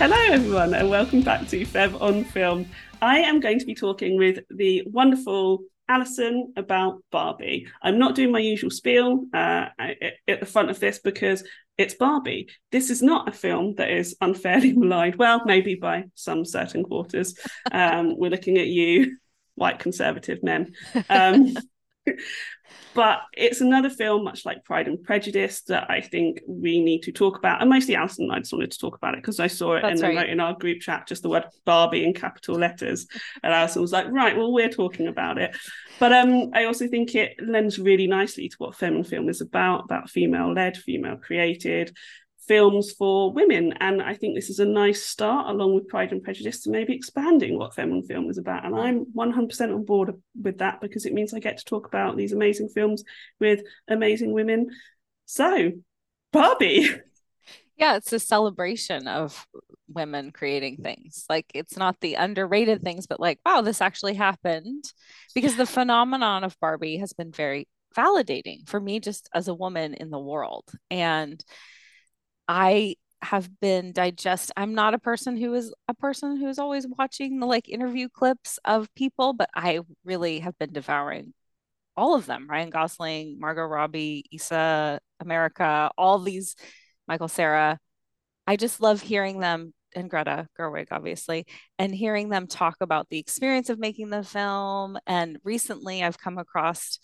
Hello, 0.00 0.16
everyone, 0.16 0.72
and 0.72 0.88
welcome 0.88 1.20
back 1.20 1.46
to 1.48 1.62
Femme 1.66 1.94
on 1.96 2.24
Film. 2.24 2.64
I 3.02 3.18
am 3.18 3.38
going 3.38 3.58
to 3.58 3.66
be 3.66 3.74
talking 3.74 4.16
with 4.16 4.38
the 4.48 4.82
wonderful 4.86 5.64
Alyson 5.90 6.54
about 6.56 7.02
Barbie. 7.12 7.68
I'm 7.82 7.98
not 7.98 8.14
doing 8.14 8.32
my 8.32 8.38
usual 8.38 8.70
spiel 8.70 9.26
uh, 9.34 9.66
at 10.26 10.40
the 10.40 10.46
front 10.46 10.70
of 10.70 10.80
this 10.80 11.00
because 11.00 11.44
it's 11.76 11.92
Barbie. 11.92 12.48
This 12.72 12.88
is 12.88 13.02
not 13.02 13.28
a 13.28 13.32
film 13.32 13.74
that 13.74 13.90
is 13.90 14.16
unfairly 14.22 14.72
maligned. 14.76 15.16
Well, 15.16 15.42
maybe 15.44 15.74
by 15.74 16.04
some 16.14 16.46
certain 16.46 16.82
quarters. 16.82 17.38
Um, 17.70 18.16
we're 18.16 18.30
looking 18.30 18.56
at 18.56 18.68
you, 18.68 19.18
white 19.54 19.80
conservative 19.80 20.42
men. 20.42 20.72
Um, 21.10 21.54
but 22.94 23.20
it's 23.34 23.60
another 23.60 23.90
film, 23.90 24.24
much 24.24 24.44
like 24.44 24.64
Pride 24.64 24.88
and 24.88 25.02
Prejudice, 25.02 25.62
that 25.62 25.90
I 25.90 26.00
think 26.00 26.40
we 26.46 26.80
need 26.82 27.02
to 27.02 27.12
talk 27.12 27.38
about. 27.38 27.60
And 27.60 27.70
mostly 27.70 27.94
Alyson 27.94 28.24
and 28.24 28.32
I 28.32 28.38
just 28.38 28.52
wanted 28.52 28.72
to 28.72 28.78
talk 28.78 28.96
about 28.96 29.14
it 29.14 29.22
because 29.22 29.40
I 29.40 29.46
saw 29.46 29.74
it 29.74 29.82
That's 29.82 30.00
and 30.00 30.16
right. 30.16 30.22
wrote 30.22 30.30
in 30.30 30.40
our 30.40 30.54
group 30.54 30.80
chat 30.80 31.06
just 31.06 31.22
the 31.22 31.28
word 31.28 31.44
Barbie 31.64 32.04
in 32.04 32.14
capital 32.14 32.56
letters. 32.56 33.06
And 33.42 33.52
Alyson 33.52 33.82
was 33.82 33.92
like, 33.92 34.10
right, 34.10 34.36
well, 34.36 34.52
we're 34.52 34.68
talking 34.68 35.06
about 35.06 35.38
it. 35.38 35.56
But 35.98 36.12
um, 36.12 36.50
I 36.54 36.64
also 36.64 36.88
think 36.88 37.14
it 37.14 37.36
lends 37.40 37.78
really 37.78 38.06
nicely 38.06 38.48
to 38.48 38.56
what 38.58 38.74
Femme 38.74 38.96
on 38.96 39.04
Film 39.04 39.28
is 39.28 39.40
about, 39.40 39.84
about 39.84 40.10
female 40.10 40.52
led, 40.52 40.76
female 40.76 41.16
created, 41.16 41.96
films 42.50 42.90
for 42.90 43.32
women. 43.32 43.72
And 43.78 44.02
I 44.02 44.14
think 44.14 44.34
this 44.34 44.50
is 44.50 44.58
a 44.58 44.64
nice 44.64 45.04
start, 45.04 45.48
along 45.48 45.72
with 45.72 45.86
Pride 45.86 46.10
and 46.10 46.20
Prejudice, 46.20 46.62
to 46.62 46.70
maybe 46.70 46.92
expanding 46.96 47.56
what 47.56 47.76
Femme 47.76 47.92
on 47.92 48.02
Film 48.02 48.28
is 48.28 48.38
about. 48.38 48.64
And 48.64 48.74
I'm 48.74 49.04
100% 49.14 49.72
on 49.72 49.84
board 49.84 50.20
with 50.34 50.58
that 50.58 50.80
because 50.80 51.06
it 51.06 51.12
means 51.12 51.32
I 51.32 51.38
get 51.38 51.58
to 51.58 51.64
talk 51.64 51.86
about 51.86 52.16
these 52.16 52.32
amazing 52.32 52.68
films 52.70 53.04
with 53.38 53.60
amazing 53.86 54.32
women. 54.32 54.70
So, 55.26 55.70
Barbie. 56.32 56.90
Yeah, 57.76 57.94
it's 57.94 58.12
a 58.12 58.18
celebration 58.18 59.06
of 59.06 59.46
women 59.86 60.32
creating 60.32 60.78
things. 60.78 61.26
Like 61.30 61.46
it's 61.54 61.76
not 61.76 62.00
the 62.00 62.14
underrated 62.14 62.82
things, 62.82 63.06
but 63.06 63.20
like, 63.20 63.38
wow, 63.46 63.60
this 63.60 63.80
actually 63.80 64.14
happened. 64.14 64.84
Because 65.36 65.54
the 65.54 65.66
phenomenon 65.66 66.42
of 66.42 66.58
Barbie 66.60 66.96
has 66.96 67.12
been 67.12 67.30
very 67.30 67.68
validating 67.96 68.68
for 68.68 68.80
me 68.80 68.98
just 68.98 69.28
as 69.32 69.46
a 69.46 69.54
woman 69.54 69.94
in 69.94 70.10
the 70.10 70.18
world. 70.18 70.68
And 70.90 71.42
I 72.50 72.96
have 73.22 73.48
been 73.60 73.92
digest 73.92 74.50
I'm 74.56 74.74
not 74.74 74.92
a 74.92 74.98
person 74.98 75.36
who 75.36 75.54
is 75.54 75.72
a 75.86 75.94
person 75.94 76.36
who's 76.36 76.58
always 76.58 76.84
watching 76.98 77.38
the 77.38 77.46
like 77.46 77.68
interview 77.68 78.08
clips 78.08 78.58
of 78.64 78.92
people, 78.96 79.34
but 79.34 79.48
I 79.54 79.80
really 80.04 80.40
have 80.40 80.58
been 80.58 80.72
devouring 80.72 81.32
all 81.96 82.16
of 82.16 82.26
them. 82.26 82.48
Ryan 82.50 82.70
Gosling, 82.70 83.38
Margot 83.38 83.62
Robbie, 83.62 84.24
Issa 84.32 84.98
America, 85.20 85.92
all 85.96 86.18
these 86.18 86.56
Michael 87.06 87.28
Cera. 87.28 87.78
I 88.48 88.56
just 88.56 88.80
love 88.80 89.00
hearing 89.00 89.38
them 89.38 89.72
and 89.94 90.10
Greta 90.10 90.48
Gerwig, 90.58 90.88
obviously, 90.90 91.46
and 91.78 91.94
hearing 91.94 92.30
them 92.30 92.48
talk 92.48 92.76
about 92.80 93.08
the 93.10 93.18
experience 93.18 93.70
of 93.70 93.78
making 93.78 94.10
the 94.10 94.24
film. 94.24 94.98
And 95.06 95.38
recently 95.44 96.02
I've 96.02 96.18
come 96.18 96.38
across 96.38 96.98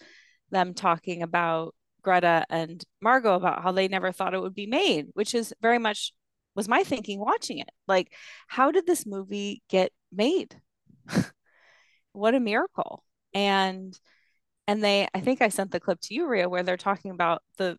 them 0.50 0.74
talking 0.74 1.22
about 1.22 1.72
Greta 2.07 2.47
and 2.49 2.85
Margot 3.03 3.35
about 3.35 3.65
how 3.65 3.73
they 3.73 3.89
never 3.89 4.12
thought 4.12 4.33
it 4.33 4.41
would 4.41 4.55
be 4.55 4.69
made, 4.69 5.09
which 5.15 5.35
is 5.35 5.53
very 5.61 5.79
much 5.81 6.13
was 6.55 6.69
my 6.69 6.85
thinking 6.85 7.19
watching 7.19 7.59
it. 7.59 7.71
Like, 7.89 8.13
how 8.47 8.71
did 8.71 8.87
this 8.87 9.05
movie 9.05 9.63
get 9.69 9.91
made? 10.13 10.57
what 12.13 12.37
a 12.37 12.41
miracle. 12.41 13.03
And 13.35 13.98
and 14.69 14.85
they 14.85 15.09
I 15.15 15.21
think 15.21 15.43
I 15.43 15.48
sent 15.48 15.73
the 15.73 15.81
clip 15.81 16.01
to 16.03 16.15
you, 16.15 16.29
Ria, 16.29 16.48
where 16.48 16.63
they're 16.63 16.77
talking 16.77 17.11
about 17.11 17.43
the 17.59 17.77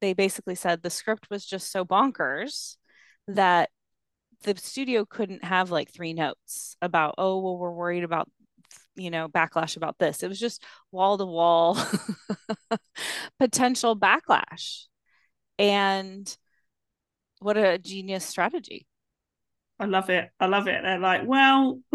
they 0.00 0.14
basically 0.14 0.54
said 0.54 0.82
the 0.82 0.90
script 0.90 1.26
was 1.28 1.44
just 1.44 1.72
so 1.72 1.84
bonkers 1.84 2.76
that 3.26 3.70
the 4.44 4.56
studio 4.56 5.04
couldn't 5.04 5.44
have 5.44 5.70
like 5.72 5.92
three 5.92 6.12
notes 6.12 6.76
about, 6.80 7.16
oh, 7.18 7.40
well, 7.40 7.58
we're 7.58 7.72
worried 7.72 8.04
about 8.04 8.28
you 8.94 9.10
know 9.10 9.28
backlash 9.28 9.76
about 9.76 9.98
this. 9.98 10.22
It 10.22 10.28
was 10.28 10.40
just 10.40 10.62
wall 10.90 11.18
to 11.18 11.26
wall 11.26 11.78
potential 13.38 13.96
backlash. 13.96 14.84
And 15.58 16.36
what 17.40 17.56
a 17.56 17.78
genius 17.78 18.24
strategy. 18.24 18.86
I 19.78 19.86
love 19.86 20.10
it. 20.10 20.30
I 20.38 20.46
love 20.46 20.68
it. 20.68 20.80
They're 20.82 20.98
like 20.98 21.22
well 21.24 21.80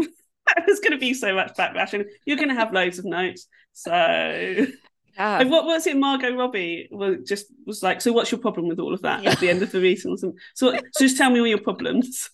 there's 0.66 0.80
going 0.80 0.94
to 0.94 0.98
be 0.98 1.14
so 1.14 1.34
much 1.34 1.54
backlash 1.56 1.94
and 1.94 2.06
you're 2.26 2.38
going 2.38 2.50
to 2.50 2.56
have 2.56 2.74
loads 2.74 3.00
of 3.00 3.06
notes 3.06 3.48
so 3.74 3.92
yeah. 5.18 5.44
what 5.44 5.66
was 5.66 5.88
it 5.88 5.98
margot 5.98 6.36
robbie 6.36 6.88
was 6.92 7.18
just 7.26 7.48
was 7.66 7.84
like 7.84 8.00
so 8.00 8.14
what's 8.14 8.32
your 8.32 8.40
problem 8.40 8.68
with 8.68 8.80
all 8.80 8.94
of 8.94 9.02
that 9.02 9.24
yeah. 9.24 9.32
at 9.32 9.40
the 9.40 9.50
end 9.50 9.62
of 9.62 9.72
the 9.72 9.80
meeting 9.80 10.16
so, 10.16 10.34
so 10.54 10.80
just 10.98 11.18
tell 11.18 11.30
me 11.30 11.40
all 11.40 11.48
your 11.48 11.62
problems. 11.62 12.30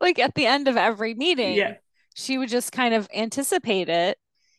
Like 0.00 0.18
at 0.18 0.34
the 0.34 0.46
end 0.46 0.66
of 0.66 0.76
every 0.76 1.14
meeting. 1.14 1.54
Yeah 1.54 1.74
she 2.14 2.38
would 2.38 2.48
just 2.48 2.72
kind 2.72 2.94
of 2.94 3.08
anticipate 3.14 3.88
it 3.88 4.18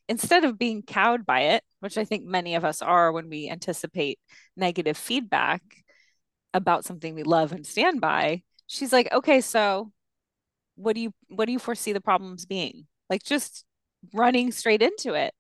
instead 0.09 0.44
of 0.44 0.59
being 0.59 0.81
cowed 0.81 1.25
by 1.25 1.41
it, 1.41 1.64
which 1.80 1.97
I 1.97 2.06
think 2.06 2.25
many 2.25 2.56
of 2.56 2.66
us 2.66 2.81
are 2.81 3.12
when 3.12 3.30
we 3.30 3.50
anticipate 3.50 4.19
negative 4.58 4.97
feedback 4.97 5.62
about 6.53 6.86
something 6.86 7.16
we 7.16 7.24
love 7.24 7.52
and 7.52 7.66
stand 7.66 8.02
by. 8.02 8.44
She's 8.68 8.94
like, 8.94 9.12
okay, 9.12 9.42
so 9.42 9.92
what 10.75 10.96
do 10.96 11.02
you 11.02 11.13
what 11.28 11.46
do 11.46 11.52
you 11.52 11.59
foresee 11.59 11.94
the 11.94 12.02
problems 12.02 12.46
being? 12.46 12.88
Like 13.09 13.24
just 13.24 13.66
running 14.13 14.52
straight 14.52 14.81
into 14.81 15.13
it. 15.13 15.34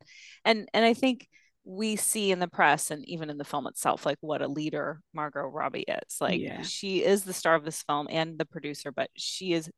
And 0.45 0.67
and 0.73 0.85
I 0.85 0.93
think 0.93 1.27
we 1.65 1.95
see 1.95 2.31
in 2.31 2.39
the 2.39 2.47
press 2.47 2.91
and 2.91 3.07
even 3.07 3.29
in 3.29 3.37
the 3.37 3.45
film 3.45 3.67
itself 3.67 4.05
like 4.05 4.17
what 4.19 4.41
a 4.41 4.47
leader 4.47 4.99
Margot 5.13 5.43
Robbie 5.43 5.85
is. 5.87 6.17
Like 6.19 6.41
yeah. 6.41 6.61
she 6.61 7.03
is 7.03 7.23
the 7.23 7.33
star 7.33 7.55
of 7.55 7.63
this 7.63 7.83
film 7.83 8.07
and 8.09 8.37
the 8.37 8.45
producer, 8.45 8.91
but 8.91 9.09
she 9.15 9.53
is 9.53 9.69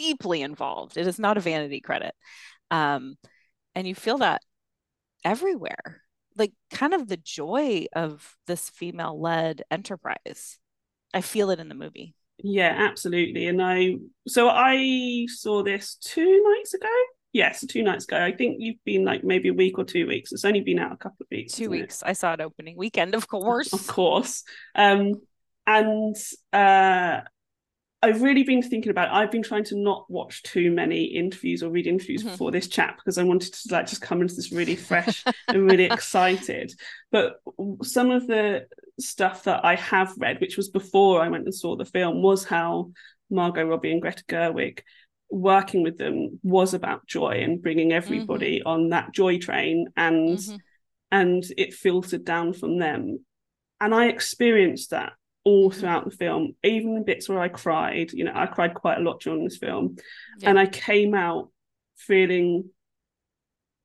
deeply 0.00 0.40
involved. 0.42 0.96
It 0.96 1.06
is 1.06 1.18
not 1.18 1.36
a 1.36 1.40
vanity 1.40 1.80
credit. 1.80 2.14
Um, 2.70 3.16
and 3.74 3.86
you 3.86 3.94
feel 3.94 4.18
that 4.18 4.40
everywhere, 5.24 6.02
like 6.36 6.52
kind 6.70 6.94
of 6.94 7.06
the 7.06 7.18
joy 7.18 7.86
of 7.94 8.36
this 8.46 8.70
female 8.70 9.20
led 9.20 9.62
enterprise. 9.70 10.58
I 11.12 11.20
feel 11.20 11.50
it 11.50 11.60
in 11.60 11.68
the 11.68 11.74
movie. 11.74 12.14
Yeah, 12.42 12.74
absolutely. 12.90 13.46
And 13.46 13.60
I, 13.60 13.96
so 14.26 14.48
I 14.48 15.26
saw 15.28 15.62
this 15.62 15.96
two 15.96 16.54
nights 16.56 16.72
ago. 16.72 16.88
Yes, 17.32 17.64
two 17.66 17.82
nights 17.82 18.06
ago. 18.06 18.16
I 18.16 18.32
think 18.32 18.56
you've 18.58 18.82
been 18.84 19.04
like 19.04 19.22
maybe 19.22 19.50
a 19.50 19.54
week 19.54 19.78
or 19.78 19.84
two 19.84 20.06
weeks. 20.06 20.32
It's 20.32 20.44
only 20.44 20.62
been 20.62 20.78
out 20.78 20.92
a 20.92 20.96
couple 20.96 21.18
of 21.20 21.26
weeks. 21.30 21.52
Two 21.52 21.70
weeks. 21.70 22.02
It? 22.02 22.08
I 22.08 22.12
saw 22.14 22.32
it 22.32 22.40
opening 22.40 22.76
weekend, 22.76 23.14
of 23.14 23.28
course. 23.28 23.72
Of 23.72 23.86
course. 23.86 24.42
Um, 24.74 25.14
and 25.66 26.16
uh, 26.52 27.20
I've 28.02 28.22
really 28.22 28.44
been 28.44 28.62
thinking 28.62 28.90
about 28.90 29.08
it. 29.08 29.14
I've 29.14 29.30
been 29.30 29.42
trying 29.42 29.64
to 29.64 29.76
not 29.76 30.10
watch 30.10 30.42
too 30.42 30.70
many 30.70 31.04
interviews 31.04 31.62
or 31.62 31.68
read 31.68 31.86
interviews 31.86 32.22
mm-hmm. 32.22 32.30
before 32.30 32.50
this 32.50 32.66
chat 32.66 32.96
because 32.96 33.18
I 33.18 33.24
wanted 33.24 33.52
to 33.52 33.74
like 33.74 33.86
just 33.86 34.00
come 34.00 34.22
into 34.22 34.34
this 34.34 34.52
really 34.52 34.76
fresh 34.76 35.22
and 35.48 35.70
really 35.70 35.84
excited. 35.90 36.72
But 37.12 37.42
some 37.82 38.10
of 38.10 38.26
the 38.26 38.66
stuff 38.98 39.44
that 39.44 39.64
I 39.64 39.74
have 39.74 40.14
read, 40.16 40.40
which 40.40 40.56
was 40.56 40.70
before 40.70 41.20
I 41.20 41.28
went 41.28 41.44
and 41.44 41.54
saw 41.54 41.76
the 41.76 41.84
film, 41.84 42.22
was 42.22 42.44
how 42.44 42.92
Margot 43.30 43.64
Robbie 43.64 43.92
and 43.92 44.00
Greta 44.00 44.24
Gerwig 44.26 44.80
working 45.30 45.82
with 45.82 45.98
them 45.98 46.40
was 46.42 46.74
about 46.74 47.06
joy 47.06 47.42
and 47.42 47.62
bringing 47.62 47.92
everybody 47.92 48.60
mm-hmm. 48.60 48.68
on 48.68 48.88
that 48.88 49.12
joy 49.12 49.38
train 49.38 49.86
and 49.96 50.38
mm-hmm. 50.38 50.56
and 51.12 51.44
it 51.56 51.74
filtered 51.74 52.24
down 52.24 52.54
from 52.54 52.78
them. 52.78 53.18
And 53.78 53.94
I 53.94 54.06
experienced 54.06 54.90
that 54.90 55.12
all 55.44 55.70
throughout 55.70 56.04
the 56.04 56.16
film, 56.16 56.54
even 56.62 56.94
the 56.94 57.00
bits 57.00 57.28
where 57.28 57.40
I 57.40 57.48
cried. 57.48 58.12
You 58.12 58.24
know, 58.24 58.32
I 58.34 58.46
cried 58.46 58.74
quite 58.74 58.98
a 58.98 59.02
lot 59.02 59.20
during 59.20 59.44
this 59.44 59.56
film, 59.56 59.96
yeah. 60.38 60.50
and 60.50 60.58
I 60.58 60.66
came 60.66 61.14
out 61.14 61.50
feeling 61.96 62.70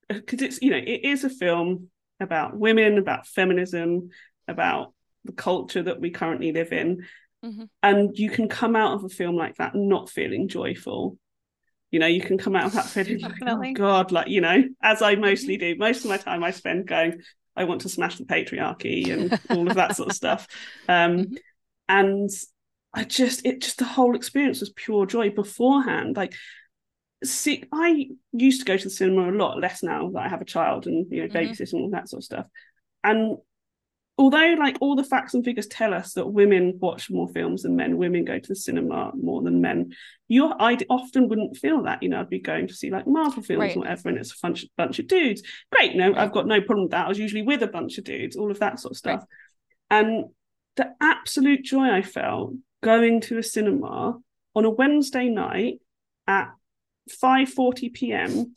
because 0.08 0.42
it's 0.42 0.62
you 0.62 0.72
know 0.72 0.78
it 0.78 1.04
is 1.04 1.24
a 1.24 1.30
film 1.30 1.90
about 2.20 2.58
women, 2.58 2.98
about 2.98 3.28
feminism, 3.28 4.10
about 4.48 4.94
the 5.24 5.34
culture 5.34 5.84
that 5.84 6.00
we 6.00 6.12
currently 6.12 6.52
live 6.52 6.72
in, 6.72 7.06
mm-hmm. 7.44 7.64
and 7.82 8.18
you 8.18 8.30
can 8.30 8.48
come 8.48 8.76
out 8.76 8.94
of 8.94 9.04
a 9.04 9.10
film 9.10 9.36
like 9.36 9.56
that 9.56 9.76
not 9.76 10.10
feeling 10.10 10.48
joyful. 10.48 11.18
You 11.92 12.00
know, 12.00 12.08
you 12.08 12.22
can 12.22 12.38
come 12.38 12.56
out 12.56 12.66
of 12.66 12.74
that 12.74 12.86
feeling 12.86 13.22
like, 13.22 13.34
oh 13.44 13.74
God, 13.74 14.12
like 14.12 14.28
you 14.28 14.42
know, 14.42 14.64
as 14.82 15.02
I 15.02 15.16
mostly 15.16 15.58
do. 15.58 15.76
Most 15.78 16.04
of 16.04 16.10
my 16.10 16.18
time 16.18 16.44
I 16.44 16.52
spend 16.52 16.88
going, 16.88 17.22
I 17.56 17.64
want 17.64 17.82
to 17.82 17.90
smash 17.90 18.18
the 18.18 18.26
patriarchy 18.26 19.10
and 19.12 19.40
all 19.50 19.68
of 19.70 19.76
that 19.76 19.96
sort 19.96 20.10
of 20.10 20.16
stuff. 20.16 20.48
Um, 20.88 21.18
mm-hmm. 21.18 21.36
And 21.88 22.30
I 22.94 23.04
just, 23.04 23.46
it 23.46 23.62
just 23.62 23.78
the 23.78 23.86
whole 23.86 24.16
experience 24.16 24.60
was 24.60 24.72
pure 24.72 25.06
joy 25.06 25.30
beforehand. 25.30 26.16
Like, 26.16 26.34
see, 27.24 27.64
I 27.72 28.10
used 28.32 28.62
to 28.62 28.66
go 28.66 28.78
to 28.78 28.84
the 28.84 28.90
cinema 28.90 29.30
a 29.30 29.32
lot 29.32 29.60
less 29.60 29.84
now 29.84 30.10
that 30.12 30.26
I 30.26 30.30
have 30.30 30.42
a 30.42 30.46
child 30.46 30.88
and 30.88 31.06
you 31.12 31.22
know 31.22 31.28
mm-hmm. 31.28 31.76
and 31.76 31.84
all 31.84 31.90
that 31.92 32.10
sort 32.10 32.22
of 32.22 32.26
stuff. 32.26 32.46
And 33.04 33.38
although 34.18 34.56
like 34.58 34.78
all 34.80 34.96
the 34.96 35.04
facts 35.04 35.34
and 35.34 35.44
figures 35.44 35.68
tell 35.68 35.94
us 35.94 36.14
that 36.14 36.28
women 36.28 36.78
watch 36.80 37.10
more 37.10 37.28
films 37.28 37.64
than 37.64 37.76
men 37.76 37.98
women 37.98 38.24
go 38.24 38.40
to 38.40 38.48
the 38.48 38.56
cinema 38.56 39.12
more 39.16 39.42
than 39.42 39.62
men 39.62 39.92
you 40.28 40.46
i 40.60 40.78
often 40.90 41.28
wouldn't 41.28 41.58
feel 41.58 41.84
that 41.84 42.02
you 42.02 42.10
know 42.10 42.20
i'd 42.22 42.30
be 42.30 42.40
going 42.40 42.68
to 42.68 42.74
see 42.74 42.90
like 42.90 43.06
marvel 43.08 43.44
films 43.44 43.60
right. 43.60 43.76
or 43.76 43.80
whatever 43.80 44.10
and 44.10 44.18
it's 44.18 44.32
a 44.32 44.36
bunch, 44.42 44.66
bunch 44.78 45.00
of 45.00 45.08
dudes 45.08 45.44
great 45.72 45.96
no 45.96 46.10
right. 46.10 46.18
i've 46.18 46.32
got 46.32 46.48
no 46.48 46.62
problem 46.62 46.84
with 46.84 46.92
that 46.92 47.06
i 47.06 47.10
was 47.10 47.20
usually 47.20 47.42
with 47.42 47.62
a 47.62 47.68
bunch 47.68 47.98
of 47.98 48.04
dudes 48.04 48.36
all 48.36 48.52
of 48.52 48.60
that 48.60 48.80
sort 48.80 48.92
of 48.92 48.98
stuff 48.98 49.24
right. 49.92 50.00
and 50.00 50.26
the 50.76 50.94
absolute 51.02 51.64
joy 51.64 51.90
i 51.90 52.02
felt 52.02 52.54
going 52.86 53.20
to 53.20 53.40
a 53.40 53.44
cinema 53.44 54.16
on 54.56 54.64
a 54.64 54.70
Wednesday 54.70 55.28
night 55.28 55.80
at 56.28 56.52
5:40 57.10 57.94
p.m. 57.94 58.54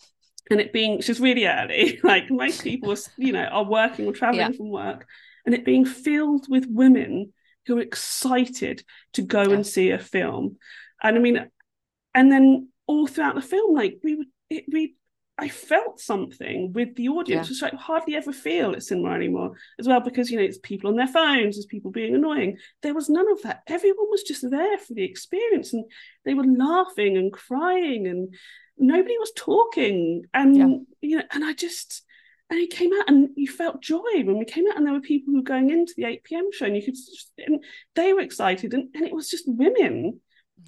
and 0.51 0.61
it 0.61 0.73
being 0.73 1.01
just 1.01 1.21
really 1.21 1.47
early, 1.47 1.99
like 2.05 2.31
most 2.31 2.63
people, 2.63 2.95
you 3.17 3.33
know, 3.33 3.45
are 3.45 3.65
working 3.65 4.07
or 4.07 4.13
traveling 4.13 4.53
yeah. 4.53 4.57
from 4.57 4.71
work, 4.71 5.07
and 5.45 5.55
it 5.55 5.65
being 5.65 5.87
filled 5.87 6.47
with 6.49 6.67
women 6.69 7.33
who 7.67 7.79
are 7.79 7.83
excited 7.83 8.85
to 9.15 9.23
go 9.23 9.43
yeah. 9.43 9.55
and 9.55 9.67
see 9.67 9.91
a 9.91 9.99
film. 9.99 10.57
And 11.03 11.17
I 11.17 11.21
mean, 11.21 11.51
and 12.15 12.31
then 12.31 12.69
all 12.87 13.07
throughout 13.07 13.35
the 13.35 13.43
film, 13.43 13.75
like 13.75 13.99
we 14.05 14.15
would, 14.15 14.29
it, 14.51 14.65
we, 14.71 14.95
I 15.39 15.49
felt 15.49 16.01
something 16.01 16.73
with 16.73 16.97
the 16.97 17.09
audience, 17.09 17.49
yeah. 17.49 17.69
which 17.69 17.73
I 17.73 17.77
hardly 17.77 18.17
ever 18.17 18.33
feel 18.33 18.73
at 18.73 18.83
cinema 18.83 19.13
anymore, 19.13 19.53
as 19.79 19.87
well, 19.87 20.01
because 20.01 20.31
you 20.31 20.39
know 20.39 20.45
it's 20.45 20.59
people 20.59 20.91
on 20.91 20.97
their 20.97 21.07
phones, 21.07 21.55
there's 21.55 21.67
people 21.67 21.93
being 21.93 22.15
annoying. 22.15 22.59
There 22.83 22.95
was 22.95 23.09
none 23.09 23.31
of 23.31 23.43
that. 23.43 23.63
Everyone 23.69 24.11
was 24.11 24.25
just 24.25 24.49
there 24.51 24.79
for 24.79 24.95
the 24.95 25.05
experience, 25.05 25.73
and 25.73 25.85
they 26.25 26.35
were 26.35 26.45
laughing 26.45 27.17
and 27.17 27.33
crying, 27.33 28.09
and 28.09 28.35
nobody 28.77 29.17
was 29.19 29.33
talking. 29.37 30.25
And 30.35 30.57
yeah. 30.57 30.67
you 31.01 31.17
know, 31.19 31.25
and 31.31 31.45
I 31.45 31.53
just 31.53 32.03
and 32.51 32.59
he 32.59 32.67
came 32.67 32.91
out 32.99 33.09
and 33.09 33.29
you 33.37 33.47
felt 33.47 33.83
joy 33.83 34.01
when 34.25 34.39
we 34.39 34.45
came 34.45 34.67
out 34.69 34.77
and 34.77 34.87
there 34.87 34.95
were 34.95 35.01
people 35.01 35.33
who 35.33 35.39
were 35.39 35.45
going 35.45 35.71
into 35.71 35.93
the 35.97 36.05
8 36.05 36.25
p.m 36.25 36.49
show 36.51 36.65
and 36.65 36.77
you 36.77 36.83
could 36.83 36.95
just, 36.95 37.31
and 37.39 37.63
they 37.95 38.15
were 38.15 38.21
excited 38.21 38.73
and, 38.73 38.89
and 38.95 39.05
it 39.05 39.15
was 39.15 39.29
just 39.29 39.45
women 39.47 40.19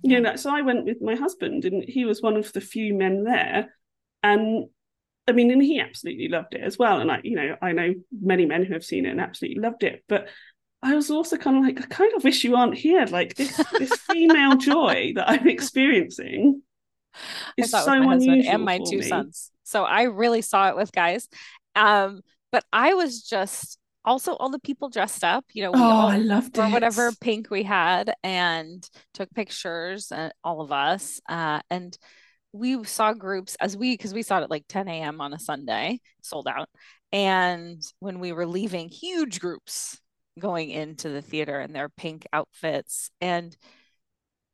yeah. 0.03 0.17
you 0.17 0.21
know 0.21 0.37
so 0.37 0.55
i 0.55 0.61
went 0.61 0.85
with 0.85 1.01
my 1.01 1.15
husband 1.15 1.65
and 1.65 1.83
he 1.83 2.05
was 2.05 2.21
one 2.21 2.37
of 2.37 2.53
the 2.53 2.61
few 2.61 2.93
men 2.93 3.25
there 3.25 3.71
and 4.23 4.67
i 5.29 5.33
mean 5.33 5.51
and 5.51 5.63
he 5.63 5.81
absolutely 5.81 6.29
loved 6.29 6.55
it 6.55 6.63
as 6.63 6.79
well 6.79 7.01
and 7.01 7.11
i 7.11 7.21
you 7.23 7.37
know 7.37 7.57
i 7.63 7.73
know 7.73 7.95
many 8.21 8.47
men 8.47 8.65
who 8.65 8.73
have 8.73 8.85
seen 8.85 9.07
it 9.07 9.11
and 9.11 9.21
absolutely 9.21 9.61
loved 9.61 9.83
it 9.83 10.05
but 10.09 10.29
I 10.83 10.95
was 10.95 11.11
also 11.11 11.37
kind 11.37 11.59
of 11.59 11.63
like, 11.63 11.79
I 11.83 11.87
kind 11.95 12.15
of 12.15 12.25
wish 12.25 12.43
you 12.43 12.57
aren't 12.57 12.75
here. 12.75 13.05
Like 13.05 13.35
this, 13.35 13.55
this 13.79 13.93
female 14.11 14.57
joy 14.57 15.13
that 15.15 15.29
I'm 15.29 15.47
experiencing 15.49 16.63
is 17.57 17.71
so 17.71 17.93
unusual 17.93 18.55
and 18.55 18.65
my 18.65 18.79
two 18.79 18.99
me. 18.99 19.03
sons. 19.03 19.51
So 19.65 19.85
I 19.85 20.05
really 20.05 20.41
saw 20.41 20.69
it 20.71 20.77
with 20.77 20.91
guys, 20.91 21.29
um, 21.77 22.23
but 22.51 22.65
I 22.73 22.95
was 22.95 23.23
just 23.23 23.79
also 24.05 24.35
all 24.35 24.51
the 24.51 24.59
people 24.59 24.89
dressed 24.89 25.23
up, 25.23 25.45
you 25.53 25.63
know, 25.63 25.73
we 25.73 25.79
oh, 25.79 25.83
all, 25.83 26.09
I 26.09 26.19
loved 26.19 26.59
or 26.59 26.69
whatever 26.71 27.13
pink 27.21 27.51
we 27.51 27.63
had 27.63 28.15
and 28.25 28.89
took 29.15 29.31
pictures, 29.35 30.11
and 30.11 30.33
uh, 30.33 30.35
all 30.43 30.61
of 30.61 30.73
us. 30.73 31.21
Uh, 31.29 31.61
and 31.71 31.97
we 32.53 32.83
saw 32.85 33.13
groups 33.13 33.57
as 33.61 33.77
we 33.77 33.95
because 33.95 34.15
we 34.15 34.23
saw 34.23 34.39
it 34.39 34.45
at 34.45 34.51
like 34.51 34.65
10 34.69 34.89
a.m. 34.89 35.21
on 35.21 35.33
a 35.33 35.39
Sunday, 35.39 36.01
sold 36.23 36.49
out. 36.49 36.69
And 37.13 37.83
when 37.99 38.21
we 38.21 38.33
were 38.33 38.47
leaving, 38.47 38.89
huge 38.89 39.41
groups 39.41 40.01
going 40.39 40.71
into 40.71 41.09
the 41.09 41.23
theater 41.23 41.61
in 41.61 41.73
their 41.73 41.89
pink 41.89 42.27
outfits 42.33 43.11
and 43.21 43.57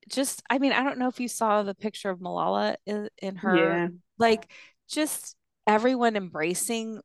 just 0.09 0.43
i 0.49 0.59
mean 0.59 0.73
i 0.73 0.83
don't 0.83 0.99
know 0.99 1.07
if 1.07 1.21
you 1.21 1.29
saw 1.29 1.63
the 1.63 1.75
picture 1.75 2.11
of 2.11 2.19
malala 2.19 2.75
in, 2.87 3.09
in 3.19 3.37
her 3.37 3.57
yeah. 3.57 3.89
like 4.19 4.51
just 4.89 5.37
everyone 5.67 6.17
embracing 6.17 7.01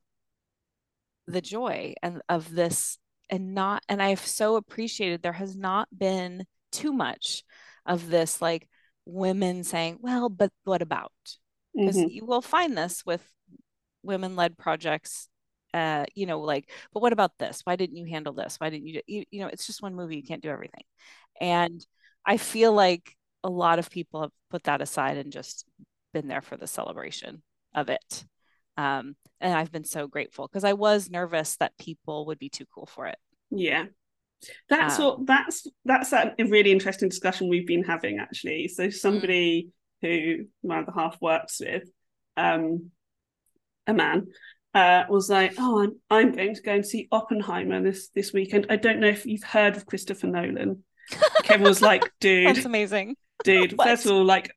the 1.28 1.42
joy 1.42 1.94
and 2.02 2.22
of 2.30 2.54
this 2.54 2.98
and 3.30 3.54
not 3.54 3.84
and 3.88 4.02
I've 4.02 4.26
so 4.26 4.58
appreciated 4.58 5.22
there 5.22 5.32
has 5.32 5.56
not 5.56 5.88
been 5.96 6.46
too 6.72 6.92
much 6.92 7.44
of 7.86 8.10
this 8.10 8.42
like 8.42 8.68
women 9.06 9.63
saying, 9.63 9.98
well, 10.01 10.30
but 10.30 10.51
what 10.63 10.81
about? 10.81 11.12
Because 11.75 11.98
mm-hmm. 11.98 12.09
you 12.09 12.25
will 12.25 12.42
find 12.42 12.77
this 12.77 13.06
with 13.06 13.25
women 14.03 14.36
led 14.36 14.57
projects 14.57 15.27
uh 15.74 16.03
you 16.15 16.25
know 16.25 16.42
like 16.42 16.69
but 16.92 17.01
what 17.01 17.13
about 17.13 17.38
this 17.38 17.62
why 17.63 17.77
didn't 17.77 17.95
you 17.95 18.06
handle 18.06 18.33
this 18.33 18.56
why 18.57 18.69
didn't 18.69 18.88
you, 18.88 18.95
do, 18.95 19.01
you 19.07 19.24
you 19.31 19.39
know 19.39 19.48
it's 19.48 19.65
just 19.65 19.81
one 19.81 19.95
movie 19.95 20.18
you 20.18 20.24
can't 20.24 20.42
do 20.42 20.50
everything 20.50 20.83
and 21.39 21.86
i 22.25 22.36
feel 22.36 22.74
like 22.74 23.15
a 23.45 23.50
lot 23.50 23.80
of 23.80 23.89
people 23.89 24.19
have 24.19 24.31
put 24.50 24.63
that 24.63 24.81
aside 24.81 25.15
and 25.15 25.31
just 25.31 25.63
been 26.13 26.27
there 26.27 26.42
for 26.42 26.57
the 26.57 26.68
celebration 26.68 27.42
of 27.74 27.88
it 27.88 28.25
um, 28.77 29.15
and 29.39 29.54
I've 29.54 29.71
been 29.71 29.83
so 29.83 30.07
grateful 30.07 30.47
because 30.47 30.63
I 30.63 30.74
was 30.74 31.09
nervous 31.09 31.57
that 31.57 31.77
people 31.77 32.25
would 32.27 32.39
be 32.39 32.50
too 32.50 32.65
cool 32.74 32.86
for 32.86 33.07
it. 33.07 33.18
Yeah. 33.50 33.86
That's 34.70 35.00
um, 35.00 35.06
what 35.06 35.26
that's 35.28 35.68
that's 35.86 36.14
a 36.14 36.34
really 36.40 36.72
interesting 36.72 37.10
discussion 37.10 37.50
we've 37.50 37.68
been 37.68 37.84
having 37.84 38.20
actually. 38.20 38.68
So 38.68 38.90
somebody 38.90 39.70
mm. 40.04 40.08
who 40.08 40.68
my 40.68 40.80
other 40.80 40.94
half 40.96 41.22
works 41.22 41.60
with, 41.60 41.84
um, 42.38 42.92
a 43.88 43.94
man, 43.94 44.28
uh, 44.74 45.04
was 45.10 45.30
like, 45.30 45.54
"Oh, 45.58 45.82
I'm 45.82 45.96
I'm 46.10 46.32
going 46.32 46.56
to 46.56 46.62
go 46.62 46.74
and 46.74 46.86
see 46.86 47.08
Oppenheimer 47.12 47.82
this 47.82 48.10
this 48.10 48.34
weekend. 48.34 48.68
I 48.70 48.78
don't 48.78 49.00
know 49.00 49.08
if 49.08 49.26
you've 49.26 49.44
heard 49.44 49.78
of 49.78 49.86
Christopher 49.86 50.28
Nolan." 50.28 50.84
Kevin 51.44 51.68
was 51.68 51.82
like, 51.82 52.10
"Dude, 52.20 52.48
that's 52.48 52.66
amazing, 52.66 53.16
dude. 53.44 53.76
first 53.82 54.06
of 54.06 54.12
all, 54.12 54.24
like 54.24 54.56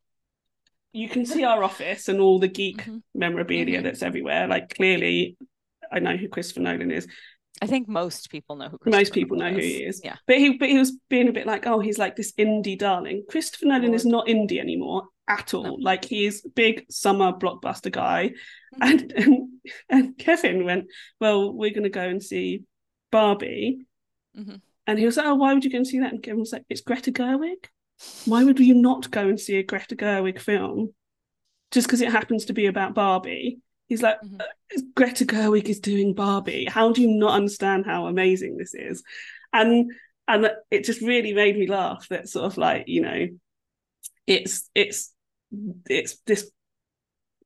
you 0.93 1.09
can 1.09 1.27
see 1.27 1.43
our 1.43 1.63
office 1.65 2.09
and 2.09 2.21
all 2.21 2.39
the 2.39 2.49
geek 2.49 2.83
mm-hmm. 2.83 2.99
memorabilia 3.15 3.79
mm-hmm. 3.79 3.85
that's 3.85 4.03
everywhere. 4.03 4.47
Like 4.47 4.75
clearly, 4.75 5.37
I 5.91 5.99
know 5.99 6.17
who 6.17 6.29
Christopher 6.29 6.61
Nolan 6.61 6.93
is. 6.93 7.09
I 7.63 7.67
think 7.67 7.89
most 7.89 8.31
people 8.31 8.57
know 8.57 8.69
who 8.69 8.91
most 8.91 9.13
people 9.13 9.37
know 9.37 9.51
who 9.51 9.59
he 9.59 9.85
is. 9.85 10.01
Yeah, 10.05 10.17
but 10.27 10.39
he 10.39 10.59
but 10.59 10.69
he 10.69 10.79
was 10.79 10.99
being 11.09 11.29
a 11.29 11.33
bit 11.33 11.47
like, 11.47 11.67
oh, 11.67 11.79
he's 11.79 11.99
like 11.99 12.17
this 12.17 12.33
indie 12.33 12.79
darling. 12.79 13.25
Christopher 13.29 13.67
Nolan 13.67 13.83
Lord. 13.85 13.95
is 13.95 14.05
not 14.05 14.27
indie 14.27 14.59
anymore 14.59 15.05
at 15.29 15.55
all. 15.55 15.63
No. 15.63 15.75
Like 15.75 16.05
he's 16.05 16.43
big 16.43 16.85
summer 16.91 17.33
blockbuster 17.33 17.93
guy, 17.93 18.33
mm-hmm. 18.75 18.83
and, 18.83 19.13
and 19.13 19.49
and 19.89 20.19
Kevin 20.19 20.65
went, 20.65 20.87
well, 21.21 21.53
we're 21.53 21.71
going 21.71 21.85
to 21.85 21.91
go 21.91 22.03
and 22.03 22.23
see 22.23 22.65
Barbie, 23.13 23.87
mm-hmm. 24.37 24.57
and 24.87 24.99
he 24.99 25.07
was 25.07 25.17
like, 25.17 25.27
oh, 25.27 25.37
why 25.37 25.55
would 25.55 25.65
you 25.65 25.71
go 25.71 25.79
and 25.79 25.87
see 25.87 26.01
that? 26.01 26.13
And 26.13 26.23
Kevin 26.23 26.41
was 26.41 26.53
like, 26.53 26.65
it's 26.69 26.81
Greta 26.81 27.13
Gerwig. 27.13 27.67
Why 28.25 28.43
would 28.43 28.59
you 28.59 28.75
not 28.75 29.11
go 29.11 29.29
and 29.29 29.39
see 29.39 29.57
a 29.57 29.63
Greta 29.63 29.95
Gerwig 29.95 30.41
film 30.41 30.93
just 31.71 31.87
because 31.87 32.01
it 32.01 32.11
happens 32.11 32.47
to 32.47 32.53
be 32.53 32.67
about 32.67 32.95
Barbie? 32.95 33.61
He's 33.87 34.03
like, 34.03 34.21
mm-hmm. 34.21 34.81
Greta 34.95 35.25
Gerwig 35.25 35.69
is 35.69 35.81
doing 35.81 36.15
Barbie. 36.15 36.65
How 36.65 36.93
do 36.93 37.03
you 37.03 37.09
not 37.09 37.35
understand 37.35 37.85
how 37.87 38.07
amazing 38.07 38.57
this 38.57 38.75
is? 38.75 39.03
And 39.53 39.93
and 40.27 40.51
it 40.71 40.85
just 40.85 41.03
really 41.03 41.35
made 41.35 41.57
me 41.59 41.67
laugh 41.67 42.09
that 42.09 42.29
sort 42.29 42.47
of 42.47 42.57
like 42.57 42.85
you 42.87 43.03
know, 43.03 43.29
it's 44.27 44.71
it's 44.75 45.13
it's 45.89 46.17
this 46.27 46.51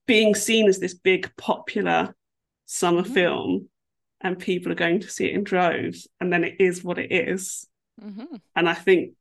being 0.07 0.35
seen 0.35 0.69
as 0.69 0.79
this 0.79 0.95
big 0.95 1.31
popular 1.37 2.15
summer 2.67 3.03
mm-hmm. 3.03 3.13
film, 3.13 3.69
and 4.21 4.39
people 4.39 4.73
are 4.73 4.77
going 4.77 5.01
to 5.01 5.11
see 5.11 5.27
it 5.27 5.35
in 5.35 5.45
droves, 5.45 6.07
and 6.21 6.33
then 6.33 6.45
it 6.45 6.57
is 6.61 6.85
what 6.85 6.99
it 6.99 7.13
is. 7.13 7.67
Mm-hmm. 8.01 8.37
And 8.55 8.69
I 8.69 8.75
think 8.75 9.15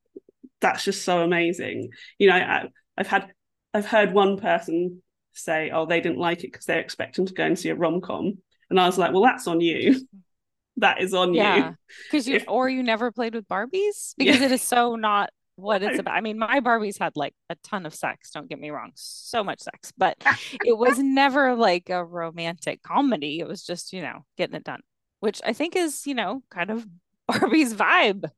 that's 0.61 0.83
just 0.83 1.03
so 1.03 1.21
amazing. 1.21 1.89
You 2.19 2.29
know, 2.29 2.35
I, 2.35 2.67
I've 2.97 3.07
had 3.07 3.33
I've 3.73 3.85
heard 3.85 4.13
one 4.13 4.37
person 4.37 5.01
say, 5.37 5.71
"Oh, 5.71 5.85
they 5.85 6.01
didn't 6.01 6.17
like 6.17 6.39
it 6.43 6.51
because 6.51 6.65
they're 6.65 6.79
expecting 6.79 7.25
to 7.25 7.33
go 7.33 7.45
and 7.45 7.57
see 7.57 7.69
a 7.69 7.75
rom 7.75 8.01
com," 8.01 8.37
and 8.69 8.79
I 8.79 8.85
was 8.85 8.97
like, 8.97 9.11
"Well, 9.11 9.23
that's 9.23 9.47
on 9.47 9.61
you. 9.61 10.07
that 10.77 11.01
is 11.01 11.13
on 11.13 11.33
yeah. 11.33 11.55
you." 11.57 11.75
Because 12.05 12.27
you 12.27 12.37
if, 12.37 12.45
or 12.47 12.69
you 12.69 12.83
never 12.83 13.11
played 13.11 13.35
with 13.35 13.47
Barbies 13.47 14.13
because 14.17 14.39
yeah. 14.39 14.45
it 14.45 14.51
is 14.51 14.61
so 14.61 14.95
not 14.95 15.29
what 15.55 15.81
it's 15.81 15.99
about. 15.99 16.13
I 16.13 16.21
mean, 16.21 16.37
my 16.37 16.59
Barbies 16.59 16.99
had 16.99 17.15
like 17.15 17.33
a 17.49 17.55
ton 17.63 17.85
of 17.85 17.93
sex. 17.93 18.31
Don't 18.31 18.49
get 18.49 18.59
me 18.59 18.69
wrong, 18.69 18.91
so 18.95 19.43
much 19.43 19.59
sex, 19.59 19.91
but 19.97 20.17
it 20.65 20.77
was 20.77 20.99
never 20.99 21.55
like 21.55 21.89
a 21.89 22.03
romantic 22.03 22.81
comedy. 22.83 23.39
It 23.39 23.47
was 23.47 23.63
just 23.63 23.93
you 23.93 24.01
know 24.01 24.25
getting 24.37 24.55
it 24.55 24.63
done, 24.63 24.81
which 25.19 25.41
I 25.45 25.53
think 25.53 25.75
is 25.75 26.05
you 26.05 26.15
know 26.15 26.43
kind 26.49 26.69
of 26.69 26.85
Barbie's 27.27 27.73
vibe 27.73 28.29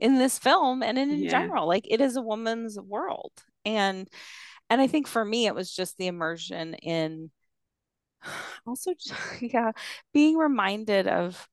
in 0.00 0.18
this 0.18 0.38
film 0.38 0.82
and 0.82 0.98
in, 0.98 1.10
in 1.10 1.24
yeah. 1.24 1.30
general 1.30 1.68
like 1.68 1.86
it 1.88 2.00
is 2.00 2.16
a 2.16 2.22
woman's 2.22 2.80
world 2.80 3.32
and 3.64 4.08
and 4.70 4.80
i 4.80 4.86
think 4.86 5.06
for 5.06 5.24
me 5.24 5.46
it 5.46 5.54
was 5.54 5.74
just 5.74 5.96
the 5.98 6.06
immersion 6.06 6.74
in 6.74 7.30
also 8.66 8.94
yeah 9.40 9.72
being 10.14 10.36
reminded 10.36 11.06
of 11.06 11.46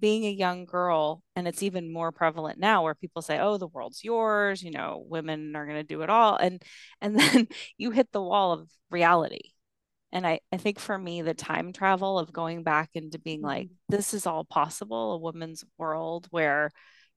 being 0.00 0.24
a 0.24 0.30
young 0.30 0.64
girl 0.64 1.22
and 1.36 1.46
it's 1.46 1.62
even 1.62 1.92
more 1.92 2.10
prevalent 2.10 2.58
now 2.58 2.82
where 2.82 2.94
people 2.94 3.22
say 3.22 3.38
oh 3.38 3.58
the 3.58 3.68
world's 3.68 4.02
yours 4.02 4.62
you 4.62 4.70
know 4.70 5.04
women 5.06 5.54
are 5.54 5.66
going 5.66 5.76
to 5.76 5.84
do 5.84 6.02
it 6.02 6.10
all 6.10 6.36
and 6.36 6.62
and 7.00 7.18
then 7.20 7.46
you 7.76 7.90
hit 7.90 8.10
the 8.12 8.22
wall 8.22 8.52
of 8.52 8.68
reality 8.90 9.52
and 10.12 10.26
I, 10.26 10.40
I 10.52 10.56
think 10.56 10.80
for 10.80 10.98
me 10.98 11.22
the 11.22 11.34
time 11.34 11.72
travel 11.72 12.18
of 12.18 12.32
going 12.32 12.64
back 12.64 12.90
into 12.94 13.18
being 13.18 13.42
like 13.42 13.66
mm-hmm. 13.66 13.96
this 13.96 14.14
is 14.14 14.26
all 14.26 14.44
possible 14.44 15.12
a 15.12 15.18
woman's 15.18 15.64
world 15.78 16.26
where 16.30 16.70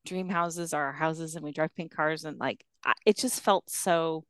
dream 0.06 0.30
houses 0.30 0.74
are 0.74 0.88
our 0.88 0.94
houses 0.94 1.36
and 1.36 1.44
we 1.44 1.53
drive 1.53 1.74
pink 1.75 1.96
cars 1.96 2.25
and 2.25 2.38
like 2.38 2.65
it 3.06 3.18
just 3.18 3.42
felt 3.42 3.70
so 3.70 4.25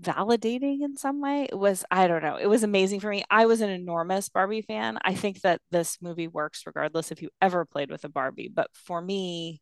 validating 0.00 0.82
in 0.82 0.96
some 0.96 1.20
way 1.20 1.44
it 1.44 1.58
was 1.58 1.84
i 1.90 2.06
don't 2.08 2.22
know 2.22 2.36
it 2.36 2.46
was 2.46 2.62
amazing 2.62 2.98
for 3.00 3.10
me. 3.10 3.24
I 3.30 3.46
was 3.46 3.60
an 3.60 3.70
enormous 3.70 4.28
barbie 4.28 4.62
fan. 4.62 4.98
I 5.04 5.14
think 5.14 5.42
that 5.42 5.60
this 5.70 5.98
movie 6.00 6.28
works 6.28 6.62
regardless 6.66 7.12
if 7.12 7.22
you 7.22 7.30
ever 7.40 7.64
played 7.64 7.90
with 7.90 8.04
a 8.04 8.08
barbie 8.08 8.50
but 8.52 8.68
for 8.72 9.00
me 9.00 9.60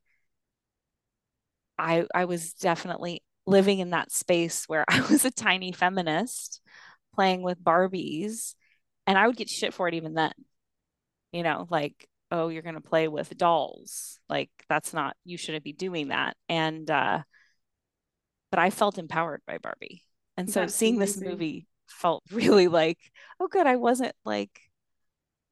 i 1.79 2.07
i 2.15 2.25
was 2.25 2.53
definitely 2.55 3.23
living 3.47 3.79
in 3.81 3.91
that 3.91 4.13
space 4.13 4.65
where 4.67 4.85
i 4.89 5.01
was 5.11 5.25
a 5.25 5.31
tiny 5.31 5.73
feminist 5.73 6.61
playing 7.15 7.43
with 7.43 7.63
barbies 7.63 8.55
and 9.07 9.19
i 9.19 9.27
would 9.27 9.37
get 9.37 9.49
shit 9.51 9.75
for 9.75 9.89
it 9.89 9.95
even 9.95 10.15
then. 10.15 10.33
You 11.33 11.43
know 11.43 11.67
like 11.71 12.09
oh 12.31 12.49
you're 12.49 12.63
going 12.63 12.75
to 12.77 12.81
play 12.81 13.09
with 13.09 13.37
dolls. 13.37 14.19
Like 14.29 14.51
that's 14.69 14.93
not 14.93 15.17
you 15.25 15.37
shouldn't 15.37 15.65
be 15.65 15.73
doing 15.73 16.09
that. 16.09 16.37
And 16.49 16.91
uh 16.91 17.23
but 18.51 18.59
I 18.59 18.71
felt 18.71 18.99
empowered 18.99 19.43
by 19.47 19.59
Barbie. 19.59 20.03
And 20.40 20.49
so 20.50 20.61
That's 20.61 20.75
seeing 20.75 20.97
amazing. 20.97 21.23
this 21.23 21.30
movie 21.30 21.66
felt 21.87 22.23
really 22.32 22.66
like, 22.66 22.99
oh, 23.38 23.47
good, 23.47 23.66
I 23.66 23.76
wasn't 23.76 24.14
like 24.25 24.59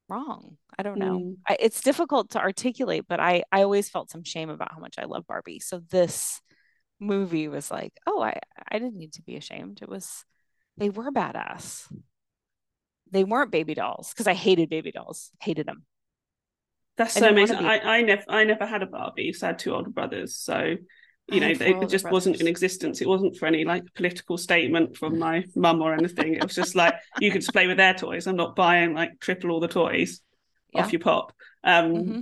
wrong. 0.08 0.56
I 0.78 0.82
don't 0.82 0.98
know. 0.98 1.18
Mm. 1.18 1.36
I, 1.46 1.58
it's 1.60 1.82
difficult 1.82 2.30
to 2.30 2.40
articulate, 2.40 3.04
but 3.06 3.20
I 3.20 3.42
I 3.52 3.62
always 3.64 3.90
felt 3.90 4.10
some 4.10 4.24
shame 4.24 4.48
about 4.48 4.72
how 4.72 4.78
much 4.78 4.94
I 4.96 5.04
love 5.04 5.26
Barbie. 5.26 5.60
So 5.60 5.82
this 5.90 6.40
movie 6.98 7.48
was 7.48 7.70
like, 7.70 7.92
oh, 8.06 8.22
I 8.22 8.38
I 8.66 8.78
didn't 8.78 8.96
need 8.96 9.12
to 9.14 9.22
be 9.22 9.36
ashamed. 9.36 9.80
It 9.82 9.90
was 9.90 10.24
they 10.78 10.88
were 10.88 11.10
badass. 11.10 11.84
They 13.10 13.24
weren't 13.24 13.52
baby 13.52 13.74
dolls 13.74 14.10
because 14.14 14.26
I 14.26 14.34
hated 14.34 14.70
baby 14.70 14.90
dolls. 14.90 15.30
Hated 15.42 15.66
them. 15.66 15.84
That's 16.96 17.12
so 17.12 17.28
amazing. 17.28 17.58
I, 17.58 17.98
I 17.98 18.02
never 18.02 18.22
I 18.26 18.44
never 18.44 18.64
had 18.64 18.82
a 18.82 18.86
Barbie. 18.86 19.34
So 19.34 19.48
I 19.48 19.50
had 19.50 19.58
two 19.58 19.74
older 19.74 19.90
brothers. 19.90 20.34
So 20.34 20.76
you 21.30 21.40
know, 21.40 21.48
it 21.48 21.88
just 21.88 22.10
wasn't 22.10 22.40
in 22.40 22.46
existence. 22.46 23.00
It 23.00 23.08
wasn't 23.08 23.36
for 23.36 23.46
any 23.46 23.64
like 23.64 23.82
political 23.94 24.38
statement 24.38 24.96
from 24.96 25.18
my 25.18 25.44
mum 25.54 25.82
or 25.82 25.92
anything. 25.92 26.34
It 26.34 26.42
was 26.42 26.54
just 26.54 26.74
like 26.74 26.94
you 27.20 27.30
could 27.30 27.42
just 27.42 27.52
play 27.52 27.66
with 27.66 27.76
their 27.76 27.94
toys. 27.94 28.26
I'm 28.26 28.36
not 28.36 28.56
buying 28.56 28.94
like 28.94 29.20
triple 29.20 29.50
all 29.50 29.60
the 29.60 29.68
toys 29.68 30.20
yeah. 30.72 30.82
off 30.82 30.92
your 30.92 31.00
pop. 31.00 31.34
Um, 31.62 31.92
mm-hmm. 31.92 32.20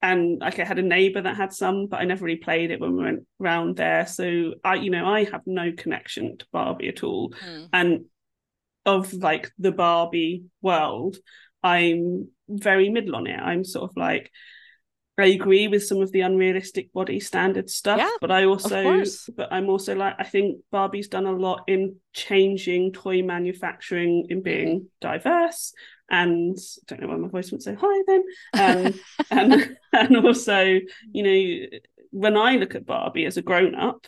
And 0.00 0.38
like 0.40 0.58
I 0.58 0.64
had 0.64 0.78
a 0.78 0.82
neighbor 0.82 1.22
that 1.22 1.36
had 1.36 1.52
some, 1.52 1.86
but 1.86 2.00
I 2.00 2.04
never 2.04 2.24
really 2.24 2.38
played 2.38 2.70
it 2.70 2.80
when 2.80 2.96
we 2.96 3.02
went 3.02 3.26
round 3.38 3.76
there. 3.76 4.06
So 4.06 4.54
I, 4.62 4.74
you 4.74 4.90
know, 4.90 5.06
I 5.06 5.24
have 5.24 5.42
no 5.46 5.72
connection 5.72 6.38
to 6.38 6.46
Barbie 6.52 6.88
at 6.88 7.02
all. 7.02 7.30
Mm. 7.30 7.68
And 7.72 8.04
of 8.84 9.12
like 9.12 9.50
the 9.58 9.72
Barbie 9.72 10.44
world, 10.62 11.16
I'm 11.62 12.28
very 12.48 12.90
middle 12.90 13.16
on 13.16 13.26
it. 13.26 13.38
I'm 13.38 13.64
sort 13.64 13.90
of 13.90 13.96
like 13.96 14.30
I 15.18 15.26
agree 15.26 15.66
with 15.66 15.84
some 15.84 16.00
of 16.00 16.12
the 16.12 16.20
unrealistic 16.20 16.92
body 16.92 17.18
standard 17.18 17.68
stuff, 17.68 17.98
yeah, 17.98 18.10
but 18.20 18.30
I 18.30 18.44
also, 18.44 19.02
but 19.36 19.52
I'm 19.52 19.68
also 19.68 19.94
like, 19.96 20.14
I 20.18 20.24
think 20.24 20.60
Barbie's 20.70 21.08
done 21.08 21.26
a 21.26 21.32
lot 21.32 21.64
in 21.66 21.96
changing 22.12 22.92
toy 22.92 23.22
manufacturing 23.22 24.26
in 24.28 24.42
being 24.42 24.88
diverse, 25.00 25.72
and 26.08 26.56
I 26.56 26.82
don't 26.86 27.02
know 27.02 27.08
why 27.08 27.16
my 27.16 27.28
voice 27.28 27.50
went 27.50 27.64
so 27.64 27.74
high 27.74 28.02
then, 28.06 28.24
um, 28.54 29.00
and 29.30 29.76
and 29.92 30.16
also, 30.24 30.78
you 31.12 31.22
know, 31.22 31.78
when 32.10 32.36
I 32.36 32.56
look 32.56 32.74
at 32.74 32.86
Barbie 32.86 33.26
as 33.26 33.36
a 33.36 33.42
grown 33.42 33.74
up, 33.74 34.06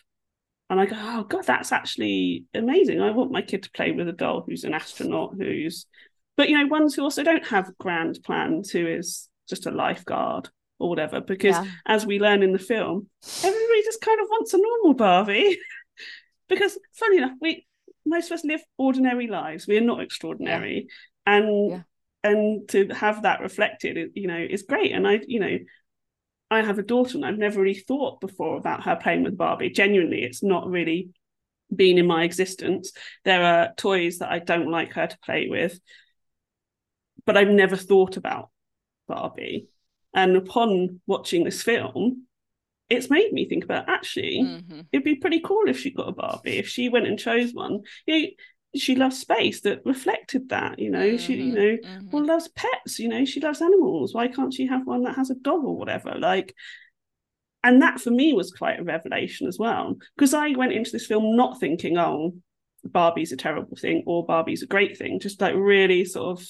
and 0.69 0.81
I 0.81 0.87
go, 0.87 0.97
oh 0.97 1.25
god, 1.25 1.45
that's 1.45 1.73
actually 1.73 2.45
amazing. 2.55 3.01
I 3.01 3.11
want 3.11 3.33
my 3.33 3.43
kid 3.43 3.65
to 3.65 3.71
play 3.73 3.91
with 3.91 4.09
a 4.09 4.13
doll 4.13 4.45
who's 4.47 4.63
an 4.63 4.75
astronaut, 4.75 5.35
who's, 5.37 5.87
but 6.37 6.49
you 6.49 6.57
know, 6.57 6.69
ones 6.69 6.95
who 6.95 7.03
also 7.03 7.25
don't 7.25 7.47
have 7.49 7.77
grand 7.79 8.21
plans, 8.25 8.71
who 8.71 8.87
is 8.87 9.29
just 9.49 9.67
a 9.67 9.73
lifeguard 9.73 10.49
or 10.81 10.89
whatever. 10.89 11.21
Because 11.21 11.55
yeah. 11.55 11.67
as 11.87 12.07
we 12.07 12.19
learn 12.19 12.43
in 12.43 12.53
the 12.53 12.59
film, 12.59 13.09
everybody 13.45 13.83
just 13.85 14.01
kind 14.01 14.21
of 14.21 14.27
wants 14.29 14.55
a 14.55 14.59
normal 14.59 14.95
Barbie. 14.95 15.59
because 16.49 16.79
funny 16.95 17.19
enough, 17.19 17.37
we 17.41 17.67
most 18.07 18.31
of 18.31 18.33
us 18.33 18.45
live 18.45 18.63
ordinary 18.79 19.27
lives. 19.27 19.67
We 19.67 19.77
are 19.77 19.83
not 19.83 20.03
extraordinary. 20.03 20.89
Yeah. 21.27 21.37
And 21.37 21.71
yeah. 21.71 21.83
and 22.25 22.69
to 22.71 22.89
have 22.89 23.23
that 23.23 23.41
reflected, 23.41 24.13
you 24.15 24.27
know, 24.27 24.39
is 24.39 24.63
great. 24.63 24.93
And 24.93 25.07
I, 25.07 25.21
you 25.27 25.41
know, 25.41 25.59
I 26.51 26.63
have 26.63 26.79
a 26.79 26.83
daughter 26.83 27.17
and 27.17 27.25
I've 27.25 27.39
never 27.39 27.61
really 27.61 27.79
thought 27.79 28.21
before 28.21 28.57
about 28.57 28.85
her 28.85 28.97
playing 28.97 29.23
with 29.23 29.39
Barbie. 29.39 29.71
Genuinely, 29.71 30.23
it's 30.23 30.43
not 30.43 30.69
really 30.69 31.11
been 31.75 31.99
in 31.99 32.07
my 32.07 32.25
existence. 32.25 32.93
There 33.25 33.43
are 33.43 33.73
toys 33.77 34.19
that 34.19 34.31
I 34.31 34.41
don't 34.41 34.71
like 34.71 34.95
her 34.95 35.07
to 35.07 35.19
play 35.25 35.49
with, 35.49 35.79
but 37.25 37.37
I've 37.37 37.49
never 37.49 37.77
thought 37.77 38.17
about 38.17 38.51
Barbie. 39.07 39.69
And 40.15 40.37
upon 40.37 41.01
watching 41.07 41.45
this 41.45 41.63
film, 41.63 42.27
it's 42.89 43.11
made 43.11 43.33
me 43.33 43.49
think 43.49 43.65
about 43.65 43.89
actually, 43.89 44.43
mm-hmm. 44.43 44.81
it'd 44.93 45.05
be 45.05 45.15
pretty 45.15 45.41
cool 45.41 45.69
if 45.69 45.79
she 45.79 45.91
got 45.91 46.09
a 46.09 46.13
Barbie, 46.13 46.59
if 46.59 46.69
she 46.69 46.89
went 46.89 47.07
and 47.07 47.19
chose 47.19 47.53
one. 47.53 47.81
You 48.07 48.23
know, 48.23 48.29
she 48.75 48.97
loves 48.97 49.19
space 49.19 49.63
that 49.63 49.85
reflected 49.85 50.49
that, 50.49 50.79
you 50.79 50.91
know, 50.91 51.07
mm-hmm. 51.07 51.17
she, 51.17 51.35
you 51.35 51.53
know, 51.53 51.77
mm-hmm. 51.77 52.11
well 52.11 52.27
loves 52.27 52.49
pets, 52.49 52.99
you 52.99 53.09
know, 53.09 53.25
she 53.25 53.41
loves 53.41 53.63
animals. 53.63 54.15
Why 54.15 54.29
can't 54.29 54.53
she 54.53 54.67
have 54.67 54.87
one 54.87 55.05
that 55.05 55.17
has 55.17 55.31
a 55.31 55.35
dog 55.37 55.65
or 55.65 55.77
whatever? 55.77 56.15
Like, 56.19 56.55
and 57.63 57.83
that 57.83 58.01
for 58.01 58.11
me 58.11 58.33
was 58.33 58.53
quite 58.53 58.81
a 58.81 58.85
revelation 58.85 59.47
as 59.47 59.59
well. 59.59 59.97
Because 60.17 60.35
I 60.35 60.51
went 60.51 60.73
into 60.73 60.91
this 60.91 61.07
film 61.07 61.37
not 61.37 61.61
thinking, 61.61 61.99
oh, 61.99 62.35
Barbie's 62.85 63.33
a 63.33 63.37
terrible 63.37 63.77
thing 63.77 64.03
or 64.07 64.25
Barbie's 64.25 64.63
a 64.63 64.67
great 64.67 64.97
thing, 64.97 65.21
just 65.21 65.41
like 65.41 65.55
really 65.55 66.05
sort 66.05 66.41
of 66.41 66.49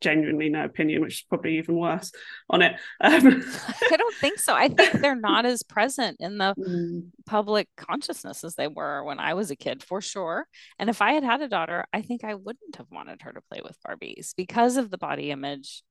genuinely 0.00 0.48
no 0.48 0.64
opinion, 0.64 1.02
which 1.02 1.14
is 1.14 1.24
probably 1.28 1.58
even 1.58 1.76
worse 1.76 2.12
on 2.48 2.62
it. 2.62 2.76
Um, 3.02 3.42
I 3.90 3.96
don't 3.96 4.14
think 4.16 4.38
so. 4.38 4.54
I 4.54 4.68
think 4.68 4.92
they're 4.92 5.14
not 5.14 5.46
as 5.46 5.62
present 5.62 6.18
in 6.20 6.38
the 6.38 6.54
mm. 6.58 7.08
public 7.26 7.68
consciousness 7.76 8.44
as 8.44 8.54
they 8.54 8.68
were 8.68 9.02
when 9.04 9.18
I 9.18 9.34
was 9.34 9.50
a 9.50 9.56
kid, 9.56 9.82
for 9.82 10.00
sure. 10.00 10.46
And 10.78 10.90
if 10.90 11.02
I 11.02 11.12
had 11.12 11.24
had 11.24 11.40
a 11.40 11.48
daughter, 11.48 11.84
I 11.92 12.02
think 12.02 12.24
I 12.24 12.34
wouldn't 12.34 12.76
have 12.76 12.86
wanted 12.90 13.22
her 13.22 13.32
to 13.32 13.40
play 13.50 13.60
with 13.62 13.78
Barbies 13.86 14.34
because 14.36 14.76
of 14.76 14.90
the 14.90 14.98
body 14.98 15.30
image 15.30 15.82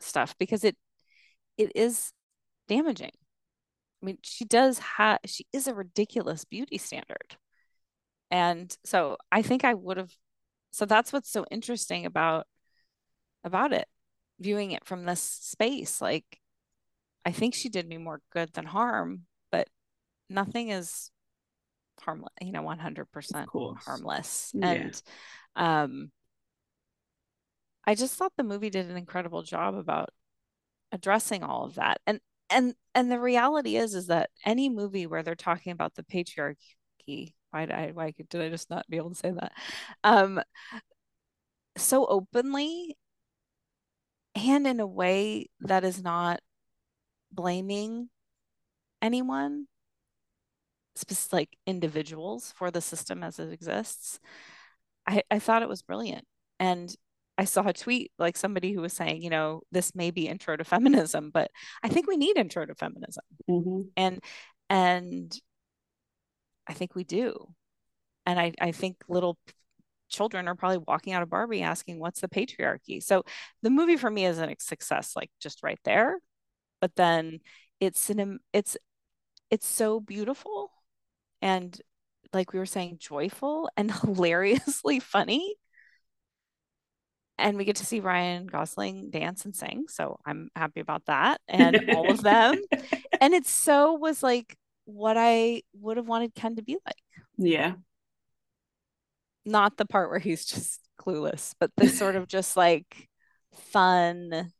stuff, 0.00 0.34
because 0.38 0.64
it 0.64 0.76
it 1.58 1.72
is 1.74 2.12
damaging. 2.68 3.12
I 4.02 4.06
mean, 4.06 4.18
she 4.22 4.44
does 4.44 4.78
have 4.78 5.18
she 5.26 5.46
is 5.52 5.66
a 5.66 5.74
ridiculous 5.74 6.44
beauty 6.44 6.78
standard. 6.78 7.36
And 8.30 8.76
so 8.84 9.16
I 9.30 9.42
think 9.42 9.64
I 9.64 9.74
would 9.74 9.96
have 9.96 10.12
so 10.70 10.84
that's 10.84 11.12
what's 11.12 11.30
so 11.30 11.46
interesting 11.50 12.04
about 12.04 12.46
about 13.46 13.72
it, 13.72 13.86
viewing 14.38 14.72
it 14.72 14.84
from 14.84 15.04
this 15.04 15.20
space. 15.20 16.00
Like, 16.00 16.40
I 17.24 17.32
think 17.32 17.54
she 17.54 17.68
did 17.68 17.88
me 17.88 17.96
more 17.98 18.20
good 18.32 18.52
than 18.52 18.66
harm, 18.66 19.22
but 19.50 19.68
nothing 20.28 20.70
is 20.70 21.10
harmless, 22.00 22.32
you 22.40 22.52
know, 22.52 22.62
100% 22.62 23.46
harmless. 23.84 24.52
Yeah. 24.54 24.72
And, 24.72 25.02
um, 25.56 26.10
I 27.86 27.94
just 27.94 28.16
thought 28.16 28.32
the 28.36 28.44
movie 28.44 28.70
did 28.70 28.90
an 28.90 28.96
incredible 28.96 29.42
job 29.42 29.74
about 29.76 30.10
addressing 30.92 31.42
all 31.42 31.64
of 31.64 31.76
that. 31.76 32.00
And, 32.06 32.20
and, 32.50 32.74
and 32.94 33.10
the 33.10 33.20
reality 33.20 33.76
is, 33.76 33.94
is 33.94 34.08
that 34.08 34.30
any 34.44 34.68
movie 34.68 35.06
where 35.06 35.22
they're 35.22 35.36
talking 35.36 35.72
about 35.72 35.94
the 35.94 36.02
patriarchy, 36.02 37.34
why 37.50 37.66
did 37.66 37.72
I, 37.72 37.90
why 37.92 38.12
did 38.28 38.40
I 38.42 38.48
just 38.48 38.70
not 38.70 38.86
be 38.88 38.96
able 38.96 39.10
to 39.10 39.16
say 39.16 39.30
that? 39.30 39.52
Um, 40.02 40.40
so 41.76 42.06
openly 42.06 42.96
and 44.36 44.66
in 44.66 44.78
a 44.80 44.86
way 44.86 45.48
that 45.60 45.82
is 45.84 46.02
not 46.02 46.40
blaming 47.32 48.08
anyone 49.02 49.66
specific 50.94 51.32
like 51.32 51.58
individuals 51.66 52.52
for 52.56 52.70
the 52.70 52.80
system 52.80 53.22
as 53.22 53.38
it 53.38 53.52
exists 53.52 54.20
I, 55.06 55.22
I 55.30 55.38
thought 55.38 55.62
it 55.62 55.68
was 55.68 55.82
brilliant. 55.82 56.24
And 56.58 56.94
i 57.38 57.44
saw 57.44 57.66
a 57.66 57.72
tweet 57.72 58.10
like 58.18 58.34
somebody 58.34 58.72
who 58.72 58.80
was 58.80 58.94
saying 58.94 59.20
you 59.20 59.28
know 59.28 59.60
this 59.70 59.94
may 59.94 60.10
be 60.10 60.26
intro 60.26 60.56
to 60.56 60.64
feminism 60.64 61.30
but 61.30 61.50
i 61.82 61.88
think 61.88 62.06
we 62.06 62.16
need 62.16 62.38
intro 62.38 62.64
to 62.64 62.74
feminism. 62.74 63.24
Mm-hmm. 63.48 63.80
and 63.94 64.20
and 64.70 65.38
i 66.66 66.72
think 66.72 66.94
we 66.94 67.04
do. 67.04 67.48
And 68.24 68.40
i 68.40 68.52
i 68.60 68.72
think 68.72 68.96
little 69.08 69.38
children 70.08 70.48
are 70.48 70.54
probably 70.54 70.78
walking 70.78 71.12
out 71.12 71.22
of 71.22 71.30
Barbie 71.30 71.62
asking, 71.62 71.98
What's 71.98 72.20
the 72.20 72.28
patriarchy? 72.28 73.02
So 73.02 73.24
the 73.62 73.70
movie 73.70 73.96
for 73.96 74.10
me 74.10 74.26
is 74.26 74.38
a 74.38 74.54
success, 74.58 75.14
like 75.16 75.30
just 75.40 75.62
right 75.62 75.80
there. 75.84 76.18
But 76.80 76.96
then 76.96 77.40
it's 77.80 78.10
an 78.10 78.38
it's 78.52 78.76
it's 79.50 79.66
so 79.66 80.00
beautiful 80.00 80.70
and 81.42 81.80
like 82.32 82.52
we 82.52 82.58
were 82.58 82.66
saying, 82.66 82.98
joyful 82.98 83.70
and 83.76 83.92
hilariously 84.00 85.00
funny. 85.00 85.56
And 87.38 87.58
we 87.58 87.64
get 87.64 87.76
to 87.76 87.86
see 87.86 88.00
Ryan 88.00 88.46
Gosling 88.46 89.10
dance 89.10 89.44
and 89.44 89.54
sing. 89.54 89.86
So 89.88 90.18
I'm 90.24 90.48
happy 90.56 90.80
about 90.80 91.04
that. 91.06 91.40
And 91.46 91.90
all 91.94 92.10
of 92.10 92.22
them. 92.22 92.62
and 93.20 93.34
it 93.34 93.46
so 93.46 93.92
was 93.92 94.22
like 94.22 94.56
what 94.86 95.16
I 95.18 95.62
would 95.74 95.98
have 95.98 96.08
wanted 96.08 96.34
Ken 96.34 96.56
to 96.56 96.62
be 96.62 96.78
like. 96.86 96.96
Yeah 97.36 97.74
not 99.46 99.76
the 99.76 99.86
part 99.86 100.10
where 100.10 100.18
he's 100.18 100.44
just 100.44 100.80
clueless, 101.00 101.54
but 101.58 101.70
this 101.76 101.98
sort 101.98 102.16
of 102.16 102.28
just 102.28 102.56
like 102.56 103.08
fun 103.54 104.52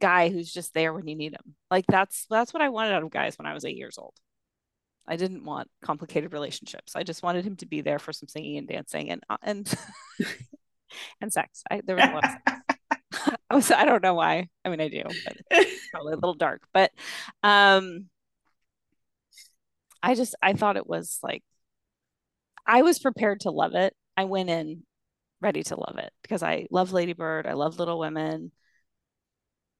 guy 0.00 0.30
who's 0.30 0.52
just 0.52 0.74
there 0.74 0.92
when 0.92 1.06
you 1.06 1.14
need 1.14 1.34
him. 1.34 1.54
Like 1.70 1.84
that's 1.86 2.26
that's 2.28 2.52
what 2.52 2.62
I 2.62 2.70
wanted 2.70 2.94
out 2.94 3.02
of 3.02 3.10
guys 3.10 3.38
when 3.38 3.46
I 3.46 3.54
was 3.54 3.64
8 3.64 3.76
years 3.76 3.98
old. 3.98 4.14
I 5.06 5.16
didn't 5.16 5.44
want 5.44 5.68
complicated 5.82 6.32
relationships. 6.32 6.96
I 6.96 7.02
just 7.02 7.22
wanted 7.22 7.44
him 7.44 7.56
to 7.56 7.66
be 7.66 7.82
there 7.82 7.98
for 7.98 8.12
some 8.12 8.28
singing 8.28 8.56
and 8.56 8.66
dancing 8.66 9.10
and 9.10 9.22
uh, 9.28 9.36
and 9.42 9.72
and 11.20 11.32
sex. 11.32 11.62
I, 11.70 11.82
there 11.84 11.96
was 11.96 12.06
a 12.06 12.12
lot 12.12 12.24
of 12.24 12.30
sex. 12.30 13.36
I 13.50 13.54
was 13.54 13.70
I 13.70 13.84
don't 13.84 14.02
know 14.02 14.14
why. 14.14 14.48
I 14.64 14.68
mean 14.70 14.80
I 14.80 14.88
do, 14.88 15.02
but 15.04 15.66
probably 15.92 16.14
a 16.14 16.16
little 16.16 16.34
dark. 16.34 16.62
But 16.72 16.90
um 17.42 18.06
I 20.02 20.14
just 20.14 20.34
I 20.42 20.54
thought 20.54 20.76
it 20.76 20.86
was 20.86 21.18
like 21.22 21.42
I 22.66 22.82
was 22.82 22.98
prepared 22.98 23.40
to 23.40 23.50
love 23.50 23.74
it 23.74 23.94
I 24.16 24.24
went 24.24 24.50
in 24.50 24.84
ready 25.40 25.62
to 25.64 25.76
love 25.76 25.98
it 25.98 26.12
because 26.22 26.42
I 26.42 26.66
love 26.70 26.92
Lady 26.92 27.12
Bird. 27.12 27.46
I 27.46 27.52
love 27.52 27.78
Little 27.78 27.98
Women. 27.98 28.52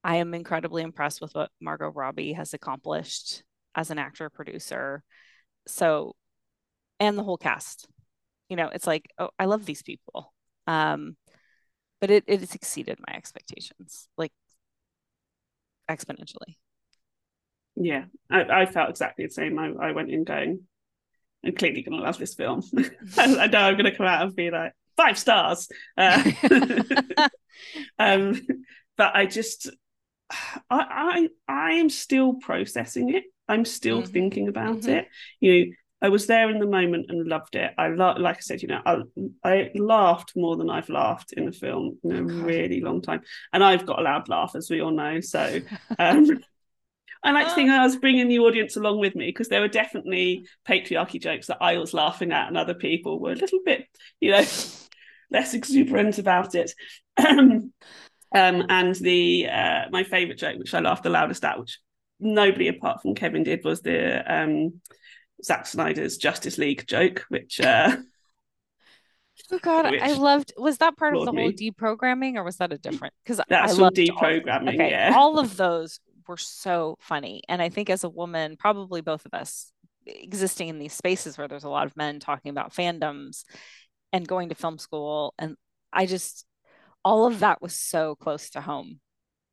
I 0.03 0.17
am 0.17 0.33
incredibly 0.33 0.83
impressed 0.83 1.21
with 1.21 1.33
what 1.33 1.49
Margot 1.59 1.89
Robbie 1.89 2.33
has 2.33 2.53
accomplished 2.53 3.43
as 3.73 3.89
an 3.89 3.97
actor 3.97 4.29
producer. 4.29 5.03
So 5.67 6.15
and 6.99 7.17
the 7.17 7.23
whole 7.23 7.37
cast. 7.37 7.87
You 8.49 8.55
know, 8.55 8.69
it's 8.69 8.87
like, 8.87 9.09
oh, 9.17 9.29
I 9.39 9.45
love 9.45 9.65
these 9.65 9.81
people. 9.81 10.33
Um, 10.67 11.17
but 11.99 12.11
it 12.11 12.23
it 12.27 12.41
has 12.41 12.53
exceeded 12.53 12.99
my 13.07 13.15
expectations, 13.15 14.07
like 14.17 14.31
exponentially. 15.89 16.57
Yeah, 17.75 18.05
I, 18.29 18.43
I 18.43 18.65
felt 18.65 18.89
exactly 18.89 19.25
the 19.25 19.31
same. 19.31 19.59
I, 19.59 19.71
I 19.87 19.91
went 19.91 20.09
in 20.09 20.23
going, 20.23 20.61
I'm 21.45 21.55
clearly 21.55 21.83
going 21.83 21.97
to 21.97 22.03
love 22.03 22.17
this 22.17 22.35
film. 22.35 22.63
I 23.17 23.47
know 23.47 23.59
I'm 23.59 23.75
going 23.75 23.85
to 23.85 23.95
come 23.95 24.07
out 24.07 24.23
and 24.23 24.35
be 24.35 24.49
like 24.49 24.73
five 24.97 25.17
stars. 25.17 25.69
Uh, 25.97 26.31
um, 27.99 28.41
but 28.97 29.15
I 29.15 29.25
just, 29.25 29.69
I, 30.31 30.49
I, 30.69 31.29
I 31.47 31.71
am 31.73 31.89
still 31.89 32.35
processing 32.35 33.13
it. 33.13 33.23
I'm 33.47 33.65
still 33.65 34.01
mm-hmm. 34.01 34.11
thinking 34.11 34.47
about 34.47 34.77
mm-hmm. 34.77 34.89
it. 34.89 35.07
You 35.39 35.65
know, 35.65 35.71
I 36.01 36.09
was 36.09 36.27
there 36.27 36.49
in 36.49 36.59
the 36.59 36.67
moment 36.67 37.07
and 37.09 37.27
loved 37.27 37.55
it. 37.55 37.73
I 37.77 37.87
lo- 37.87 38.17
like 38.17 38.37
I 38.37 38.41
said, 38.41 38.61
you 38.61 38.67
know, 38.67 38.81
I, 38.85 39.01
I 39.43 39.71
laughed 39.75 40.33
more 40.35 40.55
than 40.55 40.69
I've 40.69 40.89
laughed 40.89 41.33
in 41.33 41.47
a 41.47 41.51
film 41.51 41.97
in 42.03 42.11
a 42.11 42.23
really 42.23 42.81
long 42.81 43.01
time, 43.01 43.21
and 43.53 43.63
I've 43.63 43.85
got 43.85 43.99
a 43.99 44.03
loud 44.03 44.29
laugh, 44.29 44.55
as 44.55 44.69
we 44.69 44.81
all 44.81 44.91
know. 44.91 45.21
So, 45.21 45.61
um, 45.97 46.43
I 47.25 47.31
like 47.31 47.47
to 47.47 47.55
think 47.55 47.71
I 47.71 47.83
was 47.83 47.95
bringing 47.95 48.27
the 48.27 48.39
audience 48.39 48.75
along 48.75 48.99
with 48.99 49.15
me 49.15 49.25
because 49.25 49.49
there 49.49 49.61
were 49.61 49.67
definitely 49.67 50.47
patriarchy 50.67 51.19
jokes 51.19 51.47
that 51.47 51.57
I 51.59 51.77
was 51.77 51.91
laughing 51.91 52.31
at, 52.31 52.47
and 52.47 52.55
other 52.55 52.75
people 52.75 53.19
were 53.19 53.31
a 53.31 53.35
little 53.35 53.59
bit, 53.65 53.87
you 54.19 54.31
know, 54.31 54.45
less 55.31 55.53
exuberant 55.55 56.19
about 56.19 56.53
it. 56.53 56.71
um, 57.17 57.71
and 58.31 58.95
the 58.95 59.47
uh, 59.51 59.85
my 59.89 60.03
favourite 60.03 60.37
joke, 60.37 60.59
which 60.59 60.75
I 60.75 60.81
laughed 60.81 61.01
the 61.01 61.09
loudest 61.09 61.43
at, 61.43 61.59
which 61.59 61.79
nobody 62.19 62.67
apart 62.67 63.01
from 63.01 63.15
Kevin 63.15 63.41
did, 63.41 63.65
was 63.65 63.81
the 63.81 64.21
um, 64.31 64.81
Zack 65.43 65.65
Snyder's 65.65 66.17
Justice 66.17 66.59
League 66.59 66.85
joke, 66.87 67.25
which. 67.29 67.59
Uh, 67.59 67.97
Oh 69.51 69.59
God, 69.59 69.85
I 69.85 70.13
loved. 70.13 70.53
Was 70.57 70.77
that 70.77 70.95
part 70.95 71.13
of 71.13 71.25
the 71.25 71.31
whole 71.31 71.49
me. 71.49 71.53
deprogramming, 71.53 72.35
or 72.35 72.43
was 72.43 72.55
that 72.57 72.71
a 72.71 72.77
different? 72.77 73.13
Because 73.23 73.41
that's 73.49 73.73
I 73.73 73.81
loved 73.81 73.97
deprogramming. 73.97 74.67
All, 74.67 74.69
okay, 74.69 74.89
yeah, 74.89 75.13
all 75.13 75.39
of 75.39 75.57
those 75.57 75.99
were 76.27 76.37
so 76.37 76.97
funny, 76.99 77.41
and 77.49 77.61
I 77.61 77.69
think 77.69 77.89
as 77.89 78.03
a 78.03 78.09
woman, 78.09 78.57
probably 78.57 79.01
both 79.01 79.25
of 79.25 79.33
us, 79.33 79.71
existing 80.05 80.67
in 80.69 80.79
these 80.79 80.93
spaces 80.93 81.37
where 81.37 81.47
there's 81.47 81.63
a 81.63 81.69
lot 81.69 81.87
of 81.87 81.97
men 81.97 82.19
talking 82.19 82.51
about 82.51 82.73
fandoms 82.73 83.43
and 84.13 84.27
going 84.27 84.49
to 84.49 84.55
film 84.55 84.77
school, 84.77 85.33
and 85.37 85.55
I 85.93 86.05
just 86.05 86.45
all 87.03 87.25
of 87.27 87.39
that 87.39 87.61
was 87.61 87.73
so 87.73 88.15
close 88.15 88.49
to 88.51 88.61
home, 88.61 88.99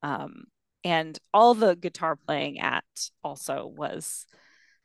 um, 0.02 0.44
and 0.84 1.18
all 1.32 1.54
the 1.54 1.76
guitar 1.76 2.16
playing 2.16 2.60
at 2.60 2.84
also 3.22 3.66
was 3.66 4.26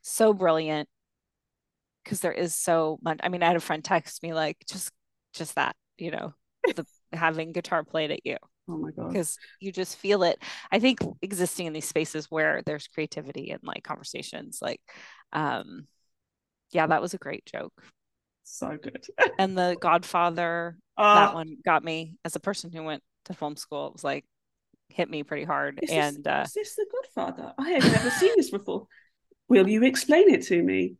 so 0.01 0.33
brilliant 0.33 0.87
because 2.03 2.21
there 2.21 2.31
is 2.31 2.55
so 2.55 2.97
much. 3.01 3.19
I 3.21 3.29
mean, 3.29 3.43
I 3.43 3.47
had 3.47 3.55
a 3.57 3.59
friend 3.59 3.83
text 3.83 4.23
me 4.23 4.33
like 4.33 4.57
just 4.69 4.91
just 5.33 5.55
that, 5.55 5.75
you 5.97 6.11
know, 6.11 6.33
the 6.75 6.85
having 7.13 7.51
guitar 7.51 7.83
played 7.83 8.11
at 8.11 8.25
you. 8.25 8.37
Oh 8.69 8.77
my 8.77 8.91
god. 8.91 9.09
Because 9.09 9.37
you 9.59 9.71
just 9.71 9.97
feel 9.97 10.23
it. 10.23 10.41
I 10.71 10.79
think 10.79 10.99
existing 11.21 11.67
in 11.67 11.73
these 11.73 11.87
spaces 11.87 12.29
where 12.29 12.61
there's 12.65 12.87
creativity 12.87 13.51
and 13.51 13.61
like 13.63 13.83
conversations, 13.83 14.59
like 14.61 14.81
um 15.33 15.85
yeah, 16.71 16.87
that 16.87 17.01
was 17.01 17.13
a 17.13 17.17
great 17.17 17.45
joke. 17.45 17.73
So 18.43 18.77
good. 18.81 19.05
and 19.39 19.57
the 19.57 19.77
Godfather, 19.81 20.77
uh, 20.97 21.13
that 21.13 21.33
one 21.33 21.57
got 21.63 21.83
me 21.83 22.15
as 22.25 22.35
a 22.35 22.39
person 22.39 22.71
who 22.71 22.83
went 22.83 23.03
to 23.25 23.33
film 23.33 23.55
school. 23.55 23.87
It 23.87 23.93
was 23.93 24.03
like 24.03 24.25
hit 24.89 25.09
me 25.09 25.23
pretty 25.23 25.43
hard. 25.43 25.79
Is 25.81 25.89
and 25.89 26.17
this, 26.17 26.25
uh, 26.25 26.43
is 26.45 26.53
this 26.53 26.75
the 26.75 26.85
Godfather? 26.91 27.53
I 27.57 27.71
have 27.71 27.83
never 27.91 28.09
seen 28.09 28.33
this 28.35 28.49
before. 28.49 28.87
Will 29.47 29.67
you 29.67 29.83
explain 29.83 30.29
it 30.29 30.43
to 30.43 30.61
me? 30.61 30.95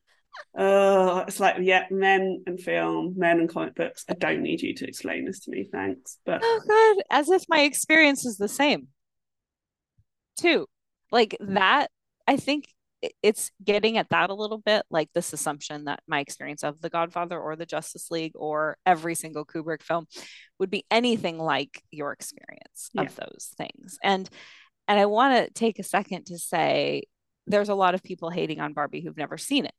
Uh, 0.58 1.24
it's 1.28 1.40
like, 1.40 1.58
yeah, 1.60 1.86
men 1.92 2.44
and 2.48 2.60
film, 2.60 3.14
men 3.18 3.40
and 3.40 3.50
comic 3.50 3.76
books. 3.76 4.06
I 4.10 4.14
don't 4.14 4.42
need 4.42 4.62
you 4.62 4.74
to 4.76 4.88
explain 4.88 5.26
this 5.26 5.42
to 5.42 5.52
me, 5.52 5.70
thanks. 5.72 6.18
But 6.26 6.42
oh 6.44 6.62
god, 6.68 7.04
as 7.12 7.30
if 7.30 7.44
my 7.48 7.62
experience 7.62 8.26
is 8.26 8.38
the 8.38 8.48
same. 8.48 8.88
Too, 10.40 10.68
like 11.12 11.38
that. 11.40 11.90
I 12.28 12.38
think 12.38 12.68
it's 13.22 13.52
getting 13.64 13.98
at 13.98 14.10
that 14.10 14.30
a 14.30 14.34
little 14.34 14.58
bit, 14.58 14.84
like 14.90 15.10
this 15.14 15.34
assumption 15.34 15.86
that 15.86 16.02
my 16.08 16.20
experience 16.20 16.64
of 16.64 16.82
The 16.82 16.90
Godfather 16.90 17.40
or 17.40 17.56
the 17.56 17.66
Justice 17.66 18.10
League 18.10 18.34
or 18.36 18.78
every 18.86 19.16
single 19.16 19.46
Kubrick 19.46 19.84
film 19.84 20.08
would 20.60 20.70
be 20.70 20.86
anything 20.90 21.38
like 21.38 21.84
your 21.92 22.12
experience 22.12 22.90
yeah. 22.94 23.04
of 23.04 23.16
those 23.16 23.52
things. 23.58 23.98
And 24.04 24.30
and 24.88 25.00
I 25.00 25.06
want 25.06 25.36
to 25.46 25.54
take 25.54 25.80
a 25.80 25.84
second 25.84 26.28
to 26.28 26.40
say 26.40 27.04
there's 27.46 27.70
a 27.70 27.76
lot 27.76 27.94
of 27.94 28.04
people 28.04 28.30
hating 28.30 28.60
on 28.60 28.74
Barbie 28.74 29.02
who've 29.02 29.18
never 29.18 29.38
seen 29.38 29.66
it, 29.66 29.74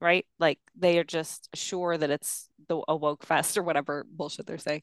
right? 0.00 0.26
Like 0.38 0.58
they 0.76 0.98
are 0.98 1.04
just 1.04 1.48
sure 1.54 1.96
that 1.96 2.10
it's 2.10 2.48
the 2.68 2.82
a 2.88 2.96
woke 2.96 3.24
fest 3.24 3.56
or 3.56 3.62
whatever 3.62 4.06
bullshit 4.10 4.46
they're 4.46 4.58
saying. 4.58 4.82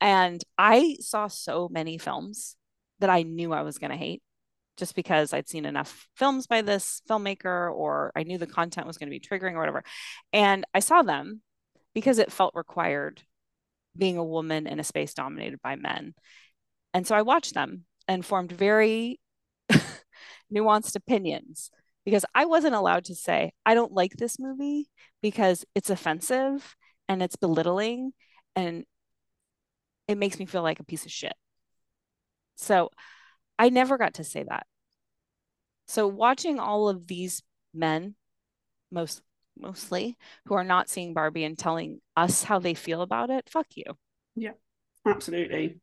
And 0.00 0.42
I 0.58 0.96
saw 1.00 1.28
so 1.28 1.68
many 1.70 1.98
films 1.98 2.56
that 3.00 3.10
I 3.10 3.22
knew 3.22 3.52
I 3.52 3.62
was 3.62 3.78
going 3.78 3.90
to 3.90 3.96
hate 3.96 4.22
just 4.76 4.94
because 4.94 5.32
I'd 5.32 5.48
seen 5.48 5.64
enough 5.64 6.06
films 6.16 6.46
by 6.46 6.62
this 6.62 7.00
filmmaker 7.08 7.72
or 7.72 8.12
I 8.14 8.24
knew 8.24 8.38
the 8.38 8.46
content 8.46 8.86
was 8.86 8.98
going 8.98 9.10
to 9.10 9.18
be 9.18 9.20
triggering 9.20 9.54
or 9.54 9.58
whatever. 9.58 9.82
And 10.32 10.66
I 10.74 10.80
saw 10.80 11.02
them 11.02 11.40
because 11.94 12.18
it 12.18 12.32
felt 12.32 12.54
required 12.54 13.22
being 13.96 14.18
a 14.18 14.24
woman 14.24 14.66
in 14.66 14.78
a 14.78 14.84
space 14.84 15.14
dominated 15.14 15.60
by 15.62 15.76
men. 15.76 16.14
And 16.92 17.06
so 17.06 17.14
I 17.14 17.22
watched 17.22 17.54
them 17.54 17.84
and 18.06 18.24
formed 18.24 18.52
very 18.52 19.18
nuanced 20.52 20.96
opinions 20.96 21.70
because 22.06 22.24
I 22.34 22.46
wasn't 22.46 22.76
allowed 22.76 23.04
to 23.06 23.14
say, 23.16 23.52
I 23.66 23.74
don't 23.74 23.92
like 23.92 24.12
this 24.12 24.38
movie 24.38 24.88
because 25.20 25.64
it's 25.74 25.90
offensive 25.90 26.76
and 27.08 27.20
it's 27.20 27.34
belittling 27.36 28.12
and 28.54 28.84
it 30.06 30.16
makes 30.16 30.38
me 30.38 30.46
feel 30.46 30.62
like 30.62 30.78
a 30.78 30.84
piece 30.84 31.04
of 31.04 31.10
shit. 31.10 31.34
So 32.54 32.90
I 33.58 33.70
never 33.70 33.98
got 33.98 34.14
to 34.14 34.24
say 34.24 34.44
that. 34.48 34.66
So 35.88 36.06
watching 36.06 36.60
all 36.60 36.88
of 36.88 37.08
these 37.08 37.42
men, 37.74 38.14
most 38.90 39.20
mostly, 39.58 40.16
who 40.46 40.54
are 40.54 40.64
not 40.64 40.88
seeing 40.88 41.12
Barbie 41.12 41.44
and 41.44 41.58
telling 41.58 42.00
us 42.16 42.44
how 42.44 42.60
they 42.60 42.74
feel 42.74 43.02
about 43.02 43.30
it, 43.30 43.48
fuck 43.50 43.66
you. 43.74 43.84
Yeah, 44.36 44.52
absolutely. 45.04 45.80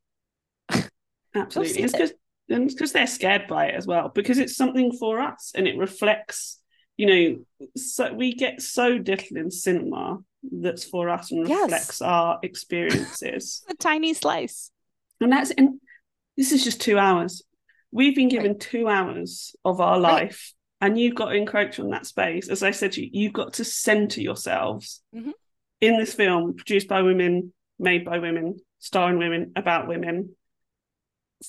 absolutely. 1.35 1.83
It's 1.83 1.91
because 1.91 2.13
and 2.49 2.67
because 2.67 2.91
they're 2.91 3.07
scared 3.07 3.47
by 3.47 3.67
it 3.67 3.75
as 3.75 3.87
well 3.87 4.09
because 4.09 4.37
it's 4.37 4.55
something 4.55 4.91
for 4.91 5.19
us 5.19 5.51
and 5.55 5.67
it 5.67 5.77
reflects 5.77 6.59
you 6.97 7.05
know 7.05 7.69
so 7.75 8.13
we 8.13 8.33
get 8.33 8.61
so 8.61 9.01
little 9.05 9.37
in 9.37 9.49
cinema 9.49 10.19
that's 10.51 10.83
for 10.83 11.09
us 11.09 11.31
and 11.31 11.47
reflects 11.47 11.71
yes. 11.71 12.01
our 12.01 12.39
experiences 12.43 13.63
a 13.69 13.73
tiny 13.75 14.13
slice 14.13 14.71
and 15.21 15.31
that's 15.31 15.51
and 15.51 15.79
this 16.37 16.51
is 16.51 16.63
just 16.63 16.81
two 16.81 16.97
hours 16.97 17.43
we've 17.91 18.15
been 18.15 18.29
given 18.29 18.51
right. 18.51 18.59
two 18.59 18.87
hours 18.87 19.55
of 19.63 19.79
our 19.79 19.99
life 19.99 20.53
right. 20.81 20.87
and 20.89 20.99
you've 20.99 21.15
got 21.15 21.29
to 21.29 21.35
encroach 21.35 21.79
on 21.79 21.89
that 21.89 22.05
space 22.05 22.49
as 22.49 22.61
i 22.61 22.71
said 22.71 22.91
to 22.91 23.01
you 23.01 23.09
you've 23.13 23.33
got 23.33 23.53
to 23.53 23.63
center 23.63 24.21
yourselves 24.21 25.01
mm-hmm. 25.15 25.31
in 25.79 25.97
this 25.97 26.13
film 26.13 26.53
produced 26.55 26.87
by 26.87 27.01
women 27.01 27.53
made 27.79 28.03
by 28.03 28.19
women 28.19 28.57
starring 28.79 29.17
women 29.17 29.53
about 29.55 29.87
women 29.87 30.35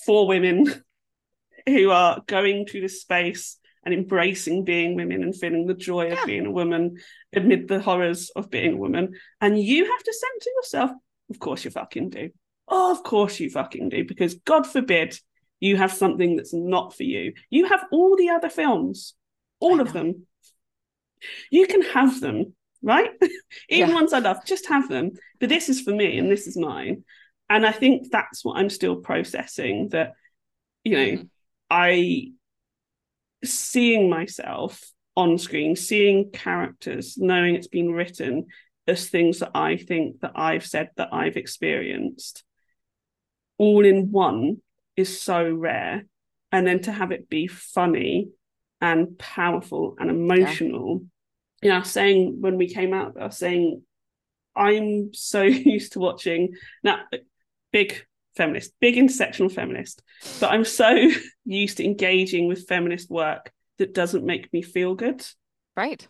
for 0.05 0.27
women 0.27 0.83
who 1.67 1.89
are 1.89 2.21
going 2.27 2.65
through 2.65 2.81
this 2.81 3.01
space 3.01 3.57
and 3.83 3.93
embracing 3.93 4.63
being 4.63 4.95
women 4.95 5.23
and 5.23 5.35
feeling 5.35 5.67
the 5.67 5.73
joy 5.73 6.07
yeah. 6.07 6.19
of 6.19 6.25
being 6.25 6.45
a 6.45 6.51
woman 6.51 6.97
amid 7.35 7.67
the 7.67 7.79
horrors 7.79 8.31
of 8.35 8.49
being 8.49 8.73
a 8.73 8.77
woman. 8.77 9.13
And 9.39 9.59
you 9.59 9.85
have 9.85 10.03
to 10.03 10.13
center 10.13 10.49
yourself. 10.57 10.91
Of 11.29 11.39
course, 11.39 11.63
you 11.63 11.71
fucking 11.71 12.09
do. 12.09 12.29
Oh, 12.67 12.91
of 12.91 13.03
course, 13.03 13.39
you 13.39 13.49
fucking 13.49 13.89
do. 13.89 14.03
Because 14.03 14.35
God 14.35 14.65
forbid 14.65 15.17
you 15.59 15.77
have 15.77 15.91
something 15.91 16.35
that's 16.35 16.53
not 16.53 16.95
for 16.95 17.03
you. 17.03 17.33
You 17.49 17.67
have 17.67 17.85
all 17.91 18.15
the 18.15 18.29
other 18.29 18.49
films, 18.49 19.13
all 19.59 19.79
of 19.79 19.93
them. 19.93 20.25
You 21.49 21.67
can 21.67 21.81
have 21.81 22.19
them, 22.19 22.53
right? 22.81 23.11
Even 23.69 23.89
yeah. 23.89 23.93
ones 23.93 24.13
I 24.13 24.19
love, 24.19 24.45
just 24.45 24.67
have 24.67 24.89
them. 24.89 25.11
But 25.39 25.49
this 25.49 25.69
is 25.69 25.81
for 25.81 25.91
me 25.91 26.17
and 26.17 26.29
this 26.29 26.47
is 26.47 26.57
mine. 26.57 27.03
And 27.49 27.65
I 27.65 27.71
think 27.71 28.09
that's 28.11 28.43
what 28.43 28.57
I'm 28.57 28.69
still 28.69 28.97
processing 28.97 29.89
that, 29.89 30.13
you 30.83 30.93
know, 30.93 31.21
mm. 31.23 31.29
I 31.69 32.31
seeing 33.43 34.09
myself 34.09 34.83
on 35.15 35.37
screen, 35.37 35.75
seeing 35.75 36.31
characters, 36.31 37.17
knowing 37.17 37.55
it's 37.55 37.67
been 37.67 37.91
written 37.91 38.47
as 38.87 39.09
things 39.09 39.39
that 39.39 39.51
I 39.55 39.77
think 39.77 40.19
that 40.21 40.33
I've 40.35 40.65
said 40.65 40.89
that 40.97 41.13
I've 41.13 41.37
experienced, 41.37 42.43
all 43.57 43.85
in 43.85 44.11
one 44.11 44.57
is 44.95 45.21
so 45.21 45.51
rare. 45.51 46.05
And 46.51 46.65
then 46.65 46.81
to 46.83 46.91
have 46.91 47.11
it 47.11 47.29
be 47.29 47.47
funny 47.47 48.29
and 48.81 49.17
powerful 49.17 49.95
and 49.99 50.09
emotional. 50.09 51.01
Yeah. 51.61 51.73
You 51.73 51.79
know, 51.79 51.83
saying 51.83 52.37
when 52.39 52.57
we 52.57 52.69
came 52.69 52.93
out, 52.93 53.17
I 53.19 53.25
was 53.25 53.37
saying, 53.37 53.81
I'm 54.55 55.13
so 55.13 55.41
used 55.43 55.93
to 55.93 55.99
watching 55.99 56.53
now 56.83 56.99
big 57.75 58.05
feminist, 58.37 58.71
big 58.79 58.95
intersectional 58.95 59.51
feminist, 59.51 60.01
but 60.39 60.49
I'm 60.49 60.63
so 60.63 61.09
used 61.45 61.75
to 61.77 61.83
engaging 61.83 62.47
with 62.47 62.69
feminist 62.69 63.09
work 63.09 63.51
that 63.79 63.93
doesn't 63.93 64.25
make 64.25 64.51
me 64.53 64.61
feel 64.61 64.95
good. 64.95 65.25
Right. 65.75 66.07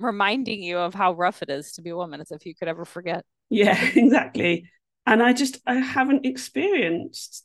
reminding 0.00 0.60
you 0.60 0.78
of 0.78 0.92
how 0.92 1.12
rough 1.12 1.40
it 1.42 1.50
is 1.50 1.72
to 1.72 1.82
be 1.82 1.90
a 1.90 1.96
woman 1.96 2.20
as 2.20 2.32
if 2.32 2.44
you 2.46 2.52
could 2.52 2.66
ever 2.66 2.84
forget 2.84 3.22
yeah 3.48 3.78
exactly 3.94 4.68
and 5.06 5.22
i 5.22 5.32
just 5.32 5.60
i 5.66 5.74
haven't 5.74 6.26
experienced 6.26 7.44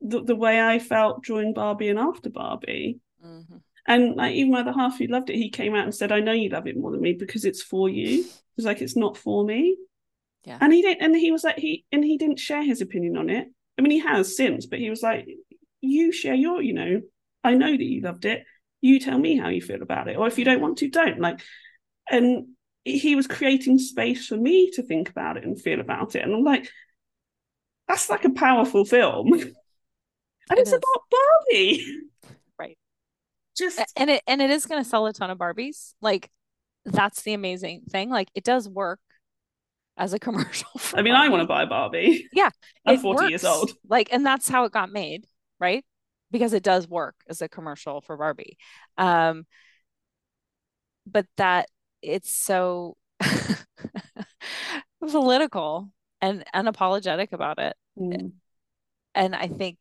the, 0.00 0.22
the 0.22 0.36
way 0.36 0.60
i 0.60 0.78
felt 0.78 1.24
during 1.24 1.54
barbie 1.54 1.88
and 1.88 1.98
after 1.98 2.30
barbie 2.30 3.00
mm-hmm. 3.24 3.56
and 3.88 4.14
like 4.14 4.34
even 4.34 4.52
my 4.52 4.60
other 4.60 4.72
half 4.72 4.98
who 4.98 5.06
loved 5.06 5.30
it 5.30 5.36
he 5.36 5.50
came 5.50 5.74
out 5.74 5.84
and 5.84 5.94
said 5.94 6.12
i 6.12 6.20
know 6.20 6.32
you 6.32 6.50
love 6.50 6.68
it 6.68 6.76
more 6.76 6.92
than 6.92 7.00
me 7.00 7.14
because 7.14 7.44
it's 7.44 7.62
for 7.62 7.88
you 7.88 8.24
it's 8.56 8.66
like 8.66 8.82
it's 8.82 8.96
not 8.96 9.16
for 9.16 9.44
me 9.44 9.76
yeah. 10.44 10.58
And 10.60 10.72
he 10.72 10.82
didn't 10.82 11.02
and 11.02 11.16
he 11.16 11.30
was 11.30 11.44
like 11.44 11.58
he 11.58 11.84
and 11.90 12.04
he 12.04 12.18
didn't 12.18 12.38
share 12.38 12.62
his 12.62 12.80
opinion 12.80 13.16
on 13.16 13.30
it. 13.30 13.48
I 13.78 13.82
mean 13.82 13.92
he 13.92 14.00
has 14.00 14.36
since 14.36 14.66
but 14.66 14.78
he 14.78 14.90
was 14.90 15.02
like 15.02 15.26
you 15.80 16.12
share 16.12 16.34
your 16.34 16.62
you 16.62 16.72
know 16.72 17.02
i 17.42 17.54
know 17.54 17.70
that 17.70 17.82
you 17.82 18.00
loved 18.00 18.24
it. 18.24 18.44
You 18.80 19.00
tell 19.00 19.18
me 19.18 19.36
how 19.36 19.48
you 19.48 19.62
feel 19.62 19.82
about 19.82 20.08
it. 20.08 20.16
Or 20.16 20.26
if 20.26 20.38
you 20.38 20.44
don't 20.44 20.60
want 20.60 20.78
to 20.78 20.88
don't. 20.90 21.18
Like 21.20 21.40
and 22.10 22.48
he 22.84 23.16
was 23.16 23.26
creating 23.26 23.78
space 23.78 24.26
for 24.26 24.36
me 24.36 24.70
to 24.72 24.82
think 24.82 25.08
about 25.08 25.38
it 25.38 25.44
and 25.44 25.60
feel 25.60 25.80
about 25.80 26.14
it. 26.14 26.22
And 26.22 26.34
i'm 26.34 26.44
like 26.44 26.70
that's 27.88 28.08
like 28.08 28.24
a 28.24 28.30
powerful 28.30 28.84
film. 28.84 29.32
And 30.50 30.58
it 30.58 30.62
it's 30.62 30.72
is. 30.72 30.74
about 30.74 31.04
barbie. 31.10 31.86
Right. 32.58 32.76
Just 33.56 33.80
and 33.96 34.10
it 34.10 34.22
and 34.26 34.42
it 34.42 34.50
is 34.50 34.66
going 34.66 34.82
to 34.82 34.88
sell 34.88 35.06
a 35.06 35.12
ton 35.14 35.30
of 35.30 35.38
barbies. 35.38 35.94
Like 36.02 36.30
that's 36.84 37.22
the 37.22 37.32
amazing 37.32 37.84
thing. 37.88 38.10
Like 38.10 38.28
it 38.34 38.44
does 38.44 38.68
work 38.68 39.00
as 39.96 40.12
a 40.12 40.18
commercial 40.18 40.68
i 40.94 41.02
mean 41.02 41.14
barbie. 41.14 41.26
i 41.26 41.28
want 41.28 41.40
to 41.40 41.46
buy 41.46 41.64
barbie 41.64 42.28
yeah 42.32 42.50
i'm 42.86 42.98
40 42.98 43.16
works. 43.16 43.30
years 43.30 43.44
old 43.44 43.72
like 43.88 44.08
and 44.12 44.26
that's 44.26 44.48
how 44.48 44.64
it 44.64 44.72
got 44.72 44.90
made 44.90 45.26
right 45.60 45.84
because 46.34 46.52
it 46.52 46.64
does 46.64 46.88
work 46.88 47.14
as 47.28 47.40
a 47.42 47.48
commercial 47.48 48.00
for 48.00 48.16
Barbie. 48.16 48.58
Um, 48.98 49.46
but 51.06 51.26
that 51.36 51.68
it's 52.02 52.34
so 52.34 52.96
political 55.00 55.92
and 56.20 56.44
unapologetic 56.52 57.32
about 57.32 57.60
it. 57.60 57.76
Mm. 57.96 58.32
And 59.14 59.36
I 59.36 59.46
think 59.46 59.78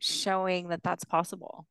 showing 0.00 0.70
that 0.70 0.82
that's 0.82 1.04
possible, 1.04 1.68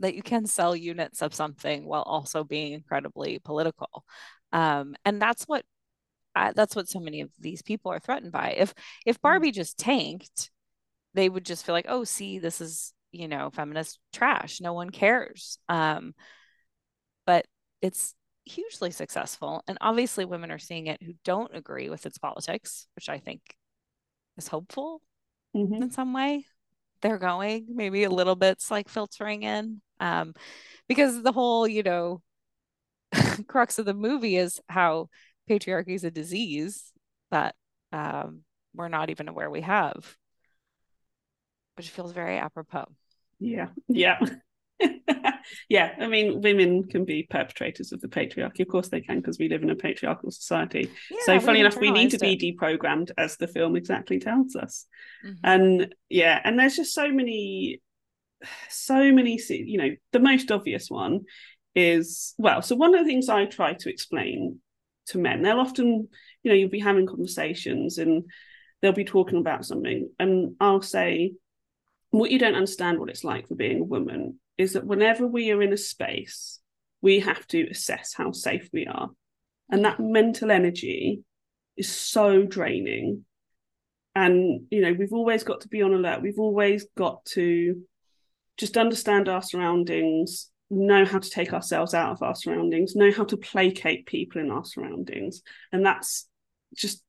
that 0.00 0.16
you 0.16 0.22
can 0.22 0.44
sell 0.44 0.74
units 0.74 1.22
of 1.22 1.32
something 1.32 1.86
while 1.86 2.02
also 2.02 2.42
being 2.42 2.72
incredibly 2.72 3.38
political. 3.38 4.04
Um, 4.52 4.96
and 5.04 5.22
that's 5.22 5.44
what 5.44 5.64
I, 6.38 6.52
that's 6.52 6.76
what 6.76 6.88
so 6.88 7.00
many 7.00 7.20
of 7.20 7.30
these 7.38 7.62
people 7.62 7.92
are 7.92 7.98
threatened 7.98 8.32
by. 8.32 8.54
If 8.56 8.74
if 9.04 9.18
mm. 9.18 9.22
Barbie 9.22 9.50
just 9.50 9.78
tanked, 9.78 10.50
they 11.14 11.28
would 11.28 11.44
just 11.44 11.64
feel 11.64 11.74
like, 11.74 11.86
oh, 11.88 12.04
see, 12.04 12.38
this 12.38 12.60
is, 12.60 12.92
you 13.12 13.28
know, 13.28 13.50
feminist 13.50 13.98
trash. 14.12 14.60
No 14.60 14.72
one 14.72 14.90
cares. 14.90 15.58
Um, 15.68 16.14
but 17.26 17.46
it's 17.82 18.14
hugely 18.44 18.90
successful. 18.90 19.62
And 19.68 19.78
obviously, 19.80 20.24
women 20.24 20.50
are 20.50 20.58
seeing 20.58 20.86
it 20.86 21.02
who 21.02 21.12
don't 21.24 21.54
agree 21.54 21.88
with 21.90 22.06
its 22.06 22.18
politics, 22.18 22.86
which 22.94 23.08
I 23.08 23.18
think 23.18 23.40
is 24.36 24.48
hopeful 24.48 25.02
mm-hmm. 25.56 25.82
in 25.82 25.90
some 25.90 26.12
way. 26.12 26.44
They're 27.02 27.18
going 27.18 27.66
maybe 27.68 28.04
a 28.04 28.10
little 28.10 28.36
bit's 28.36 28.70
like 28.70 28.88
filtering 28.88 29.42
in. 29.42 29.80
Um, 30.00 30.34
because 30.88 31.22
the 31.22 31.32
whole, 31.32 31.66
you 31.66 31.82
know, 31.82 32.22
crux 33.46 33.78
of 33.78 33.86
the 33.86 33.94
movie 33.94 34.36
is 34.36 34.60
how 34.68 35.08
patriarchy 35.48 35.94
is 35.94 36.04
a 36.04 36.10
disease 36.10 36.92
that 37.30 37.54
um, 37.92 38.42
we're 38.74 38.88
not 38.88 39.10
even 39.10 39.28
aware 39.28 39.50
we 39.50 39.62
have 39.62 40.16
which 41.78 41.90
feels 41.90 42.12
very 42.12 42.36
apropos. 42.36 42.86
Yeah, 43.38 43.68
yeah. 43.88 44.18
yeah, 45.68 45.94
I 45.98 46.08
mean, 46.08 46.42
women 46.42 46.88
can 46.88 47.04
be 47.04 47.26
perpetrators 47.30 47.92
of 47.92 48.00
the 48.00 48.08
patriarchy. 48.08 48.60
Of 48.60 48.68
course, 48.68 48.88
they 48.88 49.00
can 49.00 49.20
because 49.20 49.38
we 49.38 49.48
live 49.48 49.62
in 49.62 49.70
a 49.70 49.76
patriarchal 49.76 50.32
society. 50.32 50.90
Yeah, 51.08 51.18
so, 51.24 51.40
funny 51.40 51.60
enough, 51.60 51.78
we 51.78 51.92
need 51.92 52.10
to 52.10 52.18
be 52.18 52.32
it. 52.32 52.40
deprogrammed, 52.40 53.12
as 53.16 53.36
the 53.36 53.46
film 53.46 53.76
exactly 53.76 54.18
tells 54.18 54.56
us. 54.56 54.86
Mm-hmm. 55.24 55.36
And 55.44 55.94
yeah, 56.08 56.40
and 56.44 56.58
there's 56.58 56.76
just 56.76 56.92
so 56.92 57.10
many, 57.10 57.80
so 58.68 59.12
many. 59.12 59.40
You 59.48 59.78
know, 59.78 59.90
the 60.12 60.20
most 60.20 60.50
obvious 60.50 60.90
one 60.90 61.20
is 61.76 62.34
well. 62.38 62.60
So 62.60 62.74
one 62.74 62.92
of 62.92 63.00
the 63.00 63.08
things 63.08 63.28
I 63.28 63.44
try 63.44 63.74
to 63.74 63.88
explain 63.88 64.58
to 65.08 65.18
men, 65.18 65.42
they'll 65.42 65.60
often, 65.60 66.08
you 66.42 66.50
know, 66.50 66.54
you'll 66.54 66.70
be 66.70 66.80
having 66.80 67.06
conversations 67.06 67.98
and 67.98 68.24
they'll 68.80 68.92
be 68.92 69.04
talking 69.04 69.38
about 69.38 69.64
something, 69.64 70.08
and 70.18 70.54
I'll 70.60 70.82
say, 70.82 71.32
what 72.10 72.30
you 72.30 72.38
don't 72.38 72.54
understand 72.54 72.98
what 72.98 73.10
it's 73.10 73.24
like 73.24 73.48
for 73.48 73.54
being 73.54 73.80
a 73.80 73.84
woman 73.84 74.40
is 74.56 74.72
that 74.72 74.86
whenever 74.86 75.26
we 75.26 75.50
are 75.50 75.62
in 75.62 75.72
a 75.72 75.76
space, 75.76 76.60
we 77.02 77.20
have 77.20 77.46
to 77.48 77.68
assess 77.70 78.14
how 78.14 78.32
safe 78.32 78.68
we 78.72 78.86
are. 78.86 79.10
And 79.70 79.84
that 79.84 80.00
mental 80.00 80.50
energy 80.50 81.20
is 81.76 81.90
so 81.90 82.44
draining. 82.44 83.24
And, 84.14 84.62
you 84.70 84.80
know, 84.80 84.92
we've 84.92 85.12
always 85.12 85.44
got 85.44 85.60
to 85.60 85.68
be 85.68 85.82
on 85.82 85.92
alert. 85.92 86.22
We've 86.22 86.38
always 86.38 86.86
got 86.96 87.24
to 87.26 87.82
just 88.56 88.76
understand 88.76 89.28
our 89.28 89.42
surroundings, 89.42 90.50
know 90.70 91.04
how 91.04 91.18
to 91.18 91.30
take 91.30 91.52
ourselves 91.52 91.94
out 91.94 92.12
of 92.12 92.22
our 92.22 92.34
surroundings, 92.34 92.94
know 92.94 93.10
how 93.10 93.24
to 93.24 93.36
placate 93.36 94.06
people 94.06 94.40
in 94.40 94.50
our 94.50 94.64
surroundings. 94.64 95.42
And 95.72 95.84
that's 95.84 96.28
just 96.76 97.02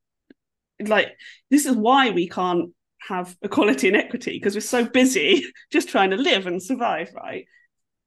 like, 0.80 1.10
this 1.50 1.66
is 1.66 1.76
why 1.76 2.12
we 2.12 2.28
can't 2.30 2.72
have 3.08 3.36
equality 3.42 3.88
and 3.88 3.98
equity 3.98 4.34
because 4.34 4.56
we're 4.56 4.62
so 4.62 4.86
busy 4.86 5.46
just 5.72 5.90
trying 5.90 6.12
to 6.12 6.18
live 6.18 6.48
and 6.48 6.62
survive, 6.62 7.12
right? 7.16 7.46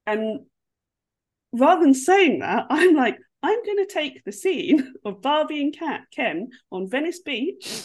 And 0.06 0.40
rather 1.52 1.82
than 1.82 1.94
saying 1.94 2.40
that, 2.40 2.66
I'm 2.70 2.94
like, 2.94 3.18
I'm 3.42 3.64
going 3.64 3.86
to 3.86 3.92
take 3.92 4.24
the 4.24 4.32
scene 4.32 4.94
of 5.04 5.22
Barbie 5.22 5.60
and 5.60 5.76
Cat 5.76 6.02
Ken 6.14 6.50
on 6.70 6.88
Venice 6.88 7.20
Beach 7.20 7.82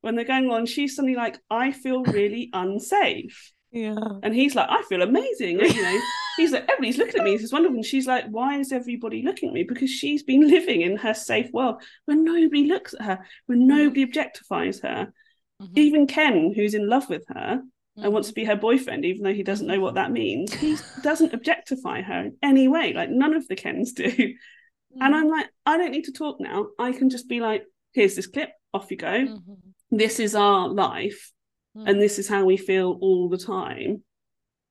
when 0.00 0.16
they're 0.16 0.24
going 0.24 0.50
on. 0.50 0.66
She's 0.66 0.96
suddenly 0.96 1.16
like, 1.16 1.38
I 1.50 1.72
feel 1.72 2.02
really 2.02 2.50
unsafe. 2.52 3.52
Yeah. 3.72 3.96
And 4.22 4.34
he's 4.34 4.54
like, 4.54 4.68
I 4.68 4.82
feel 4.82 5.02
amazing. 5.02 5.60
And, 5.60 5.74
you 5.74 5.82
know, 5.82 6.00
he's 6.36 6.52
like, 6.52 6.64
everybody's 6.64 6.98
looking 6.98 7.20
at 7.20 7.24
me. 7.24 7.38
He's 7.38 7.52
wonderful. 7.52 7.76
And 7.76 7.84
she's 7.84 8.06
like, 8.06 8.26
why 8.28 8.58
is 8.58 8.70
everybody 8.70 9.22
looking 9.22 9.48
at 9.48 9.54
me? 9.54 9.62
Because 9.62 9.90
she's 9.90 10.22
been 10.22 10.46
living 10.48 10.82
in 10.82 10.98
her 10.98 11.14
safe 11.14 11.50
world 11.52 11.82
where 12.04 12.16
nobody 12.16 12.66
looks 12.66 12.92
at 12.94 13.02
her, 13.02 13.18
where 13.46 13.58
nobody 13.58 14.04
objectifies 14.06 14.82
her. 14.82 15.12
Mm-hmm. 15.60 15.78
Even 15.78 16.06
Ken, 16.06 16.52
who's 16.54 16.74
in 16.74 16.86
love 16.86 17.08
with 17.08 17.24
her 17.28 17.60
mm-hmm. 17.62 18.04
and 18.04 18.12
wants 18.12 18.28
to 18.28 18.34
be 18.34 18.44
her 18.44 18.56
boyfriend, 18.56 19.04
even 19.06 19.22
though 19.22 19.32
he 19.32 19.42
doesn't 19.42 19.66
know 19.66 19.80
what 19.80 19.94
that 19.94 20.12
means, 20.12 20.52
he 20.52 20.76
doesn't 21.02 21.32
objectify 21.32 22.02
her 22.02 22.24
in 22.24 22.36
any 22.42 22.68
way. 22.68 22.92
Like 22.92 23.10
none 23.10 23.34
of 23.34 23.48
the 23.48 23.56
Kens 23.56 23.92
do. 23.92 24.04
Mm-hmm. 24.04 25.02
And 25.02 25.14
I'm 25.14 25.28
like, 25.28 25.46
I 25.64 25.78
don't 25.78 25.92
need 25.92 26.04
to 26.04 26.12
talk 26.12 26.40
now. 26.40 26.66
I 26.78 26.92
can 26.92 27.08
just 27.08 27.26
be 27.26 27.40
like, 27.40 27.64
here's 27.94 28.16
this 28.16 28.26
clip, 28.26 28.50
off 28.74 28.90
you 28.90 28.98
go. 28.98 29.06
Mm-hmm. 29.06 29.96
This 29.96 30.20
is 30.20 30.34
our 30.34 30.68
life, 30.68 31.32
and 31.74 31.96
mm. 31.96 32.00
this 32.00 32.18
is 32.18 32.28
how 32.28 32.44
we 32.44 32.56
feel 32.56 32.98
all 33.00 33.28
the 33.28 33.38
time 33.38 34.02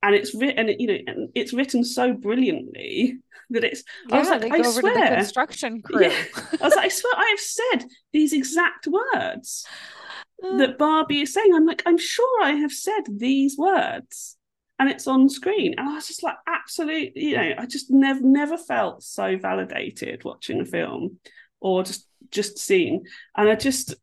and 0.04 0.16
it's 0.16 0.34
written 0.34 0.68
you 0.80 0.88
know 0.88 1.28
it's 1.36 1.54
written 1.54 1.84
so 1.84 2.14
brilliantly 2.14 3.18
that 3.50 3.64
it's 3.64 3.84
yeah, 4.08 4.16
I 4.16 4.20
was 4.20 4.30
like 4.30 4.52
I 4.52 4.62
swear 4.62 5.10
the 5.10 5.16
construction 5.16 5.82
crew 5.82 6.04
yeah. 6.04 6.26
I 6.62 6.66
was 6.66 6.76
like 6.76 6.86
I 6.86 6.90
swear 6.90 7.14
I 7.16 7.28
have 7.30 7.40
said 7.40 7.90
these 8.14 8.34
exact 8.34 8.88
words 8.88 9.66
that 10.42 10.78
Barbie 10.78 11.22
is 11.22 11.34
saying. 11.34 11.54
I'm 11.54 11.66
like, 11.66 11.84
I'm 11.86 11.98
sure 11.98 12.44
I 12.44 12.54
have 12.54 12.72
said 12.72 13.04
these 13.10 13.58
words 13.58 14.38
and 14.80 14.90
it's 14.90 15.08
on 15.08 15.30
screen. 15.30 15.76
And 15.78 15.88
I 15.88 15.96
was 15.96 16.08
just 16.08 16.24
like, 16.24 16.38
absolutely, 16.48 17.12
you 17.16 17.38
know, 17.38 17.54
I 17.58 17.66
just 17.66 17.92
never 17.92 18.22
never 18.22 18.58
felt 18.58 19.04
so 19.04 19.38
validated 19.38 20.24
watching 20.24 20.62
a 20.62 20.66
film 20.66 21.20
or 21.60 21.84
just 21.84 22.08
just 22.32 22.58
seeing. 22.58 23.06
And 23.36 23.50
I 23.50 23.56
just 23.56 23.96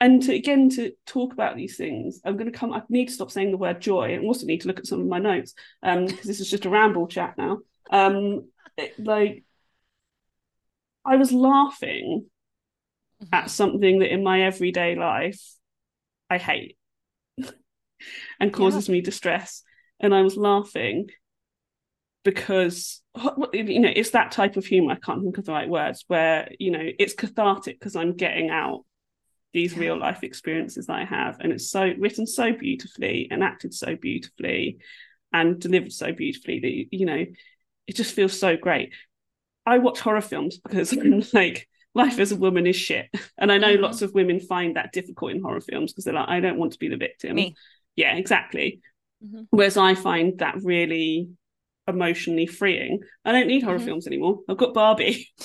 and 0.00 0.22
to 0.22 0.34
again 0.34 0.68
to 0.70 0.92
talk 1.06 1.32
about 1.32 1.56
these 1.56 1.76
things, 1.76 2.20
I'm 2.24 2.36
gonna 2.36 2.50
come, 2.50 2.72
I 2.72 2.82
need 2.88 3.08
to 3.08 3.14
stop 3.14 3.30
saying 3.30 3.50
the 3.50 3.56
word 3.56 3.80
joy 3.80 4.14
and 4.14 4.24
also 4.24 4.46
need 4.46 4.62
to 4.62 4.68
look 4.68 4.78
at 4.78 4.86
some 4.86 5.00
of 5.00 5.06
my 5.06 5.18
notes. 5.18 5.54
Um, 5.82 6.06
because 6.06 6.26
this 6.26 6.40
is 6.40 6.50
just 6.50 6.66
a 6.66 6.70
ramble 6.70 7.06
chat 7.06 7.34
now. 7.38 7.58
Um 7.90 8.48
it, 8.76 8.98
like 8.98 9.44
I 11.04 11.16
was 11.16 11.32
laughing 11.32 12.26
mm-hmm. 13.22 13.34
at 13.34 13.50
something 13.50 14.00
that 14.00 14.12
in 14.12 14.22
my 14.24 14.42
everyday 14.42 14.96
life 14.96 15.40
I 16.28 16.38
hate 16.38 16.76
and 18.40 18.52
causes 18.52 18.88
yeah. 18.88 18.94
me 18.94 19.00
distress. 19.00 19.62
And 20.00 20.14
I 20.14 20.22
was 20.22 20.36
laughing 20.36 21.08
because 22.24 23.00
you 23.52 23.78
know 23.78 23.92
it's 23.94 24.10
that 24.10 24.32
type 24.32 24.56
of 24.56 24.66
humor. 24.66 24.92
I 24.92 24.96
can't 24.96 25.22
think 25.22 25.38
of 25.38 25.44
the 25.44 25.52
right 25.52 25.68
words 25.68 26.04
where 26.08 26.50
you 26.58 26.72
know 26.72 26.82
it's 26.98 27.14
cathartic 27.14 27.78
because 27.78 27.94
I'm 27.94 28.16
getting 28.16 28.50
out 28.50 28.84
these 29.54 29.76
real 29.76 29.98
life 29.98 30.22
experiences 30.22 30.86
that 30.86 30.96
I 30.96 31.04
have, 31.04 31.38
and 31.40 31.52
it's 31.52 31.70
so 31.70 31.90
written 31.98 32.26
so 32.26 32.52
beautifully 32.52 33.28
and 33.30 33.42
acted 33.42 33.72
so 33.72 33.96
beautifully 33.96 34.78
and 35.32 35.58
delivered 35.58 35.92
so 35.92 36.12
beautifully 36.12 36.60
that 36.60 36.96
you 36.96 37.06
know 37.06 37.24
it 37.86 37.96
just 37.96 38.14
feels 38.14 38.38
so 38.38 38.56
great. 38.56 38.92
I 39.64 39.78
watch 39.78 40.00
horror 40.00 40.20
films 40.20 40.58
because 40.58 40.92
I'm 40.92 41.22
like 41.32 41.68
life 41.94 42.18
as 42.18 42.32
a 42.32 42.36
woman 42.36 42.66
is 42.66 42.76
shit. 42.76 43.06
And 43.38 43.50
I 43.50 43.58
know 43.58 43.72
mm-hmm. 43.72 43.82
lots 43.82 44.02
of 44.02 44.12
women 44.12 44.40
find 44.40 44.76
that 44.76 44.92
difficult 44.92 45.30
in 45.32 45.42
horror 45.42 45.60
films 45.60 45.92
because 45.92 46.04
they're 46.04 46.14
like, 46.14 46.28
I 46.28 46.40
don't 46.40 46.58
want 46.58 46.72
to 46.72 46.78
be 46.78 46.88
the 46.88 46.96
victim. 46.96 47.36
Me. 47.36 47.54
Yeah, 47.96 48.16
exactly. 48.16 48.80
Mm-hmm. 49.24 49.44
Whereas 49.50 49.76
I 49.76 49.94
find 49.94 50.38
that 50.40 50.56
really 50.62 51.28
emotionally 51.86 52.46
freeing. 52.46 53.00
I 53.24 53.32
don't 53.32 53.46
need 53.46 53.62
horror 53.62 53.78
Mhm. 53.78 53.84
films 53.84 54.06
anymore. 54.06 54.40
I've 54.48 54.56
got 54.56 54.74
Barbie. 54.74 55.28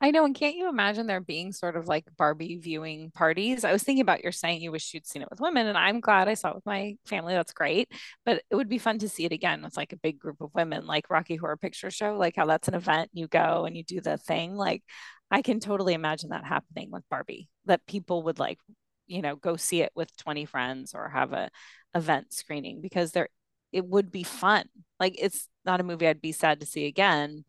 I 0.00 0.10
know, 0.10 0.24
and 0.24 0.34
can't 0.34 0.56
you 0.56 0.68
imagine 0.68 1.06
there 1.06 1.20
being 1.20 1.52
sort 1.52 1.76
of 1.76 1.86
like 1.88 2.04
Barbie 2.16 2.58
viewing 2.58 3.10
parties? 3.12 3.64
I 3.64 3.72
was 3.72 3.82
thinking 3.82 4.02
about 4.02 4.22
you're 4.22 4.32
saying 4.32 4.60
you 4.60 4.72
wish 4.72 4.92
you'd 4.94 5.06
seen 5.06 5.22
it 5.22 5.30
with 5.30 5.40
women, 5.40 5.66
and 5.66 5.78
I'm 5.78 6.00
glad 6.00 6.28
I 6.28 6.34
saw 6.34 6.50
it 6.50 6.54
with 6.56 6.66
my 6.66 6.96
family. 7.06 7.34
That's 7.34 7.52
great. 7.52 7.90
But 8.24 8.42
it 8.50 8.54
would 8.56 8.68
be 8.68 8.78
fun 8.78 8.98
to 9.00 9.08
see 9.08 9.24
it 9.24 9.32
again 9.32 9.62
with 9.62 9.76
like 9.76 9.92
a 9.92 9.96
big 9.96 10.18
group 10.18 10.40
of 10.40 10.54
women, 10.54 10.86
like 10.86 11.10
Rocky 11.10 11.36
Horror 11.36 11.56
Picture 11.56 11.90
Show, 11.90 12.16
like 12.16 12.36
how 12.36 12.46
that's 12.46 12.68
an 12.68 12.74
event, 12.74 13.10
you 13.12 13.28
go 13.28 13.64
and 13.64 13.76
you 13.76 13.84
do 13.84 14.00
the 14.00 14.16
thing. 14.16 14.56
Like 14.56 14.82
I 15.30 15.42
can 15.42 15.60
totally 15.60 15.94
imagine 15.94 16.30
that 16.30 16.44
happening 16.44 16.90
with 16.90 17.08
Barbie, 17.10 17.48
that 17.66 17.86
people 17.86 18.22
would 18.24 18.38
like, 18.38 18.58
you 19.06 19.22
know, 19.22 19.36
go 19.36 19.56
see 19.56 19.82
it 19.82 19.92
with 19.94 20.16
20 20.16 20.44
friends 20.44 20.94
or 20.94 21.08
have 21.08 21.32
a 21.32 21.50
event 21.94 22.32
screening 22.32 22.80
because 22.80 23.12
there 23.12 23.28
it 23.72 23.84
would 23.86 24.10
be 24.10 24.22
fun. 24.22 24.66
Like 25.00 25.16
it's 25.18 25.48
not 25.64 25.80
a 25.80 25.84
movie 25.84 26.06
I'd 26.06 26.20
be 26.20 26.32
sad 26.32 26.60
to 26.60 26.66
see 26.66 26.86
again. 26.86 27.44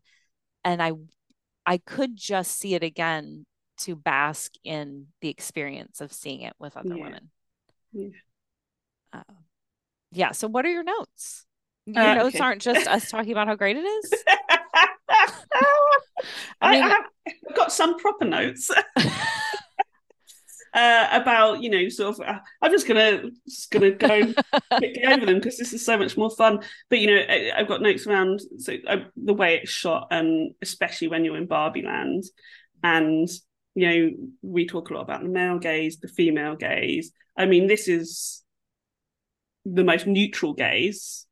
And 0.64 0.82
I 0.82 0.92
I 1.66 1.78
could 1.78 2.16
just 2.16 2.58
see 2.58 2.74
it 2.74 2.82
again 2.84 3.44
to 3.78 3.96
bask 3.96 4.52
in 4.64 5.08
the 5.20 5.28
experience 5.28 6.00
of 6.00 6.12
seeing 6.12 6.40
it 6.42 6.54
with 6.58 6.76
other 6.76 6.94
Yeah. 6.96 7.02
women. 7.04 7.30
Yeah. 7.92 8.08
Uh, 9.12 9.22
yeah. 10.12 10.32
So, 10.32 10.46
what 10.48 10.64
are 10.64 10.70
your 10.70 10.84
notes? 10.84 11.44
Your 11.86 12.02
Uh, 12.04 12.14
notes 12.14 12.34
okay. 12.36 12.44
aren't 12.44 12.62
just 12.62 12.86
us 12.88 13.10
talking 13.10 13.32
about 13.32 13.48
how 13.48 13.54
great 13.56 13.76
it 13.76 13.84
is. 13.84 14.14
I, 16.60 16.72
mean- 16.72 16.82
I 16.82 16.88
have 16.88 17.04
I've 17.48 17.56
got 17.56 17.72
some 17.72 17.98
proper 17.98 18.24
notes 18.24 18.70
uh, 20.76 21.08
about 21.10 21.62
you 21.62 21.70
know 21.70 21.88
sort 21.88 22.14
of. 22.14 22.20
Uh, 22.20 22.38
I'm 22.62 22.70
just 22.70 22.86
gonna 22.86 23.22
just 23.48 23.70
gonna 23.70 23.90
go 23.92 24.32
quickly 24.76 25.04
over 25.06 25.26
them 25.26 25.36
because 25.36 25.56
this 25.56 25.72
is 25.72 25.84
so 25.84 25.96
much 25.96 26.16
more 26.16 26.30
fun. 26.30 26.60
But 26.90 27.00
you 27.00 27.08
know, 27.08 27.22
I, 27.28 27.50
I've 27.56 27.68
got 27.68 27.82
notes 27.82 28.06
around 28.06 28.40
so 28.58 28.74
uh, 28.86 28.96
the 29.16 29.34
way 29.34 29.56
it's 29.56 29.70
shot, 29.70 30.08
and 30.10 30.54
especially 30.62 31.08
when 31.08 31.24
you're 31.24 31.36
in 31.38 31.46
Barbie 31.46 31.82
Land, 31.82 32.24
and 32.82 33.28
you 33.74 33.88
know, 33.88 34.10
we 34.42 34.66
talk 34.66 34.90
a 34.90 34.94
lot 34.94 35.02
about 35.02 35.22
the 35.22 35.28
male 35.28 35.58
gaze, 35.58 35.98
the 35.98 36.08
female 36.08 36.56
gaze. 36.56 37.10
I 37.36 37.46
mean, 37.46 37.66
this 37.66 37.88
is 37.88 38.42
the 39.64 39.84
most 39.84 40.06
neutral 40.06 40.52
gaze 40.54 41.22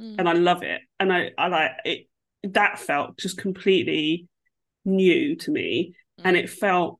Mm. 0.00 0.16
and 0.18 0.28
I 0.28 0.32
love 0.32 0.64
it. 0.64 0.80
And 0.98 1.12
I, 1.12 1.30
I 1.38 1.46
like 1.46 1.70
it. 1.84 2.08
That 2.42 2.80
felt 2.80 3.16
just 3.16 3.38
completely 3.38 4.26
new 4.84 5.36
to 5.36 5.50
me, 5.52 5.94
and 6.18 6.36
Mm. 6.36 6.40
it 6.40 6.50
felt 6.50 6.98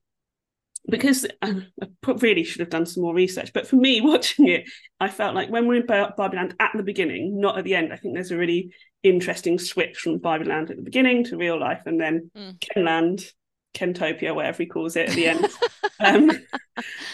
because 0.89 1.27
I 1.43 1.63
really 2.07 2.45
should 2.45 2.61
have 2.61 2.71
done 2.71 2.87
some 2.87 3.03
more 3.03 3.15
research. 3.15 3.53
But 3.53 3.67
for 3.67 3.77
me, 3.77 4.01
watching 4.03 4.49
it, 4.49 4.69
I 5.01 5.09
felt 5.09 5.35
like 5.35 5.51
when 5.51 5.67
we're 5.67 5.81
in 5.81 5.87
Bar- 5.87 6.15
Barbie 6.17 6.37
Land 6.37 6.55
at 6.61 6.73
the 6.75 6.83
beginning, 6.83 7.41
not 7.41 7.59
at 7.59 7.65
the 7.65 7.75
end. 7.75 7.93
I 7.93 7.97
think 7.97 8.15
there's 8.15 8.31
a 8.31 8.37
really 8.37 8.73
interesting 9.03 9.59
switch 9.59 9.99
from 9.99 10.19
Barbie 10.19 10.47
Land 10.47 10.71
at 10.71 10.77
the 10.77 10.83
beginning 10.83 11.25
to 11.25 11.37
real 11.37 11.59
life, 11.59 11.83
and 11.87 12.01
then 12.01 12.31
Mm. 12.37 12.59
Kenland, 12.61 13.33
Kentopia, 13.75 14.35
whatever 14.35 14.63
he 14.63 14.67
calls 14.67 14.97
it 14.97 15.09
at 15.09 15.15
the 15.15 15.27
end. 15.27 15.47
um, 16.01 16.31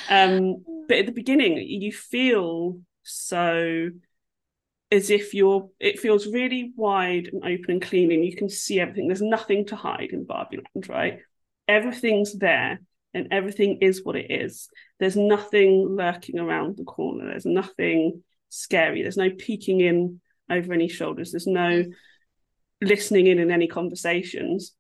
um, 0.08 0.64
but 0.88 0.98
at 0.98 1.06
the 1.06 1.12
beginning, 1.12 1.58
you 1.58 1.92
feel 1.92 2.80
so 3.02 3.90
as 4.92 5.10
if 5.10 5.34
you're 5.34 5.68
it 5.78 6.00
feels 6.00 6.26
really 6.26 6.72
wide 6.76 7.28
and 7.32 7.44
open 7.44 7.70
and 7.70 7.82
clean 7.82 8.10
and 8.10 8.24
you 8.24 8.34
can 8.34 8.48
see 8.48 8.80
everything 8.80 9.06
there's 9.06 9.22
nothing 9.22 9.64
to 9.64 9.76
hide 9.76 10.10
in 10.10 10.24
barbie 10.24 10.58
land 10.58 10.88
right 10.88 11.20
everything's 11.68 12.36
there 12.36 12.80
and 13.14 13.28
everything 13.32 13.78
is 13.80 14.04
what 14.04 14.16
it 14.16 14.30
is 14.30 14.68
there's 14.98 15.16
nothing 15.16 15.96
lurking 15.96 16.38
around 16.38 16.76
the 16.76 16.84
corner 16.84 17.26
there's 17.26 17.46
nothing 17.46 18.22
scary 18.48 19.02
there's 19.02 19.16
no 19.16 19.30
peeking 19.30 19.80
in 19.80 20.20
over 20.50 20.72
any 20.72 20.88
shoulders 20.88 21.32
there's 21.32 21.46
no 21.46 21.84
listening 22.80 23.26
in 23.26 23.38
in 23.38 23.50
any 23.50 23.66
conversations 23.66 24.72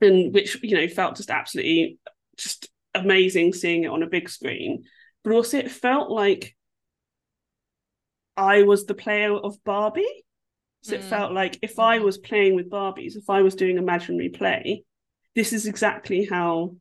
and 0.00 0.34
which 0.34 0.62
you 0.62 0.76
know 0.76 0.88
felt 0.88 1.16
just 1.16 1.30
absolutely 1.30 1.98
just 2.36 2.68
amazing 2.94 3.52
seeing 3.52 3.84
it 3.84 3.90
on 3.90 4.02
a 4.02 4.08
big 4.08 4.28
screen 4.28 4.82
but 5.22 5.32
also 5.32 5.58
it 5.58 5.70
felt 5.70 6.10
like 6.10 6.54
I 8.36 8.62
was 8.62 8.84
the 8.84 8.94
player 8.94 9.32
of 9.34 9.62
Barbie. 9.64 10.24
So 10.82 10.94
it 10.96 11.00
Mm. 11.02 11.08
felt 11.08 11.32
like 11.32 11.58
if 11.62 11.78
I 11.78 11.98
was 12.00 12.18
playing 12.18 12.54
with 12.54 12.70
Barbies, 12.70 13.16
if 13.16 13.28
I 13.30 13.42
was 13.42 13.54
doing 13.54 13.78
imaginary 13.78 14.28
play, 14.28 14.84
this 15.34 15.52
is 15.52 15.66
exactly 15.66 16.26
how. 16.26 16.76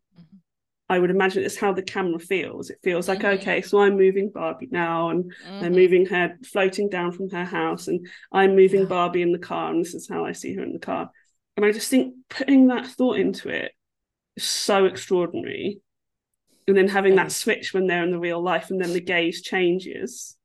I 0.87 0.99
would 0.99 1.09
imagine 1.09 1.43
it's 1.43 1.57
how 1.57 1.73
the 1.73 1.81
camera 1.81 2.19
feels. 2.19 2.69
It 2.69 2.77
feels 2.83 3.07
like, 3.07 3.19
Mhm. 3.21 3.39
okay, 3.39 3.61
so 3.61 3.79
I'm 3.79 3.97
moving 3.97 4.29
Barbie 4.29 4.69
now 4.69 5.09
and 5.09 5.33
they're 5.43 5.71
Mhm. 5.71 5.75
moving 5.75 6.05
her 6.07 6.37
floating 6.43 6.89
down 6.89 7.11
from 7.11 7.29
her 7.31 7.43
house 7.45 7.87
and 7.87 8.07
I'm 8.31 8.55
moving 8.55 8.81
Yeah. 8.81 8.87
Barbie 8.87 9.23
in 9.23 9.31
the 9.31 9.39
car 9.39 9.71
and 9.71 9.83
this 9.83 9.95
is 9.95 10.07
how 10.07 10.25
I 10.25 10.33
see 10.33 10.53
her 10.53 10.63
in 10.63 10.73
the 10.73 10.79
car. 10.79 11.09
And 11.57 11.65
I 11.65 11.71
just 11.71 11.89
think 11.89 12.13
putting 12.29 12.67
that 12.67 12.85
thought 12.85 13.17
into 13.17 13.49
it 13.49 13.71
is 14.35 14.43
so 14.43 14.85
extraordinary. 14.85 15.79
And 16.67 16.77
then 16.77 16.87
having 16.87 17.15
that 17.15 17.31
switch 17.31 17.73
when 17.73 17.87
they're 17.87 18.03
in 18.03 18.11
the 18.11 18.19
real 18.19 18.41
life 18.41 18.69
and 18.69 18.79
then 18.79 18.93
the 18.93 18.99
gaze 19.01 19.41
changes 19.41 20.37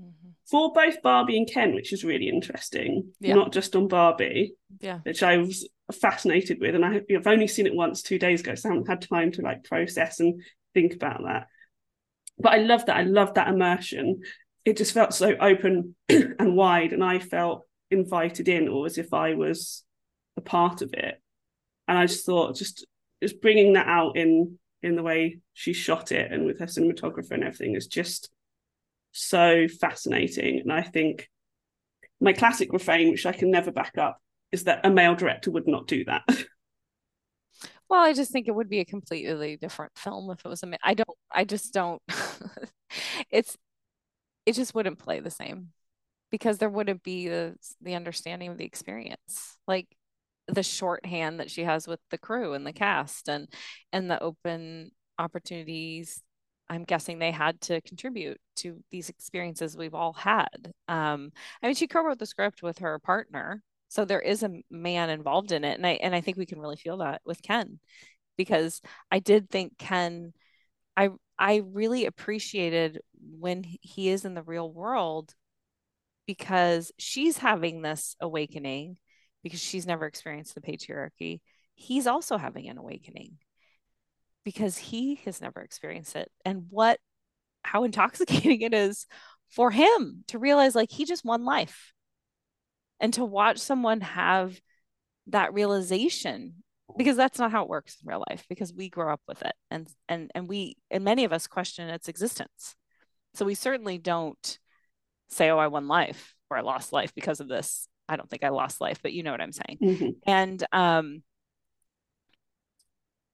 mm-hmm. 0.00 0.30
for 0.44 0.72
both 0.74 1.00
Barbie 1.00 1.38
and 1.38 1.48
Ken, 1.48 1.74
which 1.74 1.92
is 1.92 2.04
really 2.04 2.28
interesting, 2.28 3.14
Yeah. 3.20 3.34
not 3.34 3.52
just 3.52 3.74
on 3.74 3.88
Barbie, 3.88 4.54
Yeah. 4.80 4.98
which 5.00 5.22
I 5.22 5.38
was 5.38 5.68
fascinated 5.92 6.58
with. 6.60 6.74
And 6.74 6.84
I, 6.84 7.00
I've 7.14 7.26
only 7.26 7.46
seen 7.46 7.66
it 7.66 7.74
once 7.74 8.02
two 8.02 8.18
days 8.18 8.40
ago, 8.40 8.54
so 8.54 8.68
I 8.68 8.72
haven't 8.72 8.88
had 8.88 9.02
time 9.02 9.32
to 9.32 9.42
like 9.42 9.64
process 9.64 10.20
and 10.20 10.42
think 10.74 10.94
about 10.94 11.22
that. 11.24 11.46
But 12.38 12.52
I 12.52 12.58
love 12.58 12.86
that. 12.86 12.96
I 12.96 13.02
love 13.02 13.34
that 13.34 13.48
immersion. 13.48 14.20
It 14.64 14.76
just 14.76 14.92
felt 14.92 15.14
so 15.14 15.34
open 15.40 15.94
and 16.08 16.56
wide, 16.56 16.92
and 16.92 17.02
I 17.04 17.18
felt 17.18 17.66
invited 17.90 18.48
in, 18.48 18.68
or 18.68 18.86
as 18.86 18.98
if 18.98 19.14
I 19.14 19.34
was 19.34 19.84
a 20.36 20.40
part 20.40 20.82
of 20.82 20.92
it. 20.92 21.20
And 21.88 21.96
I 21.96 22.06
just 22.06 22.26
thought, 22.26 22.56
just 22.56 22.86
just 23.22 23.40
bringing 23.40 23.74
that 23.74 23.86
out 23.86 24.16
in 24.16 24.58
in 24.82 24.96
the 24.96 25.02
way 25.02 25.38
she 25.54 25.72
shot 25.72 26.12
it 26.12 26.30
and 26.30 26.44
with 26.44 26.60
her 26.60 26.66
cinematographer 26.66 27.30
and 27.30 27.42
everything 27.42 27.74
is 27.74 27.86
just 27.86 28.30
so 29.12 29.66
fascinating. 29.68 30.60
And 30.60 30.72
I 30.72 30.82
think 30.82 31.28
my 32.20 32.32
classic 32.32 32.72
refrain, 32.72 33.10
which 33.10 33.26
I 33.26 33.32
can 33.32 33.50
never 33.50 33.72
back 33.72 33.96
up, 33.98 34.20
is 34.52 34.64
that 34.64 34.84
a 34.84 34.90
male 34.90 35.14
director 35.14 35.50
would 35.50 35.66
not 35.66 35.86
do 35.86 36.04
that. 36.04 36.22
Well, 37.88 38.02
I 38.02 38.12
just 38.14 38.32
think 38.32 38.48
it 38.48 38.54
would 38.54 38.68
be 38.68 38.80
a 38.80 38.84
completely 38.84 39.56
different 39.56 39.92
film 39.96 40.30
if 40.30 40.44
it 40.44 40.48
was 40.48 40.62
a 40.62 40.66
ma- 40.66 40.76
I 40.82 40.94
don't 40.94 41.08
I 41.30 41.44
just 41.44 41.72
don't 41.72 42.02
it's 43.30 43.56
it 44.46 44.54
just 44.54 44.74
wouldn't 44.74 44.98
play 44.98 45.20
the 45.20 45.30
same 45.30 45.72
because 46.30 46.58
there 46.58 46.70
wouldn't 46.70 47.02
be 47.02 47.28
the 47.28 47.56
the 47.80 47.94
understanding 47.94 48.50
of 48.50 48.58
the 48.58 48.64
experience. 48.64 49.58
Like 49.66 49.88
the 50.48 50.62
shorthand 50.62 51.40
that 51.40 51.50
she 51.50 51.64
has 51.64 51.88
with 51.88 52.00
the 52.10 52.18
crew 52.18 52.54
and 52.54 52.66
the 52.66 52.72
cast 52.72 53.28
and 53.28 53.48
and 53.92 54.10
the 54.10 54.22
open 54.22 54.92
opportunities 55.18 56.22
I'm 56.68 56.84
guessing 56.84 57.18
they 57.18 57.30
had 57.30 57.60
to 57.62 57.80
contribute 57.82 58.38
to 58.56 58.82
these 58.90 59.08
experiences 59.08 59.76
we've 59.76 59.94
all 59.94 60.12
had. 60.12 60.72
Um, 60.88 61.30
I 61.62 61.66
mean, 61.66 61.76
she 61.76 61.86
co-wrote 61.86 62.18
the 62.18 62.26
script 62.26 62.62
with 62.62 62.78
her 62.78 62.98
partner, 62.98 63.62
so 63.88 64.04
there 64.04 64.20
is 64.20 64.42
a 64.42 64.60
man 64.70 65.10
involved 65.10 65.52
in 65.52 65.64
it, 65.64 65.76
and 65.76 65.86
I 65.86 65.92
and 65.92 66.14
I 66.14 66.20
think 66.20 66.36
we 66.36 66.46
can 66.46 66.60
really 66.60 66.76
feel 66.76 66.98
that 66.98 67.22
with 67.24 67.42
Ken, 67.42 67.78
because 68.36 68.80
I 69.10 69.20
did 69.20 69.50
think 69.50 69.78
Ken, 69.78 70.32
I 70.96 71.10
I 71.38 71.62
really 71.64 72.06
appreciated 72.06 73.00
when 73.38 73.64
he 73.64 74.08
is 74.08 74.24
in 74.24 74.34
the 74.34 74.42
real 74.42 74.70
world, 74.70 75.34
because 76.26 76.92
she's 76.98 77.38
having 77.38 77.82
this 77.82 78.16
awakening, 78.20 78.96
because 79.42 79.60
she's 79.60 79.86
never 79.86 80.06
experienced 80.06 80.54
the 80.54 80.60
patriarchy. 80.60 81.40
He's 81.74 82.06
also 82.06 82.38
having 82.38 82.68
an 82.68 82.78
awakening 82.78 83.38
because 84.44 84.78
he 84.78 85.16
has 85.24 85.40
never 85.40 85.60
experienced 85.60 86.16
it, 86.16 86.30
and 86.44 86.66
what 86.70 86.98
how 87.62 87.84
intoxicating 87.84 88.60
it 88.62 88.74
is 88.74 89.06
for 89.50 89.70
him 89.70 90.24
to 90.28 90.38
realize 90.38 90.74
like 90.74 90.90
he 90.90 91.04
just 91.04 91.24
won 91.24 91.44
life 91.44 91.92
and 93.00 93.12
to 93.14 93.24
watch 93.24 93.58
someone 93.58 94.00
have 94.00 94.60
that 95.28 95.52
realization 95.54 96.62
because 96.96 97.16
that's 97.16 97.38
not 97.38 97.50
how 97.50 97.62
it 97.62 97.68
works 97.68 97.96
in 98.02 98.08
real 98.08 98.24
life 98.28 98.44
because 98.48 98.72
we 98.72 98.88
grow 98.88 99.12
up 99.12 99.20
with 99.26 99.42
it 99.42 99.54
and 99.70 99.88
and 100.08 100.30
and 100.34 100.48
we 100.48 100.76
and 100.90 101.02
many 101.04 101.24
of 101.24 101.32
us 101.32 101.46
question 101.46 101.88
its 101.88 102.08
existence 102.08 102.76
so 103.34 103.44
we 103.44 103.54
certainly 103.54 103.98
don't 103.98 104.58
say 105.28 105.50
oh 105.50 105.58
i 105.58 105.66
won 105.66 105.88
life 105.88 106.34
or 106.48 106.56
i 106.56 106.60
lost 106.60 106.92
life 106.92 107.12
because 107.14 107.40
of 107.40 107.48
this 107.48 107.88
i 108.08 108.14
don't 108.16 108.30
think 108.30 108.44
i 108.44 108.50
lost 108.50 108.80
life 108.80 109.00
but 109.02 109.12
you 109.12 109.24
know 109.24 109.32
what 109.32 109.40
i'm 109.40 109.52
saying 109.52 109.78
Mhm. 109.82 110.14
and 110.26 110.64
um 110.72 111.22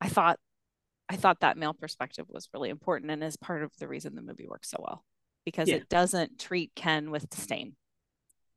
i 0.00 0.08
thought 0.08 0.38
i 1.10 1.16
thought 1.16 1.40
that 1.40 1.58
male 1.58 1.74
perspective 1.74 2.24
was 2.30 2.48
really 2.54 2.70
important 2.70 3.10
and 3.10 3.22
is 3.22 3.36
part 3.36 3.62
of 3.62 3.70
the 3.78 3.86
reason 3.86 4.14
the 4.14 4.22
movie 4.22 4.46
works 4.48 4.70
so 4.70 4.78
well 4.80 5.04
because 5.44 5.68
Yeah. 5.68 5.76
it 5.76 5.88
doesn't 5.90 6.38
treat 6.38 6.72
ken 6.74 7.10
with 7.10 7.28
disdain 7.28 7.76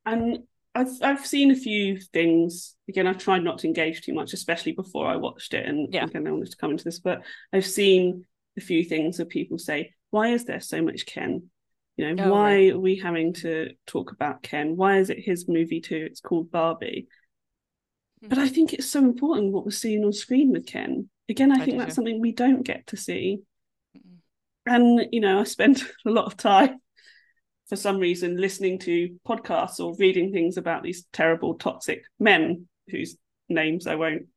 And 0.05 0.43
I've 0.75 0.89
I've 1.01 1.25
seen 1.25 1.51
a 1.51 1.55
few 1.55 1.99
things. 1.99 2.75
Again, 2.89 3.07
I've 3.07 3.17
tried 3.17 3.43
not 3.43 3.59
to 3.59 3.67
engage 3.67 4.01
too 4.01 4.13
much, 4.13 4.33
especially 4.33 4.73
before 4.73 5.07
I 5.07 5.15
watched 5.15 5.53
it. 5.53 5.65
And 5.65 5.93
Yeah. 5.93 6.03
again, 6.03 6.27
I 6.27 6.31
wanted 6.31 6.51
to 6.51 6.57
come 6.57 6.71
into 6.71 6.83
this, 6.83 6.99
but 6.99 7.23
I've 7.53 7.65
seen 7.65 8.25
a 8.57 8.61
few 8.61 8.83
things 8.83 9.17
that 9.17 9.29
people 9.29 9.57
say, 9.57 9.93
"Why 10.11 10.29
is 10.29 10.45
there 10.45 10.59
so 10.61 10.81
much 10.81 11.05
Ken?" 11.05 11.49
You 11.97 12.13
know, 12.13 12.25
Oh, 12.25 12.29
why 12.31 12.55
right. 12.55 12.73
are 12.73 12.79
we 12.79 12.97
having 12.97 13.33
to 13.35 13.71
talk 13.87 14.11
about 14.11 14.43
Ken? 14.43 14.75
Why 14.75 14.99
is 14.99 15.09
it 15.09 15.19
his 15.19 15.47
movie 15.47 15.79
too? 15.79 16.07
It's 16.09 16.19
called 16.19 16.51
Barbie. 16.51 17.07
Hmm. 18.21 18.27
But 18.29 18.37
I 18.37 18.49
think 18.49 18.73
it's 18.73 18.89
so 18.89 18.99
important 18.99 19.53
what 19.53 19.65
we're 19.65 19.71
seeing 19.71 20.03
on 20.03 20.11
screen 20.13 20.51
with 20.51 20.65
Ken. 20.65 21.09
Again, 21.29 21.51
I, 21.51 21.55
I 21.61 21.65
think 21.65 21.77
that's 21.77 21.91
too. 21.91 21.95
something 21.95 22.19
we 22.19 22.33
don't 22.33 22.63
get 22.63 22.87
to 22.87 22.97
see. 22.97 23.39
And, 24.65 25.07
you 25.11 25.21
know, 25.21 25.39
I 25.39 25.43
spent 25.43 25.83
a 26.05 26.09
lot 26.09 26.25
of 26.25 26.37
time 26.37 26.79
for 27.67 27.75
some 27.75 27.97
reason 27.97 28.37
listening 28.37 28.79
to 28.79 29.17
podcasts 29.27 29.79
or 29.79 29.95
reading 29.97 30.31
things 30.31 30.57
about 30.57 30.83
these 30.83 31.05
terrible 31.11 31.55
toxic 31.55 32.03
men 32.19 32.67
whose 32.89 33.17
names 33.49 33.87
I 33.87 33.95
won't 33.95 34.27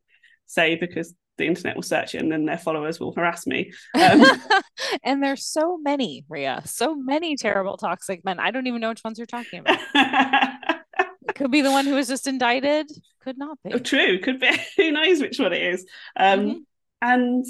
say 0.46 0.76
because 0.76 1.14
the 1.36 1.46
internet 1.46 1.76
will 1.76 1.82
search 1.82 2.14
it 2.14 2.22
and 2.22 2.32
then 2.32 2.46
their 2.46 2.58
followers 2.58 2.98
will 2.98 3.12
harass 3.14 3.46
me. 3.46 3.72
Um, 3.94 4.24
and 5.04 5.22
there's 5.22 5.44
so 5.46 5.78
many, 5.78 6.24
Ria, 6.28 6.62
so 6.64 6.94
many 6.96 7.36
terrible 7.36 7.76
toxic 7.76 8.24
men. 8.24 8.40
I 8.40 8.50
don't 8.50 8.66
even 8.66 8.80
know 8.80 8.88
which 8.88 9.04
ones 9.04 9.18
you're 9.18 9.26
talking 9.26 9.60
about. 9.60 9.78
Could 11.34 11.50
be 11.52 11.60
the 11.60 11.70
one 11.70 11.84
who 11.84 11.94
was 11.94 12.08
just 12.08 12.26
indicted. 12.26 12.90
Could 13.22 13.38
not 13.38 13.58
be. 13.62 13.72
Oh, 13.74 13.78
True, 13.78 14.18
could 14.18 14.40
be. 14.40 14.50
Who 14.76 14.90
knows 14.90 15.20
which 15.20 15.38
one 15.38 15.52
it 15.52 15.62
is? 15.62 15.86
Um, 16.16 16.40
Mhm. 16.40 16.60
And 17.00 17.44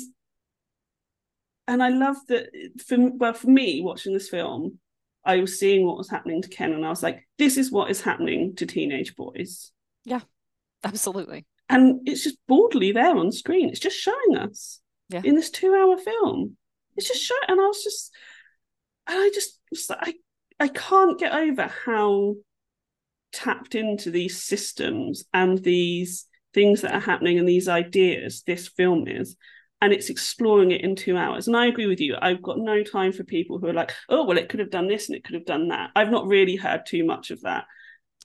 and 1.67 1.83
I 1.83 1.89
love 1.89 2.17
that. 2.29 2.49
For 2.87 2.97
well, 2.99 3.33
for 3.33 3.47
me, 3.49 3.81
watching 3.81 4.13
this 4.13 4.29
film, 4.29 4.79
I 5.25 5.39
was 5.39 5.59
seeing 5.59 5.87
what 5.87 5.97
was 5.99 6.09
happening 6.11 6.43
to 6.43 6.49
Ken, 6.49 6.73
and 6.73 6.85
I 6.85 6.89
was 6.89 7.03
like, 7.03 7.27
"This 7.39 7.57
is 7.57 7.71
what 7.71 7.91
is 7.91 8.01
happening 8.01 8.55
to 8.57 8.67
teenage 8.67 9.15
boys," 9.17 9.73
Yeah, 10.05 10.21
Absolutely. 10.85 11.45
and 11.69 12.01
it's 12.09 12.25
just 12.25 12.39
boldly 12.47 12.93
there 12.93 13.17
on 13.17 13.33
screen. 13.33 13.69
It's 13.69 13.81
just 13.81 13.97
showing 13.99 14.37
us 14.37 14.81
Yeah. 15.11 15.23
in 15.25 15.35
this 15.35 15.51
two-hour 15.51 15.99
film. 15.99 16.57
It's 16.97 17.09
just 17.09 17.23
showing, 17.23 17.43
and 17.49 17.61
I 17.61 17.67
was 17.67 17.83
just, 17.85 18.13
and 19.07 19.19
I 19.19 19.31
just, 19.35 19.61
was 19.71 19.89
like, 19.91 20.01
I 20.03 20.15
I 20.65 20.69
can't 20.69 21.19
get 21.21 21.33
over 21.33 21.69
how 21.85 22.35
tapped 23.33 23.75
into 23.77 24.11
these 24.11 24.43
systems 24.43 25.25
and 25.33 25.59
these 25.59 26.27
things 26.55 26.81
that 26.81 26.93
are 26.95 27.01
happening 27.01 27.39
and 27.39 27.47
these 27.49 27.69
ideas 27.69 28.43
this 28.47 28.67
film 28.67 29.07
is 29.07 29.37
and 29.81 29.93
it's 29.93 30.11
exploring 30.11 30.71
it 30.73 30.81
in 30.83 30.97
two 30.97 31.17
hours 31.17 31.47
and 31.47 31.57
i 31.57 31.67
agree 31.67 31.87
with 31.87 32.01
you 32.01 32.17
i've 32.21 32.43
got 32.43 32.59
no 32.59 32.83
time 32.83 33.13
for 33.13 33.25
people 33.25 33.59
who 33.59 33.67
are 33.69 33.73
like 33.73 33.93
oh 34.09 34.25
well 34.25 34.39
it 34.39 34.49
could 34.49 34.61
have 34.61 34.71
done 34.71 34.89
this 34.89 35.09
and 35.09 35.17
it 35.17 35.25
could 35.25 35.35
have 35.35 35.47
done 35.47 35.69
that 35.69 35.91
i've 35.97 36.11
not 36.11 36.27
really 36.27 36.57
heard 36.57 36.85
too 36.87 37.05
much 37.05 37.31
of 37.31 37.41
that 37.43 37.65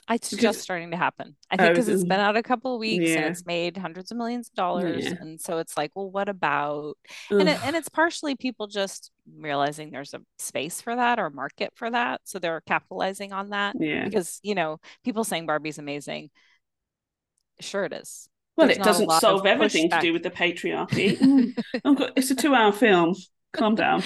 It's 0.09 0.29
Because- 0.31 0.41
just 0.41 0.61
starting 0.61 0.91
to 0.91 0.97
happen. 0.97 1.37
I 1.49 1.55
Oh, 1.55 1.57
think 1.57 1.69
because 1.75 1.87
is 1.87 1.95
it's 1.95 2.03
it? 2.03 2.09
been 2.09 2.19
out 2.19 2.35
a 2.35 2.43
couple 2.43 2.73
of 2.75 2.79
weeks 2.81 3.09
and 3.11 3.23
it's 3.23 3.45
made 3.45 3.77
hundreds 3.77 4.11
of 4.11 4.17
millions 4.17 4.49
of 4.49 4.53
dollars. 4.55 5.05
Yeah. 5.05 5.13
And 5.21 5.39
so 5.39 5.59
it's 5.59 5.77
like, 5.77 5.91
well, 5.95 6.11
what 6.11 6.27
about? 6.27 6.97
And 7.29 7.47
it, 7.47 7.57
and 7.65 7.73
it's 7.77 7.87
partially 7.87 8.35
people 8.35 8.67
just 8.67 9.11
realizing 9.39 9.91
there's 9.91 10.13
a 10.13 10.19
space 10.39 10.81
for 10.81 10.93
that 10.93 11.19
or 11.19 11.29
market 11.29 11.71
for 11.75 11.89
that. 11.89 12.19
So 12.25 12.37
they're 12.39 12.59
capitalizing 12.67 13.31
on 13.31 13.51
that 13.51 13.77
yeah 13.79 14.03
because, 14.03 14.41
you 14.43 14.55
know, 14.55 14.81
people 15.05 15.23
saying 15.23 15.45
Barbie's 15.45 15.79
amazing. 15.79 16.31
Sure 17.61 17.85
it 17.85 17.93
is. 17.93 18.27
Well 18.57 18.67
there's 18.67 18.77
it 18.77 18.83
doesn't 18.83 19.11
solve 19.13 19.45
everything 19.45 19.89
to 19.89 19.99
do 19.99 20.13
with 20.13 20.23
the 20.23 20.29
patriarchy 20.29 21.53
oh 21.85 22.09
it's 22.15 22.31
a 22.31 22.35
two-hour 22.35 22.71
film 22.71 23.15
calm 23.53 23.75
down 23.75 24.01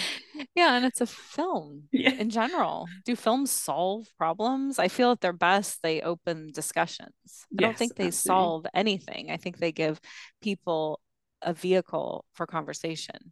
Yeah, 0.55 0.75
and 0.75 0.85
it's 0.85 1.01
a 1.01 1.07
film 1.07 1.83
yeah 1.91 2.11
in 2.11 2.29
general. 2.29 2.87
Do 3.05 3.15
films 3.15 3.49
solve 3.49 4.07
problems? 4.17 4.77
I 4.77 4.87
feel 4.89 5.11
at 5.11 5.21
their 5.21 5.33
best, 5.33 5.81
they 5.81 6.01
open 6.01 6.51
discussions. 6.53 7.13
I 7.57 7.61
don't 7.61 7.77
think 7.77 7.95
they 7.95 8.07
absolutely. 8.07 8.27
solve 8.27 8.65
anything. 8.73 9.31
I 9.31 9.37
think 9.37 9.57
they 9.57 9.71
give 9.71 10.01
people 10.41 10.99
a 11.41 11.53
vehicle 11.53 12.25
for 12.33 12.45
conversation. 12.45 13.31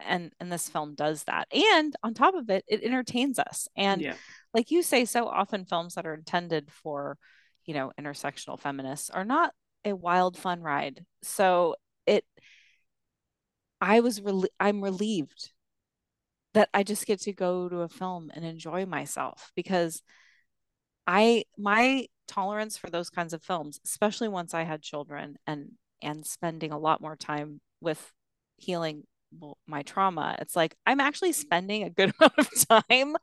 And 0.00 0.32
and 0.38 0.52
this 0.52 0.68
film 0.68 0.94
does 0.94 1.24
that. 1.24 1.48
And 1.52 1.96
on 2.02 2.14
top 2.14 2.34
of 2.34 2.48
it, 2.48 2.64
it 2.68 2.84
entertains 2.84 3.38
us. 3.38 3.66
And 3.76 4.00
yeah 4.00 4.14
like 4.56 4.70
you 4.70 4.82
say, 4.82 5.04
so 5.04 5.28
often 5.28 5.66
films 5.66 5.94
that 5.94 6.06
are 6.06 6.14
intended 6.14 6.70
for, 6.72 7.18
you 7.66 7.74
know, 7.74 7.92
intersectional 8.00 8.58
feminists 8.58 9.10
are 9.10 9.24
not 9.24 9.52
a 9.86 9.94
wild 9.94 10.36
fun 10.36 10.62
ride. 10.62 11.06
So 11.22 11.76
it 12.06 12.24
I 13.80 14.00
was 14.00 14.20
rel- 14.20 14.44
I'm 14.60 14.82
relieved 14.82 15.50
that 16.54 16.68
I 16.72 16.82
just 16.82 17.06
get 17.06 17.20
to 17.22 17.32
go 17.32 17.68
to 17.68 17.80
a 17.82 17.88
film 17.88 18.30
and 18.34 18.44
enjoy 18.44 18.86
myself 18.86 19.52
because 19.54 20.02
I 21.06 21.44
my 21.56 22.06
tolerance 22.26 22.76
for 22.76 22.90
those 22.90 23.10
kinds 23.10 23.32
of 23.32 23.42
films, 23.42 23.80
especially 23.84 24.28
once 24.28 24.54
I 24.54 24.64
had 24.64 24.82
children 24.82 25.36
and 25.46 25.72
and 26.02 26.26
spending 26.26 26.72
a 26.72 26.78
lot 26.78 27.00
more 27.00 27.16
time 27.16 27.60
with 27.80 28.12
healing 28.56 29.04
my 29.66 29.82
trauma, 29.82 30.36
it's 30.40 30.56
like 30.56 30.76
I'm 30.86 31.00
actually 31.00 31.32
spending 31.32 31.82
a 31.82 31.90
good 31.90 32.12
amount 32.20 32.38
of 32.38 32.50
time 32.68 33.16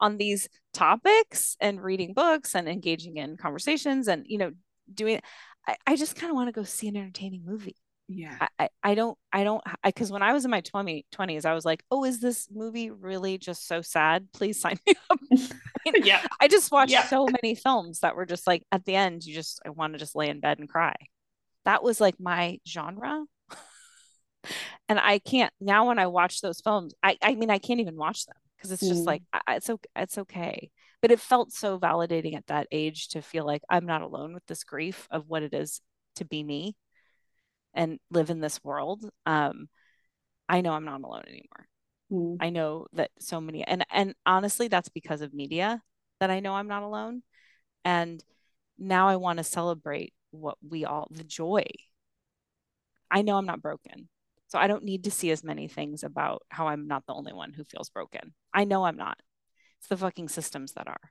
on 0.00 0.18
these 0.18 0.48
topics 0.72 1.56
and 1.60 1.82
reading 1.82 2.12
books 2.14 2.54
and 2.54 2.68
engaging 2.68 3.16
in 3.16 3.36
conversations 3.36 4.08
and 4.08 4.24
you 4.28 4.38
know 4.38 4.52
doing 4.92 5.20
I, 5.66 5.76
I 5.86 5.96
just 5.96 6.16
kind 6.16 6.30
of 6.30 6.36
want 6.36 6.48
to 6.48 6.52
go 6.52 6.62
see 6.64 6.88
an 6.88 6.96
entertaining 6.96 7.42
movie. 7.44 7.76
yeah. 8.08 8.36
I, 8.40 8.48
I, 8.58 8.68
I 8.82 8.94
don't 8.94 9.16
I 9.32 9.44
don't 9.44 9.62
because 9.82 10.12
when 10.12 10.22
I 10.22 10.32
was 10.34 10.44
in 10.44 10.50
my 10.50 10.60
20, 10.60 11.06
20s 11.14 11.44
I 11.46 11.54
was 11.54 11.64
like 11.64 11.82
oh 11.90 12.04
is 12.04 12.20
this 12.20 12.48
movie 12.52 12.90
really 12.90 13.38
just 13.38 13.66
so 13.66 13.80
sad? 13.82 14.28
Please 14.32 14.60
sign 14.60 14.76
me 14.86 14.94
up. 15.10 15.18
Yeah. 16.02 16.22
I 16.40 16.48
just 16.48 16.72
watched 16.72 16.92
Yeah. 16.92 17.04
so 17.06 17.26
many 17.26 17.54
films 17.54 18.00
that 18.00 18.16
were 18.16 18.24
just 18.26 18.46
like 18.46 18.62
at 18.72 18.84
the 18.86 18.94
end 18.94 19.24
you 19.24 19.34
just 19.34 19.60
I 19.66 19.70
want 19.70 19.92
to 19.94 19.98
just 19.98 20.14
lay 20.16 20.28
in 20.28 20.40
bed 20.40 20.58
and 20.58 20.68
cry. 20.68 20.94
That 21.66 21.82
was 21.82 22.00
like 22.00 22.18
my 22.20 22.58
genre. 22.68 23.24
And 24.88 24.98
I 25.00 25.18
can't 25.18 25.52
now 25.60 25.88
when 25.88 25.98
I 25.98 26.06
watch 26.08 26.40
those 26.42 26.60
films 26.60 26.94
I 27.02 27.16
I 27.22 27.34
mean 27.34 27.50
I 27.50 27.58
can't 27.58 27.80
even 27.80 27.96
watch 27.96 28.26
them 28.26 28.36
because 28.56 28.70
it's 28.72 28.86
just 28.86 29.02
Mm. 29.02 29.06
like 29.06 29.22
I, 29.32 29.40
I- 29.46 29.56
it's 29.56 29.70
it's 29.96 30.18
okay 30.18 30.70
but 31.04 31.12
it 31.12 31.20
felt 31.20 31.52
so 31.52 31.78
validating 31.78 32.34
at 32.34 32.46
that 32.46 32.66
age 32.72 33.08
to 33.08 33.20
feel 33.20 33.44
like 33.44 33.60
I'm 33.68 33.84
not 33.84 34.00
alone 34.00 34.32
with 34.32 34.46
this 34.46 34.64
grief 34.64 35.06
of 35.10 35.28
what 35.28 35.42
it 35.42 35.52
is 35.52 35.82
to 36.16 36.24
be 36.24 36.42
me 36.42 36.76
and 37.74 37.98
live 38.10 38.30
in 38.30 38.40
this 38.40 38.64
world 38.64 39.10
um 39.26 39.68
I 40.48 40.62
know 40.62 40.72
I'm 40.72 40.86
not 40.86 41.02
alone 41.02 41.24
anymore. 41.28 41.68
Mm. 42.10 42.36
I 42.40 42.48
know 42.48 42.86
that 42.94 43.10
so 43.20 43.38
many 43.38 43.62
and 43.64 43.84
and 43.92 44.14
honestly 44.24 44.68
that's 44.68 44.88
because 44.88 45.20
of 45.20 45.34
media 45.34 45.82
that 46.20 46.30
I 46.30 46.40
know 46.40 46.54
I'm 46.54 46.68
not 46.68 46.82
alone. 46.82 47.22
And 47.84 48.24
now 48.78 49.06
I 49.06 49.16
want 49.16 49.36
to 49.40 49.44
celebrate 49.44 50.14
what 50.30 50.56
we 50.66 50.86
all 50.86 51.08
the 51.10 51.22
joy. 51.22 51.64
I 53.10 53.20
know 53.20 53.36
I'm 53.36 53.44
not 53.44 53.60
broken 53.60 54.08
so 54.48 54.58
I 54.58 54.68
don't 54.68 54.84
need 54.84 55.04
to 55.04 55.10
see 55.10 55.32
as 55.32 55.44
many 55.44 55.68
things 55.68 56.02
about 56.02 56.44
how 56.48 56.68
I'm 56.68 56.86
not 56.86 57.04
the 57.06 57.12
only 57.12 57.34
one 57.34 57.52
who 57.52 57.64
feels 57.64 57.90
broken. 57.90 58.32
I 58.54 58.64
know 58.64 58.84
I'm 58.84 58.96
not 58.96 59.18
it's 59.84 59.88
the 59.90 59.96
fucking 59.98 60.30
systems 60.30 60.72
that 60.72 60.88
are. 60.88 61.10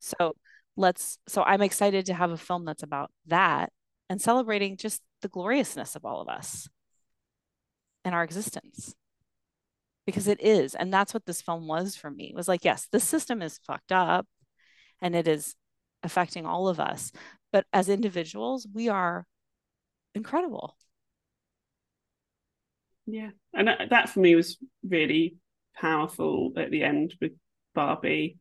So 0.00 0.34
let's 0.76 1.18
so 1.28 1.42
I'm 1.42 1.62
excited 1.62 2.06
to 2.06 2.14
have 2.14 2.32
a 2.32 2.36
film 2.36 2.64
that's 2.64 2.82
about 2.82 3.12
that 3.26 3.72
and 4.08 4.20
celebrating 4.20 4.76
just 4.76 5.02
the 5.22 5.28
gloriousness 5.28 5.94
of 5.94 6.04
all 6.04 6.20
of 6.20 6.28
us 6.28 6.68
and 8.04 8.14
our 8.14 8.24
existence. 8.24 8.94
Because 10.04 10.26
it 10.26 10.40
is 10.40 10.74
and 10.74 10.92
that's 10.92 11.14
what 11.14 11.26
this 11.26 11.42
film 11.42 11.68
was 11.68 11.94
for 11.94 12.10
me. 12.10 12.30
It 12.30 12.34
was 12.34 12.48
like 12.48 12.64
yes 12.64 12.88
the 12.90 12.98
system 12.98 13.40
is 13.40 13.60
fucked 13.64 13.92
up 13.92 14.26
and 15.00 15.14
it 15.14 15.28
is 15.28 15.54
affecting 16.02 16.44
all 16.44 16.68
of 16.68 16.80
us 16.80 17.12
but 17.52 17.66
as 17.72 17.88
individuals 17.88 18.66
we 18.72 18.88
are 18.88 19.26
incredible. 20.14 20.76
Yeah, 23.06 23.30
and 23.54 23.68
that, 23.68 23.90
that 23.90 24.08
for 24.10 24.20
me 24.20 24.34
was 24.34 24.58
really 24.86 25.36
powerful 25.80 26.52
at 26.56 26.70
the 26.70 26.82
end 26.82 27.14
Barbie. 27.78 28.38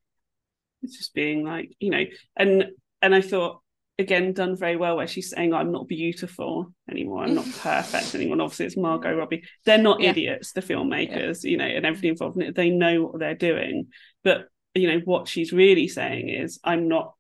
It's 0.82 0.98
just 0.98 1.14
being 1.14 1.44
like, 1.44 1.70
you 1.80 1.92
know, 1.92 2.04
and 2.36 2.66
and 3.02 3.14
I 3.14 3.22
thought 3.22 3.62
again 4.00 4.34
done 4.34 4.56
very 4.56 4.78
well 4.78 4.96
where 4.98 5.08
she's 5.08 5.30
saying 5.32 5.54
I'm 5.54 5.72
not 5.72 5.88
beautiful 5.88 6.74
anymore, 6.90 7.24
I'm 7.24 7.36
not 7.36 7.46
perfect 7.70 8.16
anymore. 8.16 8.34
And 8.34 8.42
obviously, 8.42 8.66
it's 8.68 8.78
Margot 8.78 9.16
Robbie. 9.16 9.44
They're 9.66 9.78
not 9.90 10.00
Yeah. 10.02 10.12
idiots, 10.12 10.54
the 10.54 10.62
filmmakers, 10.62 11.44
you 11.44 11.58
know, 11.58 11.66
and 11.66 11.86
everything 11.86 12.12
involved 12.12 12.38
in 12.38 12.48
it. 12.48 12.56
They 12.56 12.70
know 12.70 13.04
what 13.06 13.20
they're 13.20 13.36
doing, 13.52 13.88
but 14.24 14.48
you 14.76 14.88
know 14.88 15.02
what 15.06 15.28
she's 15.28 15.52
really 15.52 15.88
saying 15.88 16.30
is 16.30 16.60
I'm 16.64 16.88
not 16.88 17.14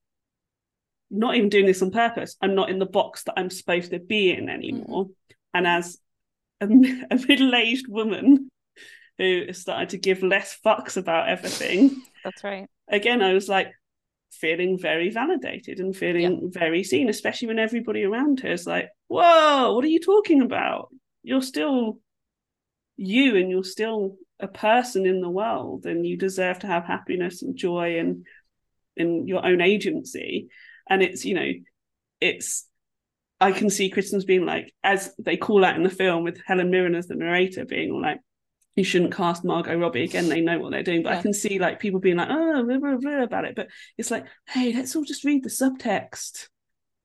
not 1.09 1.35
even 1.35 1.49
doing 1.49 1.65
this 1.65 1.81
on 1.81 1.91
purpose. 1.91 2.35
I'm 2.41 2.55
not 2.55 2.69
in 2.69 2.79
the 2.79 2.85
box 2.99 3.23
that 3.23 3.35
I'm 3.37 3.49
supposed 3.49 3.91
to 3.91 3.99
be 3.99 4.31
in 4.31 4.49
anymore. 4.49 5.05
Mm-hmm. 5.05 5.33
And 5.53 5.67
as 5.67 5.97
a, 6.61 6.65
a 7.11 7.17
middle-aged 7.27 7.87
woman 7.87 8.49
who 9.17 9.45
has 9.47 9.59
started 9.59 9.89
to 9.89 9.97
give 9.97 10.21
less 10.21 10.57
fucks 10.65 10.97
about 10.97 11.29
everything, 11.29 12.03
that's 12.27 12.43
right 12.43 12.67
again, 12.89 13.21
I 13.21 13.33
was 13.33 13.49
like 13.49 13.71
feeling 14.31 14.77
very 14.79 15.09
validated 15.09 15.79
and 15.79 15.95
feeling 15.95 16.51
very 16.51 16.83
seen, 16.83 17.09
especially 17.09 17.47
when 17.47 17.59
everybody 17.59 18.03
around 18.03 18.41
her 18.41 18.51
is 18.51 18.67
like, 18.67 18.89
"Whoa, 19.07 19.73
what 19.73 19.83
are 19.83 19.89
you 19.89 19.99
talking 19.99 20.41
about? 20.41 20.89
You're 21.23 21.41
still 21.41 21.99
you, 22.95 23.35
and 23.35 23.49
you're 23.49 23.63
still 23.63 24.17
a 24.39 24.47
person 24.47 25.05
in 25.05 25.21
the 25.21 25.29
world, 25.29 25.85
and 25.85 26.05
you 26.05 26.17
deserve 26.17 26.59
to 26.59 26.67
have 26.67 26.85
happiness 26.85 27.41
and 27.41 27.55
joy 27.55 27.99
and 27.99 28.25
in 28.95 29.27
your 29.27 29.45
own 29.45 29.61
agency." 29.61 30.47
And 30.89 31.01
it's 31.03 31.25
you 31.25 31.33
know, 31.35 31.51
it's 32.21 32.67
I 33.39 33.51
can 33.51 33.69
see 33.69 33.89
Christians 33.89 34.25
being 34.25 34.45
like, 34.45 34.73
as 34.83 35.13
they 35.19 35.37
call 35.37 35.63
out 35.63 35.75
in 35.75 35.83
the 35.83 35.89
film 35.89 36.23
with 36.23 36.41
Helen 36.45 36.71
Mirren 36.71 36.95
as 36.95 37.07
the 37.07 37.15
narrator, 37.15 37.65
being 37.65 37.91
all 37.91 38.01
like, 38.01 38.19
you 38.77 38.83
shouldn't 38.83 39.13
cast 39.13 39.43
Margot 39.43 39.75
Robbie 39.75 40.03
again. 40.03 40.29
They 40.29 40.39
know 40.39 40.59
what 40.59 40.71
they're 40.71 40.83
doing, 40.83 41.01
but 41.01 41.13
yeah. 41.13 41.19
I 41.19 41.21
can 41.23 41.33
see 41.33 41.57
like 41.57 41.79
people 41.79 41.99
being 41.99 42.17
like, 42.17 42.29
oh, 42.29 42.63
blah, 42.63 42.77
blah, 42.77 42.97
blah, 42.97 43.23
about 43.23 43.45
it. 43.45 43.55
But 43.55 43.69
it's 43.97 44.11
like, 44.11 44.27
hey, 44.47 44.71
let's 44.71 44.95
all 44.95 45.03
just 45.03 45.23
read 45.23 45.43
the 45.43 45.49
subtext. 45.49 46.47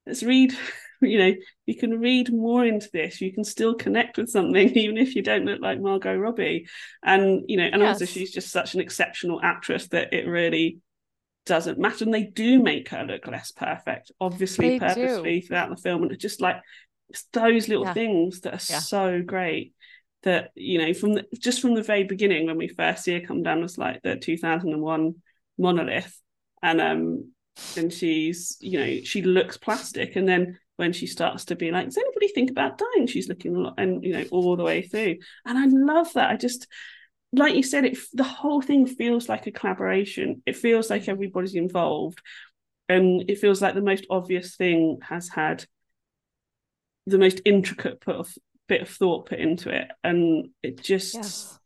Let's 0.06 0.22
read. 0.22 0.54
You 1.04 1.18
know, 1.18 1.34
you 1.66 1.74
can 1.74 1.98
read 1.98 2.32
more 2.32 2.64
into 2.64 2.88
this. 2.92 3.20
You 3.20 3.32
can 3.32 3.42
still 3.42 3.74
connect 3.74 4.18
with 4.18 4.28
something, 4.28 4.68
even 4.76 4.96
if 4.96 5.16
you 5.16 5.22
don't 5.22 5.44
look 5.44 5.60
like 5.60 5.80
Margot 5.80 6.14
Robbie. 6.14 6.68
And 7.02 7.42
you 7.48 7.56
know, 7.56 7.64
and 7.64 7.82
yes. 7.82 7.94
also 7.94 8.04
she's 8.04 8.30
just 8.30 8.52
such 8.52 8.74
an 8.74 8.80
exceptional 8.80 9.40
actress 9.42 9.88
that 9.88 10.14
it 10.14 10.28
really 10.28 10.78
doesn't 11.44 11.80
matter. 11.80 12.04
And 12.04 12.14
they 12.14 12.22
do 12.22 12.62
make 12.62 12.90
her 12.90 13.02
look 13.02 13.26
less 13.26 13.50
perfect, 13.50 14.12
obviously, 14.20 14.78
they 14.78 14.78
purposely 14.78 15.40
do. 15.40 15.46
throughout 15.48 15.70
the 15.70 15.82
film. 15.82 16.04
And 16.04 16.12
it's 16.12 16.22
just 16.22 16.40
like 16.40 16.62
it's 17.08 17.24
those 17.32 17.66
little 17.66 17.86
yeah. 17.86 17.94
things 17.94 18.40
that 18.42 18.54
are 18.54 18.72
yeah. 18.72 18.78
so 18.78 19.22
great 19.26 19.74
that 20.22 20.50
you 20.54 20.78
know 20.78 20.94
from 20.94 21.14
the, 21.14 21.26
just 21.38 21.60
from 21.60 21.74
the 21.74 21.82
very 21.82 22.04
beginning 22.04 22.46
when 22.46 22.56
we 22.56 22.68
first 22.68 23.04
see 23.04 23.18
her 23.18 23.26
come 23.26 23.42
down 23.42 23.62
as 23.62 23.78
like 23.78 24.02
the 24.02 24.16
2001 24.16 25.14
monolith. 25.58 26.18
And 26.62 26.80
um 26.80 27.32
and 27.76 27.92
she's 27.92 28.56
you 28.60 28.78
know 28.78 29.00
she 29.02 29.22
looks 29.22 29.56
plastic. 29.56 30.16
And 30.16 30.28
then 30.28 30.58
when 30.76 30.92
she 30.92 31.06
starts 31.06 31.46
to 31.46 31.56
be 31.56 31.70
like 31.70 31.86
does 31.86 31.98
anybody 31.98 32.28
think 32.28 32.50
about 32.50 32.78
dying? 32.78 33.06
She's 33.06 33.28
looking 33.28 33.56
a 33.56 33.60
lot 33.60 33.74
and 33.78 34.02
you 34.02 34.12
know 34.12 34.24
all 34.30 34.56
the 34.56 34.64
way 34.64 34.82
through. 34.82 35.16
And 35.44 35.58
i 35.58 35.66
love 35.66 36.12
that. 36.14 36.30
I 36.30 36.36
just 36.36 36.66
like 37.34 37.54
you 37.54 37.62
said 37.62 37.84
it 37.84 37.98
the 38.12 38.24
whole 38.24 38.60
thing 38.60 38.86
feels 38.86 39.28
like 39.28 39.46
a 39.46 39.52
collaboration. 39.52 40.42
It 40.46 40.56
feels 40.56 40.90
like 40.90 41.08
everybody's 41.08 41.54
involved. 41.54 42.20
And 42.88 43.30
it 43.30 43.38
feels 43.38 43.62
like 43.62 43.74
the 43.74 43.80
most 43.80 44.06
obvious 44.10 44.56
thing 44.56 44.98
has 45.02 45.28
had 45.28 45.64
the 47.06 47.18
most 47.18 47.40
intricate 47.44 48.00
put 48.00 48.16
of 48.16 48.34
bit 48.72 48.82
of 48.82 48.88
thought 48.88 49.26
put 49.26 49.38
into 49.38 49.68
it 49.68 49.90
and 50.02 50.48
it 50.62 50.82
just 50.82 51.14
yes. 51.14 51.58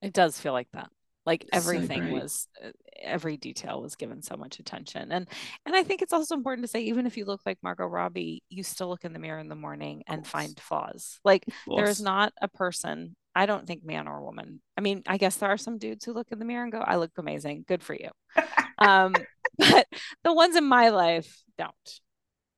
it 0.00 0.14
does 0.14 0.40
feel 0.40 0.54
like 0.54 0.70
that. 0.72 0.88
Like 1.26 1.44
everything 1.52 2.06
so 2.06 2.12
was 2.14 2.48
uh, 2.64 2.70
every 3.02 3.36
detail 3.36 3.82
was 3.82 3.96
given 3.96 4.22
so 4.22 4.36
much 4.36 4.58
attention. 4.58 5.12
And 5.12 5.28
and 5.66 5.76
i 5.76 5.82
think 5.82 6.00
it's 6.00 6.14
also 6.14 6.34
important 6.34 6.64
to 6.64 6.70
say 6.70 6.80
even 6.82 7.06
if 7.06 7.18
you 7.18 7.26
look 7.26 7.42
like 7.44 7.58
margot 7.62 7.84
robbie 7.84 8.42
you 8.48 8.62
still 8.62 8.88
look 8.88 9.04
in 9.04 9.12
the 9.12 9.18
mirror 9.18 9.38
in 9.38 9.48
the 9.48 9.54
morning 9.54 10.04
and 10.06 10.26
find 10.26 10.58
flaws. 10.58 11.18
Like 11.22 11.44
there 11.66 11.88
is 11.88 12.00
not 12.00 12.32
a 12.40 12.48
person 12.48 13.14
i 13.34 13.44
don't 13.44 13.66
think 13.66 13.84
man 13.84 14.08
or 14.08 14.24
woman. 14.24 14.62
I 14.78 14.80
mean 14.80 15.02
i 15.06 15.18
guess 15.18 15.36
there 15.36 15.50
are 15.50 15.58
some 15.58 15.76
dudes 15.76 16.04
who 16.06 16.14
look 16.14 16.28
in 16.32 16.38
the 16.38 16.46
mirror 16.46 16.62
and 16.62 16.72
go 16.72 16.80
i 16.80 16.96
look 16.96 17.12
amazing. 17.18 17.64
Good 17.68 17.82
for 17.82 17.94
you. 17.94 18.10
Um 18.78 19.14
but 19.58 19.86
the 20.22 20.34
ones 20.34 20.54
in 20.54 20.64
my 20.64 20.90
life 20.90 21.42
don't. 21.56 22.00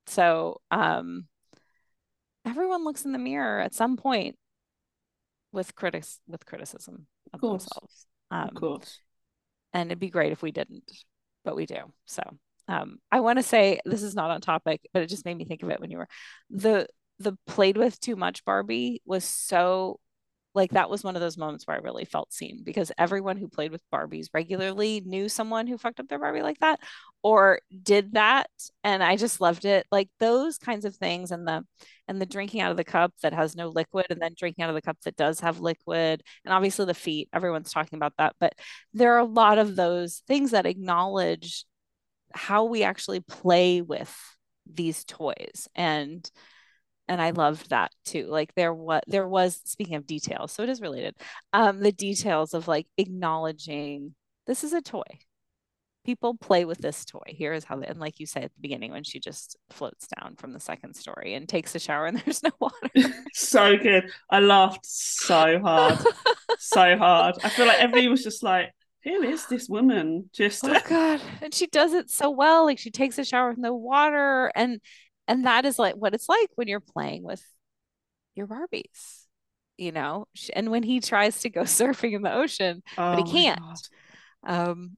So 0.06 0.60
um 0.70 1.26
everyone 2.48 2.84
looks 2.84 3.04
in 3.04 3.12
the 3.12 3.18
mirror 3.18 3.60
at 3.60 3.74
some 3.74 3.96
point 3.96 4.36
with 5.52 5.74
critics 5.74 6.20
with 6.26 6.46
criticism 6.46 7.06
of, 7.32 7.42
of 7.42 7.50
themselves. 7.50 8.06
Um, 8.30 8.48
of 8.48 8.54
course. 8.54 9.00
And 9.72 9.90
it'd 9.90 10.00
be 10.00 10.10
great 10.10 10.32
if 10.32 10.42
we 10.42 10.50
didn't, 10.50 10.90
but 11.44 11.56
we 11.56 11.66
do. 11.66 11.92
So 12.06 12.22
um, 12.68 12.98
I 13.10 13.20
want 13.20 13.38
to 13.38 13.42
say 13.42 13.80
this 13.84 14.02
is 14.02 14.14
not 14.14 14.30
on 14.30 14.40
topic, 14.40 14.80
but 14.92 15.02
it 15.02 15.08
just 15.08 15.24
made 15.24 15.36
me 15.36 15.44
think 15.44 15.62
of 15.62 15.70
it 15.70 15.80
when 15.80 15.90
you 15.90 15.98
were 15.98 16.08
the 16.50 16.86
the 17.18 17.36
played 17.46 17.76
with 17.76 17.98
too 17.98 18.14
much 18.14 18.44
Barbie 18.44 19.02
was 19.04 19.24
so 19.24 19.98
like 20.58 20.72
that 20.72 20.90
was 20.90 21.04
one 21.04 21.14
of 21.14 21.22
those 21.22 21.38
moments 21.38 21.66
where 21.66 21.76
I 21.76 21.80
really 21.80 22.04
felt 22.04 22.32
seen 22.32 22.62
because 22.64 22.90
everyone 22.98 23.36
who 23.36 23.48
played 23.48 23.70
with 23.70 23.88
Barbies 23.94 24.26
regularly 24.34 25.00
knew 25.06 25.28
someone 25.28 25.68
who 25.68 25.78
fucked 25.78 26.00
up 26.00 26.08
their 26.08 26.18
Barbie 26.18 26.42
like 26.42 26.58
that 26.58 26.80
or 27.22 27.60
did 27.82 28.14
that 28.14 28.50
and 28.82 29.00
I 29.02 29.16
just 29.16 29.40
loved 29.40 29.64
it. 29.64 29.86
Like 29.92 30.08
those 30.18 30.58
kinds 30.58 30.84
of 30.84 30.96
things 30.96 31.30
and 31.30 31.46
the 31.46 31.64
and 32.08 32.20
the 32.20 32.26
drinking 32.26 32.60
out 32.60 32.72
of 32.72 32.76
the 32.76 32.82
cup 32.82 33.12
that 33.22 33.32
has 33.32 33.54
no 33.54 33.68
liquid 33.68 34.06
and 34.10 34.20
then 34.20 34.34
drinking 34.36 34.64
out 34.64 34.68
of 34.70 34.74
the 34.74 34.82
cup 34.82 34.98
that 35.04 35.16
does 35.16 35.40
have 35.40 35.60
liquid 35.60 36.22
and 36.44 36.52
obviously 36.52 36.84
the 36.84 36.94
feet 36.94 37.28
everyone's 37.32 37.72
talking 37.72 37.96
about 37.98 38.14
that 38.18 38.34
but 38.40 38.54
there 38.92 39.14
are 39.14 39.20
a 39.20 39.24
lot 39.24 39.58
of 39.58 39.76
those 39.76 40.22
things 40.26 40.50
that 40.52 40.66
acknowledge 40.66 41.64
how 42.34 42.64
we 42.64 42.82
actually 42.82 43.20
play 43.20 43.80
with 43.82 44.14
these 44.66 45.04
toys 45.04 45.68
and 45.74 46.30
and 47.08 47.20
I 47.22 47.30
loved 47.30 47.70
that 47.70 47.92
too. 48.04 48.26
Like 48.26 48.54
there 48.54 48.74
was 48.74 49.02
there 49.06 49.26
was 49.26 49.60
speaking 49.64 49.96
of 49.96 50.06
details, 50.06 50.52
so 50.52 50.62
it 50.62 50.68
is 50.68 50.80
related. 50.80 51.14
Um, 51.52 51.80
the 51.80 51.92
details 51.92 52.54
of 52.54 52.68
like 52.68 52.86
acknowledging 52.96 54.14
this 54.46 54.64
is 54.64 54.72
a 54.72 54.82
toy. 54.82 55.02
People 56.04 56.36
play 56.36 56.64
with 56.64 56.78
this 56.78 57.04
toy. 57.04 57.20
Here 57.26 57.52
is 57.52 57.64
how, 57.64 57.76
they, 57.76 57.86
and 57.86 58.00
like 58.00 58.18
you 58.18 58.24
said 58.24 58.44
at 58.44 58.54
the 58.54 58.60
beginning, 58.62 58.92
when 58.92 59.04
she 59.04 59.20
just 59.20 59.58
floats 59.68 60.08
down 60.08 60.36
from 60.36 60.54
the 60.54 60.60
second 60.60 60.94
story 60.94 61.34
and 61.34 61.46
takes 61.46 61.74
a 61.74 61.78
shower 61.78 62.06
and 62.06 62.16
there's 62.24 62.42
no 62.42 62.50
water. 62.58 62.88
so 63.34 63.76
good. 63.76 64.10
I 64.30 64.40
laughed 64.40 64.86
so 64.86 65.60
hard, 65.60 65.98
so 66.58 66.96
hard. 66.96 67.36
I 67.42 67.48
feel 67.50 67.66
like 67.66 67.78
everybody 67.78 68.08
was 68.08 68.22
just 68.22 68.42
like, 68.42 68.72
who 69.04 69.22
is 69.22 69.46
this 69.46 69.68
woman? 69.68 70.28
Just 70.32 70.64
oh 70.64 70.80
god, 70.88 71.20
and 71.40 71.54
she 71.54 71.66
does 71.66 71.92
it 71.92 72.10
so 72.10 72.30
well. 72.30 72.64
Like 72.64 72.78
she 72.78 72.90
takes 72.90 73.18
a 73.18 73.24
shower 73.24 73.50
with 73.50 73.58
no 73.58 73.74
water, 73.74 74.50
and 74.54 74.80
and 75.28 75.46
that 75.46 75.64
is 75.64 75.78
like 75.78 75.94
what 75.94 76.14
it's 76.14 76.28
like 76.28 76.48
when 76.56 76.66
you're 76.66 76.80
playing 76.80 77.22
with 77.22 77.44
your 78.34 78.48
barbies 78.48 79.26
you 79.78 79.92
know? 79.92 80.26
And 80.54 80.70
when 80.70 80.82
he 80.82 81.00
tries 81.00 81.40
to 81.42 81.50
go 81.50 81.60
surfing 81.62 82.14
in 82.14 82.22
the 82.22 82.34
ocean 82.34 82.82
oh 82.98 83.16
but 83.16 83.28
he 83.28 83.48
oh 83.48 83.54
can't. 83.54 83.88
um 84.46 84.96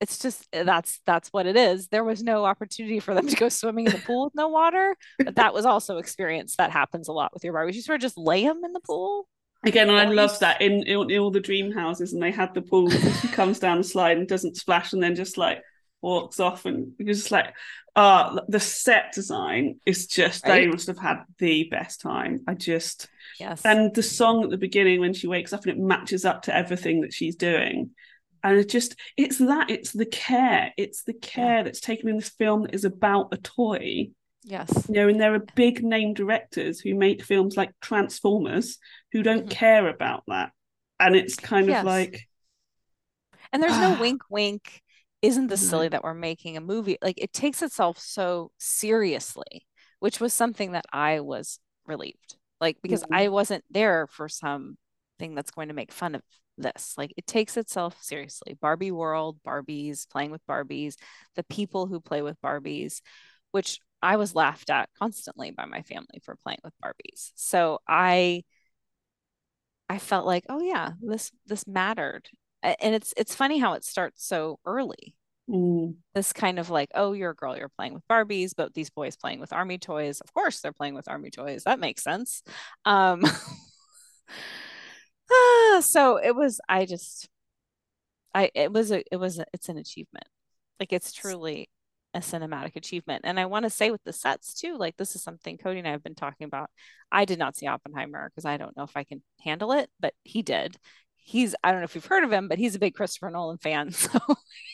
it's 0.00 0.18
just 0.18 0.46
eh, 0.52 0.64
that's 0.64 1.00
that's 1.06 1.30
what 1.30 1.46
it 1.46 1.56
is. 1.56 1.88
There 1.88 2.04
was 2.04 2.22
no 2.22 2.44
opportunity 2.44 3.00
for 3.00 3.14
them 3.14 3.26
to 3.26 3.36
go 3.36 3.48
swimming 3.48 3.86
in 3.86 3.92
the 3.92 3.98
pool 3.98 4.24
with 4.24 4.34
no 4.34 4.48
water 4.48 4.96
but 5.18 5.36
that 5.36 5.54
was 5.54 5.64
also 5.64 5.96
experience 5.98 6.56
that 6.56 6.70
happens 6.70 7.08
a 7.08 7.12
lot 7.12 7.32
with 7.32 7.42
your 7.42 7.54
barbies. 7.54 7.74
You 7.74 7.82
sort 7.82 7.96
of 7.96 8.02
just 8.02 8.18
lay 8.18 8.44
them 8.44 8.62
in 8.64 8.72
the 8.72 8.80
pool. 8.80 9.26
Again, 9.66 9.88
and 9.88 9.96
I 9.96 10.04
love 10.04 10.38
that 10.40 10.60
in, 10.60 10.82
in, 10.82 11.10
in 11.10 11.18
all 11.18 11.30
the 11.30 11.40
dream 11.40 11.72
houses, 11.72 12.12
and 12.12 12.22
they 12.22 12.30
had 12.30 12.52
the 12.52 12.60
pool. 12.60 12.90
He 12.90 13.28
comes 13.28 13.58
down 13.58 13.78
the 13.78 13.84
slide 13.84 14.18
and 14.18 14.28
doesn't 14.28 14.58
splash, 14.58 14.92
and 14.92 15.02
then 15.02 15.14
just 15.14 15.38
like 15.38 15.62
walks 16.04 16.38
off 16.38 16.66
and 16.66 16.92
you're 16.98 17.14
just 17.14 17.30
like 17.30 17.54
uh 17.96 18.38
the 18.48 18.60
set 18.60 19.12
design 19.12 19.80
is 19.86 20.06
just 20.06 20.46
right? 20.46 20.60
they 20.60 20.66
must 20.66 20.86
have 20.86 20.98
had 20.98 21.22
the 21.38 21.64
best 21.70 22.00
time 22.00 22.42
i 22.46 22.52
just 22.52 23.08
yes 23.40 23.62
and 23.64 23.94
the 23.94 24.02
song 24.02 24.44
at 24.44 24.50
the 24.50 24.58
beginning 24.58 25.00
when 25.00 25.14
she 25.14 25.26
wakes 25.26 25.54
up 25.54 25.64
and 25.64 25.72
it 25.72 25.78
matches 25.78 26.26
up 26.26 26.42
to 26.42 26.54
everything 26.54 27.00
that 27.00 27.12
she's 27.12 27.36
doing 27.36 27.90
and 28.42 28.58
it 28.58 28.68
just 28.68 28.96
it's 29.16 29.38
that 29.38 29.70
it's 29.70 29.92
the 29.92 30.04
care 30.04 30.72
it's 30.76 31.04
the 31.04 31.14
care 31.14 31.56
yeah. 31.58 31.62
that's 31.62 31.80
taken 31.80 32.10
in 32.10 32.16
this 32.16 32.28
film 32.28 32.62
that 32.62 32.74
is 32.74 32.84
about 32.84 33.32
a 33.32 33.38
toy 33.38 34.08
yes 34.42 34.86
you 34.88 34.94
know 34.96 35.08
and 35.08 35.18
there 35.18 35.34
are 35.34 35.46
big 35.56 35.82
name 35.82 36.12
directors 36.12 36.80
who 36.80 36.94
make 36.94 37.24
films 37.24 37.56
like 37.56 37.72
transformers 37.80 38.76
who 39.12 39.22
don't 39.22 39.46
mm-hmm. 39.46 39.48
care 39.48 39.88
about 39.88 40.22
that 40.28 40.52
and 41.00 41.16
it's 41.16 41.36
kind 41.36 41.68
yes. 41.68 41.80
of 41.80 41.86
like 41.86 42.28
and 43.52 43.62
there's 43.62 43.78
no 43.78 43.96
wink 44.00 44.20
wink 44.28 44.82
isn't 45.24 45.48
this 45.48 45.68
silly 45.68 45.88
that 45.88 46.04
we're 46.04 46.14
making 46.14 46.56
a 46.56 46.60
movie? 46.60 46.98
Like 47.02 47.18
it 47.18 47.32
takes 47.32 47.62
itself 47.62 47.98
so 47.98 48.50
seriously 48.58 49.66
which 50.00 50.20
was 50.20 50.34
something 50.34 50.72
that 50.72 50.84
i 50.92 51.20
was 51.20 51.58
relieved 51.86 52.36
like 52.60 52.76
because 52.82 53.02
mm-hmm. 53.04 53.14
i 53.14 53.28
wasn't 53.28 53.64
there 53.70 54.06
for 54.06 54.28
something 54.28 54.76
that's 55.34 55.50
going 55.50 55.68
to 55.68 55.74
make 55.74 55.90
fun 55.90 56.14
of 56.14 56.20
this. 56.56 56.94
Like 56.96 57.12
it 57.16 57.26
takes 57.26 57.56
itself 57.56 57.96
seriously. 58.00 58.56
Barbie 58.60 58.92
world 58.92 59.38
barbies 59.46 60.08
playing 60.08 60.30
with 60.30 60.46
barbies 60.46 60.94
the 61.36 61.42
people 61.44 61.86
who 61.86 62.00
play 62.00 62.22
with 62.22 62.40
barbies 62.42 63.00
which 63.50 63.80
i 64.02 64.16
was 64.16 64.34
laughed 64.34 64.70
at 64.70 64.88
constantly 64.98 65.50
by 65.50 65.64
my 65.64 65.82
family 65.82 66.20
for 66.22 66.36
playing 66.44 66.60
with 66.62 66.74
barbies. 66.84 67.32
So 67.34 67.80
i 67.88 68.42
i 69.88 69.98
felt 69.98 70.26
like 70.26 70.44
oh 70.48 70.60
yeah 70.60 70.92
this 71.00 71.32
this 71.46 71.66
mattered 71.66 72.28
and 72.64 72.94
it's 72.94 73.12
it's 73.16 73.34
funny 73.34 73.58
how 73.58 73.74
it 73.74 73.84
starts 73.84 74.26
so 74.26 74.58
early. 74.64 75.14
Mm. 75.48 75.96
This 76.14 76.32
kind 76.32 76.58
of 76.58 76.70
like, 76.70 76.90
oh, 76.94 77.12
you're 77.12 77.32
a 77.32 77.34
girl, 77.34 77.56
you're 77.56 77.68
playing 77.68 77.94
with 77.94 78.06
Barbies, 78.08 78.52
but 78.56 78.74
these 78.74 78.90
boys 78.90 79.16
playing 79.16 79.40
with 79.40 79.52
army 79.52 79.78
toys. 79.78 80.20
Of 80.20 80.32
course, 80.32 80.60
they're 80.60 80.72
playing 80.72 80.94
with 80.94 81.08
army 81.08 81.30
toys. 81.30 81.64
That 81.64 81.80
makes 81.80 82.02
sense. 82.02 82.42
Um, 82.84 83.24
ah, 85.30 85.82
so 85.84 86.16
it 86.16 86.34
was. 86.34 86.60
I 86.68 86.86
just, 86.86 87.28
I 88.34 88.50
it 88.54 88.72
was 88.72 88.90
a 88.90 89.02
it 89.12 89.16
was 89.16 89.38
a, 89.38 89.44
it's 89.52 89.68
an 89.68 89.76
achievement. 89.76 90.26
Like 90.80 90.92
it's 90.92 91.12
truly 91.12 91.68
a 92.14 92.20
cinematic 92.20 92.76
achievement. 92.76 93.22
And 93.24 93.38
I 93.38 93.46
want 93.46 93.64
to 93.64 93.70
say 93.70 93.90
with 93.90 94.02
the 94.04 94.12
sets 94.12 94.54
too, 94.54 94.78
like 94.78 94.96
this 94.96 95.16
is 95.16 95.22
something 95.22 95.58
Cody 95.58 95.80
and 95.80 95.88
I 95.88 95.90
have 95.90 96.04
been 96.04 96.14
talking 96.14 96.46
about. 96.46 96.70
I 97.12 97.24
did 97.24 97.38
not 97.38 97.56
see 97.56 97.66
Oppenheimer 97.66 98.30
because 98.30 98.44
I 98.44 98.56
don't 98.56 98.76
know 98.76 98.84
if 98.84 98.96
I 98.96 99.04
can 99.04 99.22
handle 99.40 99.72
it, 99.72 99.90
but 100.00 100.14
he 100.22 100.42
did 100.42 100.76
he's 101.24 101.54
I 101.64 101.72
don't 101.72 101.80
know 101.80 101.84
if 101.84 101.94
you've 101.94 102.06
heard 102.06 102.22
of 102.22 102.32
him, 102.32 102.46
but 102.46 102.58
he's 102.58 102.76
a 102.76 102.78
big 102.78 102.94
Christopher 102.94 103.30
Nolan 103.30 103.58
fan. 103.58 103.92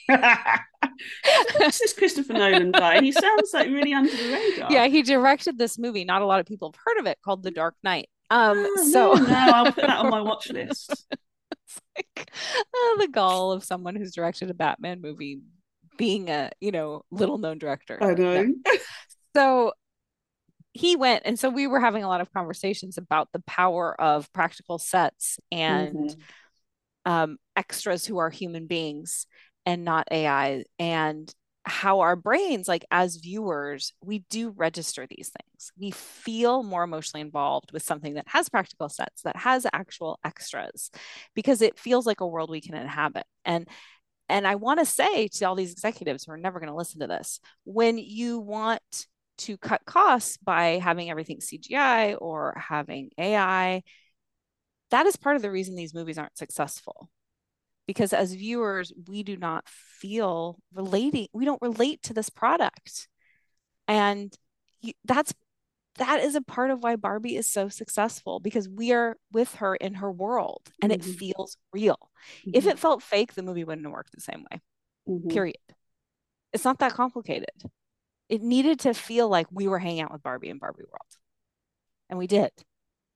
So 0.08 0.16
this 1.60 1.80
is 1.80 1.92
Christopher 1.92 2.32
Nolan 2.32 2.72
guy. 2.72 3.00
He 3.00 3.12
sounds 3.12 3.54
like 3.54 3.68
really 3.68 3.94
under 3.94 4.10
the 4.10 4.32
radar. 4.32 4.72
Yeah, 4.72 4.88
he 4.88 5.02
directed 5.02 5.56
this 5.56 5.78
movie. 5.78 6.04
Not 6.04 6.20
a 6.20 6.26
lot 6.26 6.40
of 6.40 6.46
people 6.46 6.72
have 6.72 6.80
heard 6.84 6.98
of 6.98 7.06
it 7.06 7.18
called 7.24 7.44
The 7.44 7.52
Dark 7.52 7.76
Knight. 7.84 8.08
Um, 8.28 8.56
oh, 8.58 8.88
so 8.90 9.12
no, 9.12 9.26
no, 9.28 9.34
I'll 9.54 9.64
put 9.66 9.76
that 9.86 9.98
on 9.98 10.10
my 10.10 10.20
watch 10.20 10.50
list. 10.50 11.06
it's 11.12 11.80
like 11.96 12.28
uh, 12.28 12.96
the 12.98 13.06
gall 13.06 13.52
of 13.52 13.62
someone 13.62 13.94
who's 13.94 14.12
directed 14.12 14.50
a 14.50 14.54
Batman 14.54 15.00
movie 15.00 15.42
being 15.96 16.28
a 16.28 16.50
you 16.60 16.72
know 16.72 17.02
little 17.12 17.38
known 17.38 17.58
director. 17.58 18.02
I 18.02 18.14
know. 18.14 18.52
So 19.36 19.72
he 20.72 20.96
went 20.96 21.22
and 21.24 21.38
so 21.38 21.48
we 21.48 21.66
were 21.66 21.80
having 21.80 22.04
a 22.04 22.08
lot 22.08 22.20
of 22.20 22.32
conversations 22.32 22.96
about 22.96 23.28
the 23.32 23.42
power 23.46 23.98
of 24.00 24.32
practical 24.32 24.78
sets 24.78 25.38
and 25.50 25.96
mm-hmm. 25.96 27.12
um, 27.12 27.36
extras 27.56 28.06
who 28.06 28.18
are 28.18 28.30
human 28.30 28.66
beings 28.66 29.26
and 29.66 29.84
not 29.84 30.06
ai 30.10 30.64
and 30.78 31.34
how 31.66 32.00
our 32.00 32.16
brains 32.16 32.66
like 32.66 32.84
as 32.90 33.16
viewers 33.16 33.92
we 34.02 34.20
do 34.30 34.50
register 34.50 35.06
these 35.06 35.30
things 35.30 35.72
we 35.78 35.90
feel 35.90 36.62
more 36.62 36.84
emotionally 36.84 37.20
involved 37.20 37.70
with 37.72 37.82
something 37.82 38.14
that 38.14 38.26
has 38.28 38.48
practical 38.48 38.88
sets 38.88 39.22
that 39.22 39.36
has 39.36 39.66
actual 39.72 40.18
extras 40.24 40.90
because 41.34 41.60
it 41.60 41.78
feels 41.78 42.06
like 42.06 42.20
a 42.20 42.26
world 42.26 42.48
we 42.48 42.62
can 42.62 42.74
inhabit 42.74 43.24
and 43.44 43.68
and 44.30 44.46
i 44.46 44.54
want 44.54 44.80
to 44.80 44.86
say 44.86 45.28
to 45.28 45.44
all 45.44 45.54
these 45.54 45.72
executives 45.72 46.24
who 46.24 46.32
are 46.32 46.38
never 46.38 46.60
going 46.60 46.70
to 46.70 46.76
listen 46.76 47.00
to 47.00 47.06
this 47.06 47.40
when 47.64 47.98
you 47.98 48.38
want 48.38 49.06
to 49.40 49.56
cut 49.56 49.82
costs 49.84 50.36
by 50.38 50.78
having 50.82 51.10
everything 51.10 51.38
CGI 51.38 52.16
or 52.20 52.54
having 52.58 53.10
AI, 53.18 53.82
that 54.90 55.06
is 55.06 55.16
part 55.16 55.36
of 55.36 55.42
the 55.42 55.50
reason 55.50 55.74
these 55.74 55.94
movies 55.94 56.18
aren't 56.18 56.38
successful. 56.38 57.08
Because 57.86 58.12
as 58.12 58.32
viewers, 58.32 58.92
we 59.08 59.22
do 59.22 59.36
not 59.36 59.68
feel 59.68 60.58
relating, 60.72 61.28
we 61.32 61.44
don't 61.44 61.62
relate 61.62 62.02
to 62.04 62.14
this 62.14 62.30
product. 62.30 63.08
And 63.88 64.32
that's 65.04 65.34
that 65.96 66.20
is 66.20 66.34
a 66.34 66.40
part 66.40 66.70
of 66.70 66.82
why 66.82 66.96
Barbie 66.96 67.36
is 67.36 67.46
so 67.46 67.68
successful 67.68 68.40
because 68.40 68.68
we 68.68 68.92
are 68.92 69.16
with 69.32 69.56
her 69.56 69.74
in 69.74 69.94
her 69.94 70.10
world 70.10 70.62
and 70.80 70.92
mm-hmm. 70.92 71.10
it 71.10 71.16
feels 71.16 71.56
real. 71.72 71.98
Mm-hmm. 72.40 72.50
If 72.54 72.66
it 72.66 72.78
felt 72.78 73.02
fake, 73.02 73.34
the 73.34 73.42
movie 73.42 73.64
wouldn't 73.64 73.86
have 73.86 73.92
worked 73.92 74.12
the 74.14 74.20
same 74.20 74.46
way. 74.50 74.60
Mm-hmm. 75.08 75.28
Period. 75.28 75.56
It's 76.52 76.64
not 76.64 76.78
that 76.78 76.94
complicated 76.94 77.50
it 78.30 78.42
needed 78.42 78.78
to 78.80 78.94
feel 78.94 79.28
like 79.28 79.48
we 79.50 79.66
were 79.66 79.80
hanging 79.80 80.02
out 80.02 80.12
with 80.12 80.22
Barbie 80.22 80.50
in 80.50 80.58
Barbie 80.58 80.84
World. 80.84 81.16
And 82.08 82.18
we 82.18 82.28
did. 82.28 82.52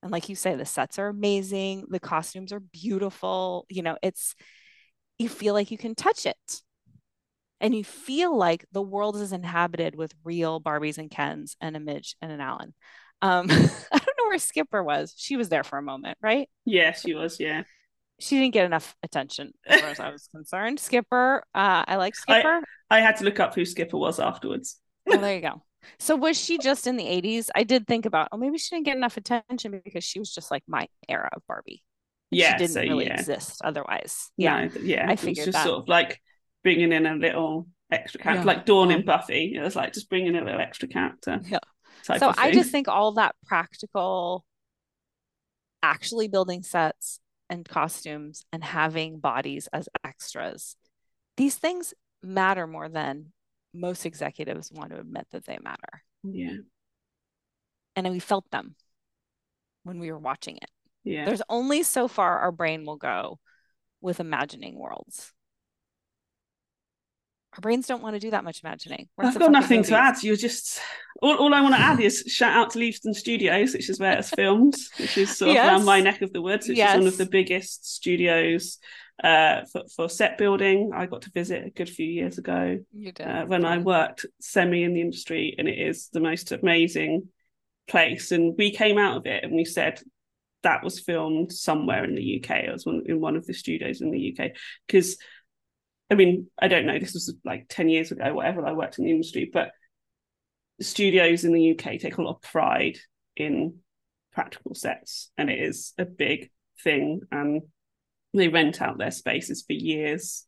And 0.03 0.11
like 0.11 0.27
you 0.27 0.35
say, 0.35 0.55
the 0.55 0.65
sets 0.65 0.99
are 0.99 1.07
amazing, 1.07 1.85
the 1.89 2.01
costumes 2.01 2.51
are 2.51 2.59
beautiful. 2.59 3.65
You 3.69 3.81
know, 3.81 3.97
it's, 4.03 4.35
you 5.17 5.29
feel 5.29 5.53
like 5.53 5.71
you 5.71 5.77
can 5.77 5.95
touch 5.95 6.25
it. 6.25 6.61
And 7.61 7.73
you 7.73 7.85
feel 7.85 8.37
like 8.37 8.65
the 8.73 8.81
world 8.81 9.15
is 9.15 9.31
inhabited 9.31 9.95
with 9.95 10.13
real 10.25 10.59
Barbies 10.59 10.97
and 10.97 11.09
Kens 11.09 11.55
and 11.61 11.77
a 11.77 11.79
Midge 11.79 12.17
and 12.21 12.29
an 12.29 12.41
Alan. 12.41 12.73
Um, 13.21 13.47
I 13.49 13.55
don't 13.55 14.17
know 14.19 14.27
where 14.27 14.37
Skipper 14.37 14.83
was. 14.83 15.13
She 15.17 15.37
was 15.37 15.47
there 15.47 15.63
for 15.63 15.79
a 15.79 15.81
moment, 15.81 16.17
right? 16.21 16.49
Yeah, 16.65 16.91
she 16.91 17.13
was. 17.13 17.39
Yeah. 17.39 17.63
She 18.19 18.37
didn't 18.37 18.53
get 18.53 18.65
enough 18.65 18.95
attention 19.01 19.53
as 19.65 19.79
far 19.79 19.89
as 19.89 19.99
I 20.01 20.09
was 20.09 20.27
concerned. 20.27 20.81
Skipper, 20.81 21.37
uh, 21.55 21.85
I 21.87 21.95
like 21.95 22.15
Skipper. 22.15 22.61
I, 22.89 22.97
I 22.97 22.99
had 22.99 23.15
to 23.17 23.23
look 23.23 23.39
up 23.39 23.55
who 23.55 23.63
Skipper 23.63 23.97
was 23.97 24.19
afterwards. 24.19 24.79
Well, 25.05 25.19
there 25.19 25.35
you 25.35 25.41
go. 25.41 25.61
So 25.99 26.15
was 26.15 26.39
she 26.39 26.57
just 26.57 26.87
in 26.87 26.97
the 26.97 27.05
80s? 27.05 27.49
I 27.53 27.63
did 27.63 27.87
think 27.87 28.05
about, 28.05 28.29
oh, 28.31 28.37
maybe 28.37 28.57
she 28.57 28.75
didn't 28.75 28.85
get 28.85 28.97
enough 28.97 29.17
attention 29.17 29.81
because 29.83 30.03
she 30.03 30.19
was 30.19 30.33
just 30.33 30.49
like 30.49 30.63
my 30.67 30.87
era 31.07 31.29
of 31.33 31.43
Barbie. 31.47 31.83
Yeah, 32.31 32.53
she 32.53 32.57
didn't 32.57 32.73
so, 32.73 32.81
really 32.81 33.05
yeah. 33.05 33.19
exist 33.19 33.61
otherwise. 33.63 34.31
Yeah, 34.35 34.65
no, 34.65 34.81
yeah. 34.81 35.05
I 35.07 35.15
figured 35.15 35.45
just 35.45 35.57
that. 35.57 35.65
sort 35.65 35.83
of 35.83 35.87
like 35.87 36.19
bringing 36.63 36.91
in 36.91 37.05
a 37.05 37.15
little 37.15 37.67
extra 37.91 38.19
character, 38.19 38.41
yeah. 38.41 38.45
like 38.45 38.65
Dawn 38.65 38.91
and 38.91 39.05
Buffy. 39.05 39.53
It 39.55 39.61
was 39.61 39.75
like 39.75 39.93
just 39.93 40.09
bringing 40.09 40.35
in 40.35 40.41
a 40.41 40.45
little 40.45 40.59
extra 40.59 40.87
character. 40.87 41.39
Yeah. 41.45 41.59
So 42.01 42.33
I 42.37 42.51
just 42.51 42.71
think 42.71 42.87
all 42.87 43.13
that 43.13 43.35
practical, 43.45 44.45
actually 45.81 46.27
building 46.27 46.61
sets 46.61 47.19
and 47.49 47.67
costumes 47.67 48.43
and 48.51 48.63
having 48.63 49.19
bodies 49.19 49.67
as 49.71 49.87
extras, 50.03 50.75
these 51.37 51.55
things 51.55 51.93
matter 52.21 52.67
more 52.67 52.89
than 52.89 53.31
most 53.75 54.05
executives 54.05 54.71
want 54.71 54.91
to 54.91 54.99
admit 54.99 55.27
that 55.31 55.45
they 55.45 55.57
matter. 55.63 56.03
Yeah. 56.23 56.57
And 57.95 58.09
we 58.09 58.19
felt 58.19 58.49
them 58.51 58.75
when 59.83 59.99
we 59.99 60.11
were 60.11 60.19
watching 60.19 60.57
it. 60.57 60.69
Yeah. 61.03 61.25
There's 61.25 61.41
only 61.49 61.83
so 61.83 62.07
far 62.07 62.39
our 62.39 62.51
brain 62.51 62.85
will 62.85 62.97
go 62.97 63.39
with 64.01 64.19
imagining 64.19 64.77
worlds. 64.77 65.31
Our 67.53 67.61
brains 67.61 67.87
don't 67.87 68.01
want 68.03 68.15
to 68.15 68.19
do 68.19 68.31
that 68.31 68.43
much 68.43 68.61
imagining. 68.63 69.07
I've 69.17 69.39
got 69.39 69.51
nothing 69.51 69.77
movies? 69.77 69.89
to 69.89 69.97
add. 69.97 70.23
You're 70.23 70.35
just 70.35 70.81
all, 71.21 71.37
all 71.37 71.53
I 71.53 71.61
want 71.61 71.73
to 71.75 71.79
add 71.79 72.01
is 72.01 72.23
shout 72.27 72.53
out 72.53 72.71
to 72.71 72.79
Leavesden 72.79 73.15
Studios, 73.15 73.73
which 73.73 73.89
is 73.89 73.97
where 73.97 74.17
it's 74.17 74.29
filmed, 74.29 74.75
which 74.97 75.17
is 75.17 75.37
sort 75.37 75.49
of 75.49 75.55
yes. 75.55 75.67
around 75.67 75.85
my 75.85 76.01
neck 76.01 76.21
of 76.21 76.33
the 76.33 76.41
woods, 76.41 76.67
which 76.67 76.77
yes. 76.77 76.95
is 76.95 76.99
one 76.99 77.07
of 77.07 77.17
the 77.17 77.25
biggest 77.25 77.95
studios 77.95 78.77
uh, 79.23 79.65
for, 79.71 79.83
for 79.95 80.09
set 80.09 80.37
building. 80.37 80.91
I 80.93 81.05
got 81.05 81.23
to 81.23 81.31
visit 81.31 81.65
a 81.65 81.69
good 81.69 81.89
few 81.89 82.07
years 82.07 82.37
ago 82.37 82.79
uh, 83.19 83.45
when 83.45 83.65
I 83.65 83.77
worked 83.77 84.25
semi 84.39 84.83
in 84.83 84.93
the 84.93 85.01
industry, 85.01 85.55
and 85.57 85.67
it 85.67 85.77
is 85.77 86.09
the 86.09 86.19
most 86.19 86.51
amazing 86.51 87.29
place. 87.87 88.31
And 88.31 88.55
we 88.57 88.71
came 88.71 88.97
out 88.97 89.17
of 89.17 89.25
it 89.25 89.43
and 89.43 89.53
we 89.53 89.65
said 89.65 90.01
that 90.63 90.83
was 90.83 90.99
filmed 90.99 91.51
somewhere 91.51 92.03
in 92.03 92.15
the 92.15 92.41
UK. 92.43 92.65
It 92.65 92.71
was 92.71 92.85
one, 92.85 93.03
in 93.05 93.21
one 93.21 93.35
of 93.35 93.45
the 93.45 93.53
studios 93.53 94.01
in 94.01 94.11
the 94.11 94.35
UK 94.37 94.51
because. 94.87 95.17
I 96.07 96.13
mean, 96.13 96.51
I 96.61 96.67
don't 96.67 96.85
know. 96.85 96.99
This 96.99 97.15
was 97.15 97.33
like 97.43 97.65
ten 97.67 97.89
years 97.89 98.11
ago, 98.11 98.31
whatever. 98.31 98.63
I 98.63 98.73
worked 98.73 98.99
in 98.99 99.05
the 99.05 99.09
industry, 99.09 99.49
but 99.51 99.71
studios 100.79 101.43
in 101.45 101.51
the 101.51 101.71
UK 101.71 101.99
take 101.99 102.17
a 102.17 102.21
lot 102.21 102.35
of 102.35 102.41
pride 102.43 102.99
in 103.35 103.79
practical 104.31 104.75
sets, 104.75 105.31
and 105.35 105.49
it 105.49 105.59
is 105.59 105.93
a 105.97 106.05
big 106.05 106.51
thing. 106.83 107.21
And 107.31 107.63
they 108.37 108.47
rent 108.47 108.81
out 108.81 108.97
their 108.97 109.11
spaces 109.11 109.63
for 109.65 109.73
years. 109.73 110.45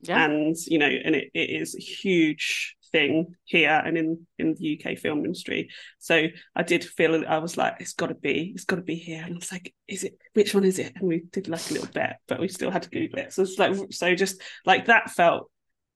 Yeah. 0.00 0.26
and 0.26 0.54
you 0.66 0.78
know 0.78 0.86
and 0.88 1.14
it, 1.14 1.30
it 1.32 1.48
is 1.48 1.74
a 1.74 1.80
huge 1.80 2.76
thing 2.92 3.34
here 3.44 3.82
and 3.82 3.96
in 3.96 4.26
in 4.38 4.54
the 4.54 4.78
uk 4.78 4.98
film 4.98 5.24
industry. 5.24 5.70
So 5.98 6.26
i 6.54 6.62
did 6.62 6.84
feel 6.84 7.24
i 7.26 7.38
was 7.38 7.56
like 7.56 7.76
it's 7.80 7.94
got 7.94 8.08
to 8.08 8.14
be 8.14 8.52
it's 8.54 8.66
got 8.66 8.76
to 8.76 8.82
be 8.82 8.96
here. 8.96 9.22
And 9.24 9.34
i 9.34 9.36
was 9.38 9.50
like 9.50 9.72
is 9.88 10.04
it 10.04 10.18
which 10.34 10.52
one 10.54 10.64
is 10.64 10.78
it? 10.78 10.92
And 10.96 11.08
we 11.08 11.22
did 11.32 11.48
like 11.48 11.70
a 11.70 11.72
little 11.72 11.88
bet 11.88 12.18
but 12.28 12.38
we 12.38 12.48
still 12.48 12.70
had 12.70 12.82
to 12.82 12.90
google 12.90 13.18
it 13.18 13.32
so 13.32 13.42
it's 13.42 13.58
like 13.58 13.74
so 13.92 14.14
just 14.14 14.42
like 14.66 14.86
that 14.86 15.10
felt 15.10 15.50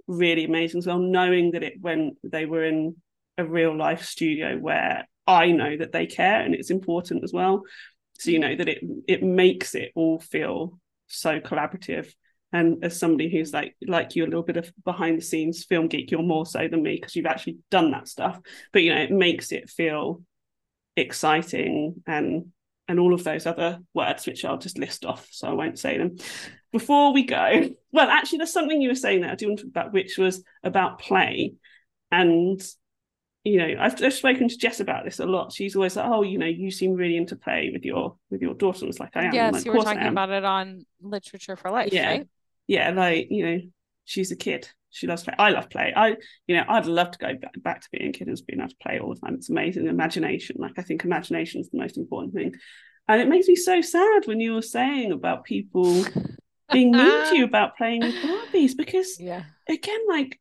really 0.07 0.45
amazing 0.45 0.79
as 0.79 0.87
well 0.87 0.99
knowing 0.99 1.51
that 1.51 1.63
it 1.63 1.75
when 1.81 2.17
they 2.23 2.47
were 2.47 2.65
in 2.65 2.97
a 3.37 3.45
real 3.45 3.77
life 3.77 4.05
studio 4.05 4.57
where 4.57 5.07
i 5.27 5.53
know 5.53 5.77
that 5.77 5.93
they 5.93 6.07
care 6.07 6.41
and 6.41 6.55
it's 6.55 6.71
important 6.71 7.23
as 7.23 7.33
well. 7.33 7.63
So 8.19 8.33
you 8.33 8.41
know 8.41 8.57
that 8.57 8.69
it 8.69 8.79
it 9.07 9.23
makes 9.23 9.75
it 9.77 9.93
all 9.95 10.19
feel 10.19 10.81
so 11.09 11.41
collaborative. 11.41 12.13
And 12.53 12.83
as 12.83 12.99
somebody 12.99 13.31
who's 13.31 13.53
like 13.53 13.77
like 13.87 14.17
you 14.17 14.25
a 14.25 14.27
little 14.27 14.43
bit 14.43 14.57
of 14.57 14.73
behind 14.85 15.19
the 15.19 15.23
scenes 15.23 15.65
film 15.65 15.87
geek 15.87 16.11
you're 16.11 16.23
more 16.23 16.47
so 16.47 16.67
than 16.67 16.83
me 16.83 16.95
because 16.95 17.15
you've 17.15 17.27
actually 17.27 17.59
done 17.71 17.91
that 17.91 18.09
stuff. 18.09 18.41
But 18.73 18.83
you 18.83 18.95
know 18.95 19.01
it 19.03 19.11
makes 19.11 19.53
it 19.53 19.69
feel 19.69 20.23
exciting 20.97 22.03
and 22.07 22.47
and 22.89 22.99
all 22.99 23.13
of 23.13 23.23
those 23.23 23.45
other 23.45 23.81
words 23.93 24.27
which 24.27 24.47
I'll 24.47 24.57
just 24.57 24.79
list 24.79 25.05
off 25.05 25.29
so 25.31 25.47
I 25.47 25.53
won't 25.53 25.79
say 25.79 25.99
them. 25.99 26.17
Before 26.73 27.13
we 27.13 27.25
go 27.25 27.69
well 27.93 28.09
actually 28.09 28.39
there's 28.39 28.53
something 28.53 28.81
you 28.81 28.89
were 28.89 28.95
saying 28.95 29.21
there 29.21 29.33
I 29.33 29.35
do 29.35 29.49
want 29.49 29.59
to 29.59 29.65
talk 29.65 29.71
about 29.71 29.93
which 29.93 30.17
was 30.17 30.43
about 30.65 31.01
play. 31.01 31.55
And 32.11 32.63
you 33.49 33.57
know, 33.59 33.81
I've, 33.81 34.03
I've 34.03 34.13
spoken 34.13 34.49
to 34.49 34.59
Jess 34.59 34.81
about 34.81 35.05
this 35.05 35.21
a 35.21 35.27
lot. 35.27 35.53
She's 35.53 35.75
always 35.75 35.97
like, 35.97 36.07
"Oh, 36.07 36.23
you 36.23 36.37
know, 36.37 36.47
you 36.47 36.71
seem 36.71 36.93
really 36.93 37.17
into 37.17 37.35
play 37.35 37.71
with 37.73 37.83
your 37.83 38.17
with 38.31 38.43
your 38.43 38.55
daughter." 38.55 38.81
And 38.81 38.91
it's 38.91 39.01
like 39.01 39.17
I 39.17 39.25
am. 39.25 39.35
Yes, 39.35 39.55
like, 39.55 39.65
you 39.65 39.73
were 39.73 39.83
talking 39.83 40.07
about 40.07 40.31
it 40.31 40.45
on 40.45 40.85
Literature 41.01 41.57
for 41.57 41.71
Life, 41.71 41.93
yeah. 41.93 42.09
right? 42.09 42.29
Yeah, 42.67 42.91
like 42.91 43.29
you 43.31 43.47
know, 43.47 43.61
she's 44.05 44.31
a 44.33 44.37
kid. 44.37 44.69
She 44.91 45.07
loves 45.07 45.23
play. 45.23 45.35
I 45.39 45.51
love 45.51 45.71
play. 45.71 45.93
I, 45.97 46.17
you 46.47 46.57
know, 46.57 46.65
I'd 46.69 46.87
love 46.87 47.11
to 47.13 47.19
go 47.19 47.35
back, 47.35 47.63
back 47.63 47.81
to 47.83 47.89
being 47.93 48.11
a 48.11 48.13
kid 48.13 48.29
and 48.29 48.41
being 48.47 48.61
able 48.61 48.71
to 48.71 48.77
play 48.83 48.99
all 48.99 49.15
the 49.15 49.21
time. 49.21 49.35
It's 49.35 49.51
amazing. 49.51 49.87
Imagination, 49.87 50.57
like 50.59 50.79
I 50.79 50.83
think 50.83 51.05
imagination 51.05 51.61
is 51.61 51.71
the 51.71 51.79
most 51.79 51.97
important 51.97 52.35
thing. 52.35 52.55
And 53.07 53.21
it 53.21 53.29
makes 53.29 53.49
me 53.49 53.57
so 53.57 53.81
sad 53.81 54.27
when 54.27 54.41
you 54.41 54.55
were 54.55 54.63
saying 54.63 55.13
about 55.13 55.45
people 55.45 56.05
being 56.71 56.91
mean 56.91 57.29
to 57.29 57.37
you 57.37 57.45
about 57.53 57.77
playing 57.77 58.01
with 58.01 58.15
Barbies 58.17 58.77
because, 58.77 59.19
yeah, 59.19 59.45
again, 59.69 60.01
like 60.09 60.39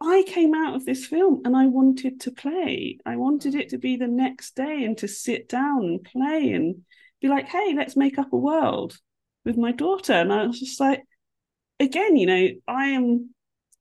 I 0.00 0.24
came 0.26 0.54
out 0.54 0.74
of 0.74 0.86
this 0.86 1.06
film 1.06 1.42
and 1.44 1.54
I 1.56 1.66
wanted 1.66 2.20
to 2.20 2.30
play. 2.30 2.98
I 3.04 3.16
wanted 3.16 3.54
it 3.54 3.70
to 3.70 3.78
be 3.78 3.96
the 3.96 4.06
next 4.06 4.56
day 4.56 4.84
and 4.84 4.96
to 4.98 5.08
sit 5.08 5.48
down 5.48 5.84
and 5.84 6.04
play 6.04 6.52
and 6.52 6.82
be 7.20 7.28
like, 7.28 7.48
hey, 7.48 7.74
let's 7.76 7.96
make 7.96 8.18
up 8.18 8.32
a 8.32 8.36
world 8.36 8.98
with 9.44 9.58
my 9.58 9.72
daughter. 9.72 10.14
And 10.14 10.32
I 10.32 10.46
was 10.46 10.58
just 10.58 10.80
like, 10.80 11.02
again, 11.78 12.16
you 12.16 12.26
know, 12.26 12.48
I 12.66 12.86
am 12.88 13.30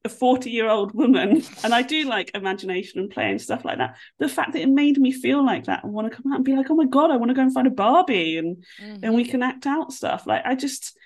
a 0.06 0.10
40 0.10 0.50
year 0.50 0.70
old 0.70 0.94
woman 0.94 1.44
and 1.64 1.74
I 1.74 1.82
do 1.82 2.06
like 2.06 2.32
imagination 2.34 3.00
and 3.00 3.10
play 3.10 3.30
and 3.30 3.42
stuff 3.42 3.64
like 3.64 3.78
that. 3.78 3.96
The 4.18 4.30
fact 4.30 4.54
that 4.54 4.62
it 4.62 4.70
made 4.70 4.98
me 4.98 5.12
feel 5.12 5.46
like 5.46 5.66
that 5.66 5.84
and 5.84 5.94
want 5.94 6.10
to 6.10 6.16
come 6.16 6.32
out 6.32 6.38
and 6.38 6.46
be 6.46 6.56
like, 6.56 6.70
oh 6.70 6.76
my 6.76 6.86
God, 6.86 7.12
I 7.12 7.18
want 7.18 7.30
to 7.30 7.36
go 7.36 7.42
and 7.42 7.54
find 7.54 7.68
a 7.68 7.72
Barbie 7.72 8.38
and 8.38 8.66
mm-hmm. 8.82 9.04
and 9.04 9.14
we 9.14 9.26
can 9.26 9.44
act 9.44 9.66
out 9.66 9.94
stuff. 9.94 10.28
Like 10.28 10.42
I 10.46 10.56
just 10.56 10.98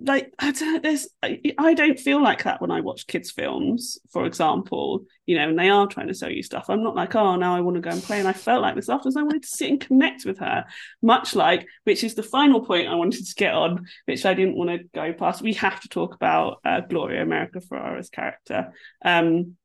like 0.00 0.32
I 0.38 0.52
don't 0.52 0.82
there's 0.82 1.08
I, 1.22 1.40
I 1.58 1.74
don't 1.74 1.98
feel 1.98 2.22
like 2.22 2.44
that 2.44 2.60
when 2.60 2.70
I 2.70 2.80
watch 2.80 3.06
kids 3.06 3.30
films 3.30 3.98
for 4.10 4.26
example 4.26 5.04
you 5.26 5.36
know 5.36 5.48
and 5.48 5.58
they 5.58 5.68
are 5.68 5.86
trying 5.86 6.08
to 6.08 6.14
sell 6.14 6.30
you 6.30 6.42
stuff. 6.42 6.66
I'm 6.68 6.82
not 6.82 6.96
like 6.96 7.14
oh 7.14 7.36
now 7.36 7.56
I 7.56 7.60
want 7.60 7.76
to 7.76 7.80
go 7.80 7.90
and 7.90 8.02
play 8.02 8.18
and 8.18 8.28
I 8.28 8.32
felt 8.32 8.62
like 8.62 8.74
this 8.74 8.88
afterwards. 8.88 9.16
I 9.16 9.22
wanted 9.22 9.42
to 9.42 9.48
sit 9.48 9.70
and 9.70 9.80
connect 9.80 10.24
with 10.24 10.38
her 10.38 10.64
much 11.02 11.34
like 11.34 11.66
which 11.84 12.04
is 12.04 12.14
the 12.14 12.22
final 12.22 12.64
point 12.64 12.88
I 12.88 12.94
wanted 12.94 13.26
to 13.26 13.34
get 13.34 13.54
on 13.54 13.86
which 14.06 14.26
I 14.26 14.34
didn't 14.34 14.56
want 14.56 14.70
to 14.70 14.88
go 14.94 15.12
past. 15.12 15.42
We 15.42 15.54
have 15.54 15.80
to 15.80 15.88
talk 15.88 16.14
about 16.14 16.60
uh, 16.64 16.80
Gloria 16.80 17.22
America 17.22 17.60
Ferrera's 17.60 18.10
character 18.10 18.72
um 19.04 19.56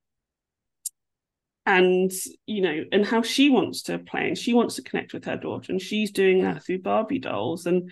and 1.65 2.11
you 2.45 2.61
know 2.61 2.83
and 2.91 3.05
how 3.05 3.21
she 3.21 3.49
wants 3.49 3.83
to 3.83 3.97
play 3.97 4.27
and 4.27 4.37
she 4.37 4.53
wants 4.53 4.75
to 4.75 4.81
connect 4.81 5.13
with 5.13 5.25
her 5.25 5.37
daughter 5.37 5.71
and 5.71 5.81
she's 5.81 6.11
doing 6.11 6.41
that 6.43 6.63
through 6.63 6.79
barbie 6.79 7.19
dolls 7.19 7.65
and 7.65 7.89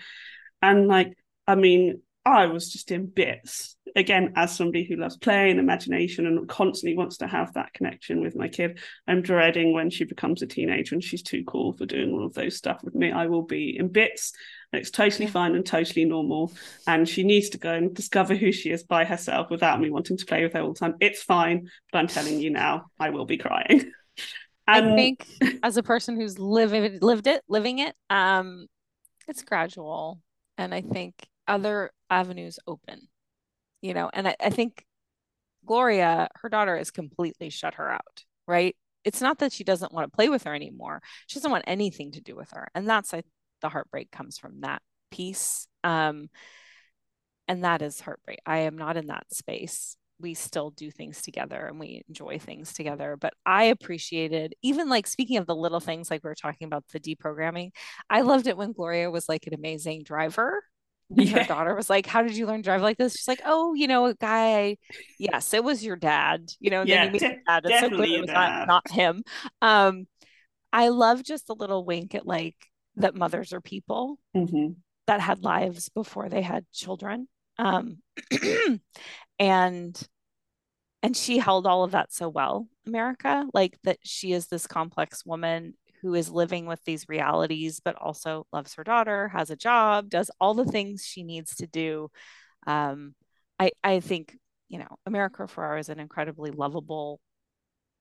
and 0.60 0.88
like 0.88 1.16
i 1.46 1.54
mean 1.54 2.02
i 2.24 2.46
was 2.46 2.72
just 2.72 2.90
in 2.90 3.06
bits. 3.06 3.76
Again 3.94 4.32
as 4.36 4.56
somebody 4.56 4.84
who 4.84 4.96
loves 4.96 5.18
play 5.18 5.50
and 5.50 5.60
imagination 5.60 6.26
and 6.26 6.48
constantly 6.48 6.96
wants 6.96 7.18
to 7.18 7.26
have 7.26 7.52
that 7.52 7.74
connection 7.74 8.22
with 8.22 8.34
my 8.34 8.48
kid 8.48 8.78
i'm 9.06 9.20
dreading 9.20 9.74
when 9.74 9.90
she 9.90 10.04
becomes 10.04 10.40
a 10.40 10.46
teenager 10.46 10.94
and 10.94 11.04
she's 11.04 11.22
too 11.22 11.44
cool 11.44 11.74
for 11.74 11.84
doing 11.84 12.10
all 12.12 12.24
of 12.24 12.32
those 12.32 12.56
stuff 12.56 12.82
with 12.82 12.94
me. 12.94 13.12
I 13.12 13.26
will 13.26 13.42
be 13.42 13.76
in 13.78 13.88
bits. 13.88 14.32
And 14.72 14.80
it's 14.80 14.90
totally 14.90 15.26
fine 15.26 15.54
and 15.54 15.66
totally 15.66 16.06
normal. 16.06 16.50
And 16.86 17.06
she 17.06 17.24
needs 17.24 17.50
to 17.50 17.58
go 17.58 17.74
and 17.74 17.94
discover 17.94 18.34
who 18.34 18.52
she 18.52 18.70
is 18.70 18.82
by 18.82 19.04
herself 19.04 19.50
without 19.50 19.78
me 19.78 19.90
wanting 19.90 20.16
to 20.16 20.24
play 20.24 20.42
with 20.42 20.54
her 20.54 20.60
all 20.60 20.72
the 20.72 20.78
time. 20.78 20.94
It's 21.00 21.22
fine 21.22 21.68
but 21.92 21.98
i'm 21.98 22.06
telling 22.06 22.40
you 22.40 22.50
now 22.50 22.86
i 22.98 23.10
will 23.10 23.26
be 23.26 23.36
crying. 23.36 23.92
And 24.66 24.90
I 24.92 24.96
think 24.96 25.26
as 25.62 25.76
a 25.76 25.82
person 25.82 26.16
who's 26.16 26.38
living 26.38 26.98
lived 27.00 27.26
it, 27.26 27.42
living 27.48 27.78
it, 27.78 27.94
um, 28.10 28.66
it's 29.28 29.42
gradual, 29.42 30.20
and 30.58 30.74
I 30.74 30.80
think 30.80 31.14
other 31.52 31.90
avenues 32.10 32.58
open, 32.66 33.08
you 33.82 33.94
know. 33.94 34.10
And 34.12 34.28
I, 34.28 34.36
I 34.40 34.50
think 34.50 34.84
Gloria, 35.66 36.28
her 36.36 36.48
daughter, 36.48 36.76
has 36.78 36.90
completely 36.90 37.50
shut 37.50 37.74
her 37.74 37.90
out, 37.92 38.24
right? 38.48 38.76
It's 39.04 39.20
not 39.20 39.38
that 39.40 39.52
she 39.52 39.64
doesn't 39.64 39.92
want 39.92 40.10
to 40.10 40.16
play 40.16 40.28
with 40.30 40.44
her 40.44 40.54
anymore; 40.54 41.02
she 41.26 41.38
doesn't 41.38 41.50
want 41.50 41.64
anything 41.66 42.12
to 42.12 42.20
do 42.22 42.36
with 42.36 42.50
her, 42.52 42.68
and 42.74 42.88
that's 42.88 43.14
I, 43.14 43.22
the 43.60 43.68
heartbreak 43.68 44.10
comes 44.10 44.38
from 44.38 44.62
that 44.62 44.82
piece. 45.10 45.66
Um, 45.84 46.30
and 47.48 47.64
that 47.64 47.82
is 47.82 48.00
heartbreak. 48.00 48.38
I 48.46 48.58
am 48.58 48.76
not 48.78 48.96
in 48.96 49.06
that 49.08 49.32
space. 49.32 49.96
We 50.20 50.34
still 50.34 50.70
do 50.70 50.90
things 50.90 51.20
together 51.22 51.66
and 51.66 51.80
we 51.80 52.02
enjoy 52.08 52.38
things 52.38 52.72
together. 52.72 53.16
But 53.20 53.34
I 53.44 53.64
appreciated, 53.64 54.54
even 54.62 54.88
like 54.88 55.06
speaking 55.06 55.38
of 55.38 55.46
the 55.46 55.56
little 55.56 55.80
things, 55.80 56.10
like 56.10 56.22
we 56.22 56.28
were 56.28 56.34
talking 56.34 56.66
about 56.66 56.84
the 56.88 57.00
deprogramming, 57.00 57.72
I 58.08 58.20
loved 58.22 58.46
it 58.46 58.56
when 58.56 58.72
Gloria 58.72 59.10
was 59.10 59.28
like 59.28 59.46
an 59.46 59.54
amazing 59.54 60.04
driver. 60.04 60.62
And 61.18 61.28
her 61.30 61.44
daughter 61.44 61.74
was 61.74 61.90
like, 61.90 62.06
How 62.06 62.22
did 62.22 62.36
you 62.36 62.46
learn 62.46 62.58
to 62.58 62.62
drive 62.62 62.82
like 62.82 62.98
this? 62.98 63.14
She's 63.16 63.28
like, 63.28 63.42
Oh, 63.44 63.74
you 63.74 63.86
know, 63.86 64.06
a 64.06 64.14
guy, 64.14 64.76
yes, 65.18 65.52
it 65.54 65.62
was 65.64 65.84
your 65.84 65.96
dad, 65.96 66.50
you 66.60 66.70
know, 66.70 66.82
and 66.82 66.90
then 66.90 66.98
Yeah, 66.98 67.04
you 67.04 67.10
meet 67.10 67.20
de- 67.20 67.36
dad. 67.46 67.62
It's 67.66 67.80
so 67.80 67.86
it 67.86 68.20
was 68.20 68.30
not, 68.32 68.66
not 68.66 68.90
him. 68.90 69.24
Um, 69.60 70.06
I 70.72 70.88
love 70.88 71.22
just 71.22 71.50
a 71.50 71.54
little 71.54 71.84
wink 71.84 72.14
at 72.14 72.26
like 72.26 72.56
that 72.96 73.14
mothers 73.14 73.52
are 73.52 73.60
people 73.60 74.18
Mhm. 74.34 74.76
that 75.06 75.20
had 75.20 75.42
lives 75.44 75.88
before 75.90 76.28
they 76.28 76.42
had 76.42 76.64
children 76.72 77.28
um 77.58 77.98
and 79.38 80.08
and 81.02 81.16
she 81.16 81.38
held 81.38 81.66
all 81.66 81.84
of 81.84 81.90
that 81.92 82.12
so 82.12 82.28
well 82.28 82.66
america 82.86 83.46
like 83.52 83.78
that 83.84 83.98
she 84.02 84.32
is 84.32 84.46
this 84.46 84.66
complex 84.66 85.24
woman 85.26 85.74
who 86.02 86.14
is 86.14 86.30
living 86.30 86.66
with 86.66 86.82
these 86.84 87.08
realities 87.08 87.80
but 87.84 87.96
also 87.96 88.46
loves 88.52 88.74
her 88.74 88.84
daughter 88.84 89.28
has 89.28 89.50
a 89.50 89.56
job 89.56 90.08
does 90.10 90.30
all 90.40 90.54
the 90.54 90.64
things 90.64 91.04
she 91.04 91.22
needs 91.22 91.54
to 91.56 91.66
do 91.66 92.10
um 92.66 93.14
i 93.58 93.70
i 93.84 94.00
think 94.00 94.36
you 94.68 94.78
know 94.78 94.96
America 95.06 95.44
Ferrera 95.44 95.80
is 95.80 95.88
an 95.88 96.00
incredibly 96.00 96.50
lovable 96.50 97.20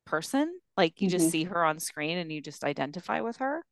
person 0.06 0.60
like 0.78 1.02
you 1.02 1.10
just 1.10 1.28
Mhm. 1.28 1.32
see 1.32 1.43
her 1.45 1.64
on 1.64 1.80
screen 1.80 2.18
and 2.18 2.32
you 2.32 2.41
just 2.41 2.64
identify 2.64 3.22
with 3.22 3.38
her 3.38 3.64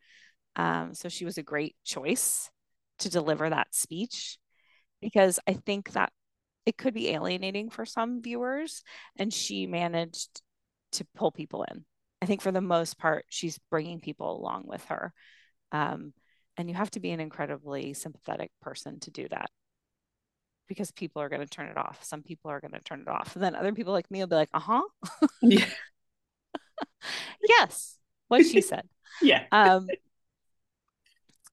um 0.56 0.94
so 0.94 1.10
she 1.10 1.26
was 1.26 1.38
a 1.38 1.44
great 1.44 1.76
choice 1.84 2.50
to 3.00 3.10
deliver 3.10 3.50
that 3.50 3.74
speech 3.74 4.38
because 5.02 5.40
I 5.48 5.54
think 5.54 5.92
that 5.94 6.12
it 6.66 6.78
could 6.78 6.94
be 6.94 7.10
alienating 7.10 7.70
for 7.70 7.86
some 7.86 8.22
viewers, 8.22 8.84
and 9.18 9.34
she 9.34 9.68
managed 9.68 10.42
to 10.94 11.06
pull 11.16 11.32
people 11.32 11.64
in. 11.64 11.86
I 12.22 12.26
think 12.26 12.42
for 12.42 12.52
the 12.52 12.62
most 12.62 12.98
part, 12.98 13.26
she's 13.30 13.60
bringing 13.70 14.00
people 14.00 14.38
along 14.38 14.64
with 14.68 14.84
her. 14.86 15.14
Um, 15.72 16.14
and 16.58 16.70
you 16.70 16.76
have 16.76 16.92
to 16.92 17.00
be 17.00 17.12
an 17.12 17.20
incredibly 17.20 17.94
sympathetic 17.94 18.52
person 18.62 19.00
to 19.02 19.12
do 19.12 19.28
that 19.30 19.50
because 20.68 20.92
people 20.92 21.22
are 21.22 21.30
going 21.30 21.42
to 21.42 21.48
turn 21.48 21.68
it 21.68 21.78
off. 21.78 22.04
Some 22.04 22.22
people 22.22 22.52
are 22.52 22.60
going 22.60 22.74
to 22.74 22.82
turn 22.82 23.02
it 23.02 23.08
off. 23.08 23.36
And 23.36 23.44
then 23.44 23.56
other 23.56 23.74
people 23.74 23.94
like 23.94 24.10
me 24.12 24.20
will 24.20 24.28
be 24.28 24.36
like, 24.36 24.50
uh 24.54 24.60
huh, 24.60 24.82
yeah 25.42 25.66
yes, 27.48 27.98
what 28.28 28.46
she 28.46 28.62
said. 28.62 28.88
yeah 29.22 29.46
Um, 29.52 29.88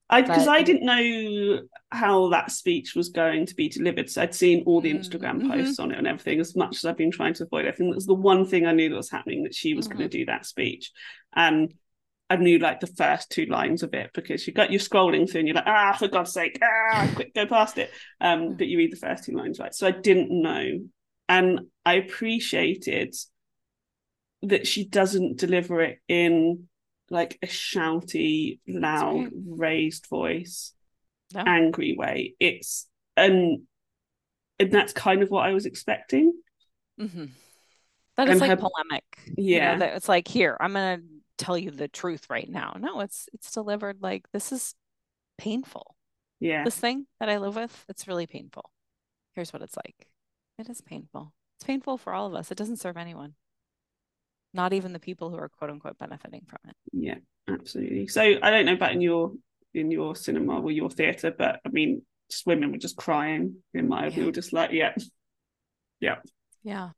I 0.09 0.21
because 0.21 0.47
I 0.47 0.61
didn't 0.63 0.85
know 0.85 1.59
how 1.91 2.29
that 2.29 2.51
speech 2.51 2.95
was 2.95 3.09
going 3.09 3.45
to 3.45 3.55
be 3.55 3.69
delivered. 3.69 4.09
So 4.09 4.21
I'd 4.21 4.33
seen 4.35 4.63
all 4.65 4.81
the 4.81 4.93
Mm, 4.93 4.99
Instagram 4.99 5.41
mhm. 5.41 5.49
posts 5.49 5.79
on 5.79 5.91
it 5.91 5.97
and 5.97 6.07
everything. 6.07 6.39
As 6.39 6.55
much 6.55 6.77
as 6.77 6.85
I've 6.85 6.97
been 6.97 7.11
trying 7.11 7.33
to 7.35 7.43
avoid, 7.43 7.65
it, 7.65 7.69
I 7.69 7.71
think 7.73 7.93
that's 7.93 8.05
the 8.05 8.13
one 8.13 8.45
thing 8.45 8.65
I 8.65 8.71
knew 8.71 8.89
that 8.89 8.95
was 8.95 9.09
happening 9.09 9.43
that 9.43 9.55
she 9.55 9.73
was 9.73 9.87
going 9.87 9.99
to 9.99 10.17
do 10.17 10.25
that 10.25 10.45
speech, 10.45 10.91
and 11.35 11.73
I 12.29 12.35
knew 12.37 12.59
like 12.59 12.79
the 12.81 12.87
first 12.87 13.29
two 13.29 13.45
lines 13.45 13.83
of 13.83 13.93
it 13.93 14.11
because 14.13 14.45
you 14.47 14.53
got 14.53 14.71
you're 14.71 14.79
scrolling 14.79 15.29
through 15.29 15.39
and 15.39 15.47
you're 15.47 15.55
like 15.55 15.67
ah 15.67 15.93
for 15.97 16.07
God's 16.09 16.33
sake 16.33 16.57
ah 16.63 17.09
quick 17.15 17.33
go 17.33 17.45
past 17.45 17.77
it, 17.77 17.91
um 18.21 18.55
but 18.55 18.67
you 18.67 18.77
read 18.77 18.91
the 18.91 18.97
first 18.97 19.23
two 19.25 19.33
lines 19.33 19.59
right. 19.59 19.73
So 19.73 19.87
I 19.87 19.91
didn't 19.91 20.29
know, 20.31 20.79
and 21.29 21.61
I 21.85 21.95
appreciated 21.95 23.15
that 24.43 24.67
she 24.67 24.85
doesn't 24.85 25.37
deliver 25.37 25.81
it 25.81 25.99
in 26.07 26.67
like 27.09 27.37
a 27.41 27.47
shouty, 27.47 28.59
loud, 28.67 29.29
raised 29.45 30.07
voice, 30.07 30.73
No. 31.33 31.43
angry 31.45 31.95
way. 31.97 32.35
It's 32.39 32.87
and 33.15 33.61
and 34.59 34.71
that's 34.71 34.93
kind 34.93 35.21
of 35.21 35.29
what 35.29 35.45
I 35.45 35.53
was 35.53 35.65
expecting. 35.65 36.33
Mm-hmm. 36.99 37.25
That 38.15 38.29
And 38.29 38.39
like 38.39 38.49
her- 38.49 38.55
polemic. 38.57 39.03
You 39.37 39.55
Yeah. 39.57 39.73
know, 39.73 39.79
that 39.79 39.95
it's 39.97 40.09
like, 40.09 40.27
here, 40.27 40.57
I'm 40.59 40.73
gonna 40.73 41.01
tell 41.37 41.57
you 41.57 41.69
the 41.71 41.87
truth 41.87 42.29
right 42.29 42.49
now. 42.49 42.75
No, 42.79 42.99
it's 43.01 43.29
it's 43.33 43.51
delivered 43.53 44.01
like 44.01 44.25
this 44.31 44.51
is 44.51 44.73
painful. 45.37 45.95
Yeah. 46.39 46.63
This 46.63 46.77
thing 46.77 47.05
that 47.19 47.29
I 47.29 47.37
live 47.37 47.55
with, 47.55 47.85
it's 47.89 48.07
really 48.07 48.25
painful. 48.27 48.71
Here's 49.33 49.53
what 49.53 49.61
it's 49.61 49.75
like. 49.77 50.07
It 50.57 50.69
is 50.69 50.81
painful. 50.81 51.33
It's 51.57 51.63
painful 51.65 51.97
for 51.99 52.13
all 52.13 52.25
of 52.27 52.33
us. 52.33 52.51
It 52.51 52.57
doesn't 52.57 52.77
serve 52.77 52.97
anyone. 52.97 53.35
Not 54.53 54.73
even 54.73 54.93
the 54.93 54.99
people 54.99 55.29
who 55.29 55.37
are 55.37 55.49
quote 55.49 55.69
unquote 55.69 55.97
benefiting 55.97 56.43
from 56.47 56.59
it. 56.69 56.75
Yeah, 56.91 57.17
absolutely. 57.47 58.07
So 58.07 58.21
I 58.21 58.49
don't 58.49 58.65
know 58.65 58.73
about 58.73 58.93
in 58.93 59.01
your 59.01 59.33
in 59.73 59.91
your 59.91 60.15
cinema 60.15 60.61
or 60.61 60.71
your 60.71 60.89
theatre, 60.89 61.33
but 61.37 61.59
I 61.65 61.69
mean 61.69 62.01
just 62.29 62.45
women 62.45 62.71
were 62.71 62.77
just 62.77 62.97
crying 62.97 63.57
in 63.73 63.87
my 63.87 64.09
we 64.09 64.25
were 64.25 64.31
just 64.31 64.53
like, 64.53 64.71
yeah. 64.71 64.93
Yeah. 65.99 66.17
Yeah. 66.63 66.89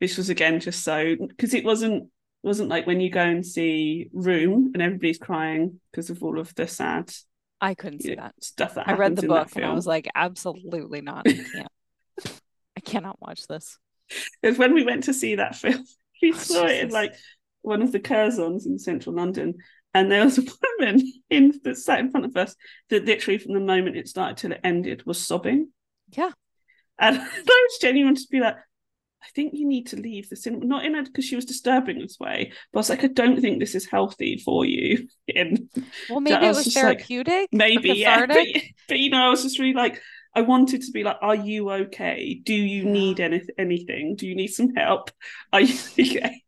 This 0.00 0.16
was 0.16 0.28
again 0.28 0.60
just 0.60 0.82
so 0.84 1.16
because 1.16 1.54
it 1.54 1.64
wasn't 1.64 2.10
wasn't 2.42 2.68
like 2.68 2.86
when 2.86 3.00
you 3.00 3.10
go 3.10 3.22
and 3.22 3.44
see 3.44 4.08
Room 4.12 4.70
and 4.74 4.82
everybody's 4.82 5.18
crying 5.18 5.80
because 5.90 6.10
of 6.10 6.22
all 6.22 6.38
of 6.38 6.54
the 6.54 6.68
sad 6.68 7.12
I 7.60 7.74
couldn't 7.74 8.02
see 8.02 8.10
you 8.10 8.16
know, 8.16 8.24
that. 8.24 8.44
stuff 8.44 8.74
that 8.74 8.88
I 8.88 8.94
read 8.94 9.16
the 9.16 9.26
book 9.26 9.48
and 9.56 9.64
I 9.64 9.72
was 9.72 9.86
like, 9.86 10.08
absolutely 10.14 11.00
not. 11.00 11.26
I 11.26 11.32
can't. 11.32 11.68
I 12.76 12.80
cannot 12.80 13.20
watch 13.20 13.46
this. 13.46 13.78
Because 14.42 14.58
when 14.58 14.74
we 14.74 14.84
went 14.84 15.04
to 15.04 15.14
see 15.14 15.36
that 15.36 15.56
film, 15.56 15.84
we 16.22 16.32
Oh, 16.32 16.38
saw 16.38 16.66
it 16.66 16.84
in 16.84 16.90
like 16.90 17.14
one 17.62 17.82
of 17.82 17.92
the 17.92 18.00
Curzons 18.00 18.66
in 18.66 18.78
central 18.78 19.14
London, 19.14 19.54
and 19.94 20.10
there 20.10 20.24
was 20.24 20.38
a 20.38 20.42
woman 20.80 21.02
in 21.30 21.58
that 21.64 21.76
sat 21.76 22.00
in 22.00 22.10
front 22.10 22.26
of 22.26 22.36
us 22.36 22.54
that 22.90 23.04
literally 23.04 23.38
from 23.38 23.54
the 23.54 23.60
moment 23.60 23.96
it 23.96 24.08
started 24.08 24.36
till 24.36 24.52
it 24.52 24.60
ended 24.64 25.04
was 25.06 25.24
sobbing. 25.26 25.68
Yeah. 26.16 26.32
And 26.98 27.18
I 27.20 27.20
was 27.68 27.78
genuine 27.80 28.14
to 28.14 28.26
be 28.30 28.40
like, 28.40 28.56
I 28.56 29.28
think 29.34 29.54
you 29.54 29.66
need 29.66 29.88
to 29.88 29.96
leave 29.96 30.28
the 30.28 30.36
cinema, 30.36 30.64
not 30.66 30.84
in 30.84 30.94
a 30.94 31.02
because 31.02 31.24
she 31.24 31.36
was 31.36 31.44
disturbing 31.44 31.98
this 31.98 32.18
way, 32.20 32.52
but 32.72 32.78
I 32.78 32.80
was 32.80 32.90
like, 32.90 33.04
I 33.04 33.08
don't 33.08 33.40
think 33.40 33.58
this 33.58 33.74
is 33.74 33.86
healthy 33.86 34.38
for 34.44 34.64
you. 34.64 35.08
In 35.28 35.68
Well, 36.08 36.20
maybe 36.20 36.46
it 36.46 36.54
was 36.54 36.56
was 36.56 36.64
just 36.64 36.82
like, 36.82 37.08
therapeutic. 37.08 37.50
maybe, 37.52 37.90
yeah, 37.90 38.22
but, 38.30 38.46
but 38.88 38.98
you 38.98 39.10
know, 39.10 39.26
I 39.26 39.30
was 39.30 39.42
just 39.42 39.58
really 39.58 39.74
like, 39.74 40.00
I 40.36 40.42
wanted 40.42 40.82
to 40.82 40.92
be 40.92 41.02
like, 41.02 41.16
are 41.22 41.34
you 41.34 41.70
okay? 41.70 42.40
Do 42.44 42.54
you 42.54 42.84
Yeah. 42.84 42.92
need 42.92 43.20
any- 43.20 43.48
anything? 43.58 44.16
Do 44.16 44.26
you 44.28 44.34
need 44.36 44.48
some 44.58 44.74
help? 44.74 45.10
Are 45.52 45.60
you 45.62 45.74
okay? 46.00 46.42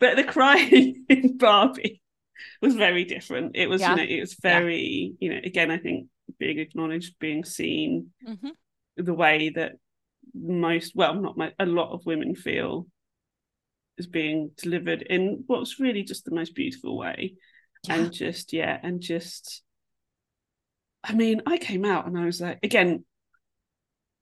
But 0.00 0.16
the 0.16 0.24
crying 0.24 1.04
in 1.08 1.36
Barbie 1.36 2.00
was 2.62 2.74
very 2.74 3.04
different. 3.04 3.54
It 3.54 3.68
was, 3.68 3.80
Yeah. 3.82 3.90
you 3.90 3.96
know, 3.96 4.02
it 4.16 4.20
was 4.20 4.32
Yeah. 4.42 4.50
very, 4.58 5.14
you 5.20 5.28
know, 5.30 5.40
again, 5.44 5.70
I 5.70 5.78
think 5.78 6.08
being 6.38 6.58
acknowledged, 6.58 7.18
being 7.18 7.44
seen, 7.44 8.12
Mhm. 8.26 8.52
the 8.96 9.14
way 9.14 9.50
that 9.50 9.72
most, 10.34 10.96
well, 10.96 11.14
not 11.14 11.36
my, 11.36 11.52
a 11.58 11.66
lot 11.66 11.92
of 11.92 12.04
women 12.06 12.34
feel 12.34 12.86
is 13.98 14.06
being 14.06 14.50
delivered 14.56 15.02
in 15.02 15.44
what's 15.46 15.78
really 15.80 16.02
just 16.02 16.24
the 16.24 16.34
most 16.34 16.54
beautiful 16.54 16.96
way 16.98 17.34
Yeah. 17.86 17.94
and 17.94 18.12
just 18.12 18.52
yeah 18.52 18.78
and 18.82 19.00
just 19.00 19.62
i 21.02 21.14
mean 21.14 21.40
i 21.46 21.56
came 21.56 21.84
out 21.86 22.06
and 22.06 22.18
i 22.18 22.26
was 22.26 22.38
like 22.40 22.58
again 22.62 23.06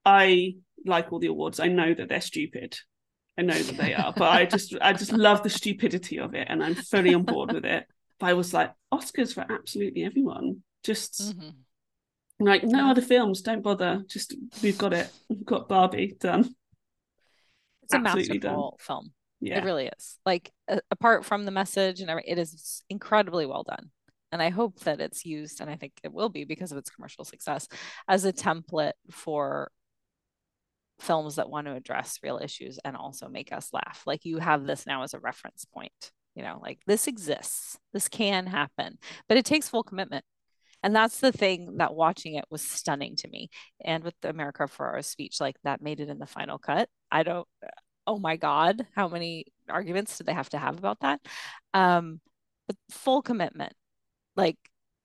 i 0.05 0.55
like 0.87 1.13
all 1.13 1.19
the 1.19 1.27
awards 1.29 1.61
i 1.61 1.67
know 1.69 1.95
that 1.95 2.09
they're 2.09 2.21
stupid 2.21 2.77
i 3.39 3.43
know 3.43 3.59
that 3.59 3.77
they 3.77 3.95
are 3.95 4.13
but 4.17 4.31
i 4.31 4.45
just 4.57 4.75
i 4.81 4.93
just 4.93 5.13
love 5.13 5.43
the 5.43 5.51
stupidity 5.51 6.19
of 6.19 6.35
it 6.35 6.47
and 6.51 6.63
i'm 6.63 6.75
fully 6.75 7.15
on 7.15 7.23
board 7.23 7.53
with 7.53 7.65
it 7.65 7.87
but 8.19 8.27
i 8.27 8.33
was 8.35 8.53
like 8.55 8.73
oscars 8.93 9.33
for 9.35 9.45
absolutely 9.51 10.05
everyone 10.05 10.63
just 10.85 11.21
Mhm. 11.39 11.55
like 12.41 12.63
no 12.65 12.79
Yeah. 12.79 12.91
other 12.91 13.03
films 13.03 13.41
don't 13.43 13.63
bother 13.63 14.03
just 14.09 14.35
we've 14.63 14.79
got 14.79 14.93
it 14.93 15.11
we've 15.29 15.45
got 15.47 15.69
barbie 15.69 16.17
done 16.21 16.55
It's 17.83 17.93
a 17.95 17.99
Absolutely 17.99 18.39
done. 18.39 18.53
masterful 18.53 18.79
film. 18.81 19.13
Yeah. 19.41 19.59
It 19.59 19.65
really 19.65 19.91
is. 19.95 20.19
Like 20.25 20.51
a- 20.69 20.81
apart 20.91 21.27
from 21.27 21.45
the 21.45 21.51
message 21.51 22.01
and 22.01 22.09
everything, 22.09 22.33
it 22.33 22.39
is 22.41 22.83
incredibly 22.89 23.45
well 23.45 23.63
done. 23.63 23.91
And 24.33 24.41
I 24.41 24.49
hope 24.49 24.81
that 24.81 25.03
it's 25.03 25.27
used, 25.27 25.61
and 25.61 25.69
I 25.69 25.77
think 25.77 25.93
it 26.03 26.11
will 26.11 26.31
be 26.31 26.45
because 26.45 26.73
of 26.73 26.79
its 26.79 26.89
commercial 26.89 27.27
success, 27.27 27.69
as 28.09 28.25
a 28.25 28.33
template 28.33 28.95
for 29.11 29.71
films 31.01 31.37
that 31.37 31.51
want 31.51 31.67
to 31.67 31.75
address 31.75 32.19
real 32.23 32.41
issues 32.43 32.79
and 32.85 32.97
also 32.97 33.29
make 33.29 33.53
us 33.53 33.71
laugh. 33.73 34.03
Like 34.07 34.25
you 34.25 34.39
have 34.39 34.65
this 34.65 34.87
now 34.87 35.03
as 35.03 35.15
a 35.15 35.19
reference 35.19 35.65
point, 35.65 36.13
you 36.35 36.43
know, 36.43 36.59
like 36.63 36.81
this 36.87 37.07
exists, 37.07 37.79
this 37.93 38.09
can 38.09 38.47
happen, 38.47 38.99
but 39.29 39.37
it 39.37 39.45
takes 39.45 39.69
full 39.69 39.83
commitment. 39.83 40.25
And 40.83 40.95
that's 40.95 41.21
the 41.21 41.33
thing 41.33 41.79
that 41.79 41.95
watching 41.95 42.35
it 42.35 42.45
was 42.51 42.61
stunning 42.61 43.17
to 43.17 43.29
me. 43.29 43.49
And 43.83 44.05
with 44.05 44.15
the 44.21 44.29
America 44.29 44.65
Ferrera 44.65 45.05
speech, 45.05 45.41
like 45.41 45.57
that 45.65 45.81
made 45.81 45.99
it 45.99 46.11
in 46.11 46.19
the 46.19 46.27
final 46.27 46.59
cut. 46.59 46.91
I 47.11 47.23
don't, 47.23 47.49
oh 48.07 48.19
my 48.19 48.37
God, 48.37 48.87
how 48.95 49.09
many 49.09 49.47
arguments 49.69 50.19
did 50.19 50.27
they 50.27 50.35
have 50.35 50.51
to 50.51 50.59
have 50.59 50.77
about 50.77 51.01
that? 51.01 51.21
Um, 51.73 52.21
but 52.67 52.77
full 52.91 53.23
commitment. 53.23 53.73
Like 54.37 54.59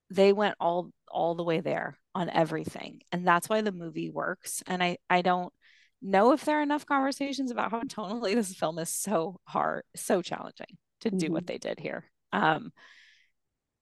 they 0.09 0.33
went 0.33 0.55
all 0.59 0.91
all 1.07 1.35
the 1.35 1.43
way 1.43 1.61
there 1.61 1.97
on 2.13 2.29
everything. 2.29 3.01
And 3.11 3.25
that's 3.27 3.47
why 3.47 3.61
the 3.61 3.71
movie 3.71 4.09
works. 4.09 4.61
And 4.67 4.83
I 4.83 4.97
I 5.09 5.21
don't 5.21 5.53
know 6.01 6.31
if 6.31 6.45
there 6.45 6.59
are 6.59 6.63
enough 6.63 6.85
conversations 6.85 7.51
about 7.51 7.71
how 7.71 7.81
tonally 7.87 8.35
this 8.35 8.53
film 8.53 8.79
is 8.79 8.89
so 8.89 9.39
hard, 9.45 9.83
so 9.95 10.21
challenging 10.21 10.77
to 11.01 11.09
do 11.09 11.25
mm-hmm. 11.25 11.33
what 11.33 11.47
they 11.47 11.57
did 11.57 11.79
here. 11.79 12.05
Um, 12.31 12.71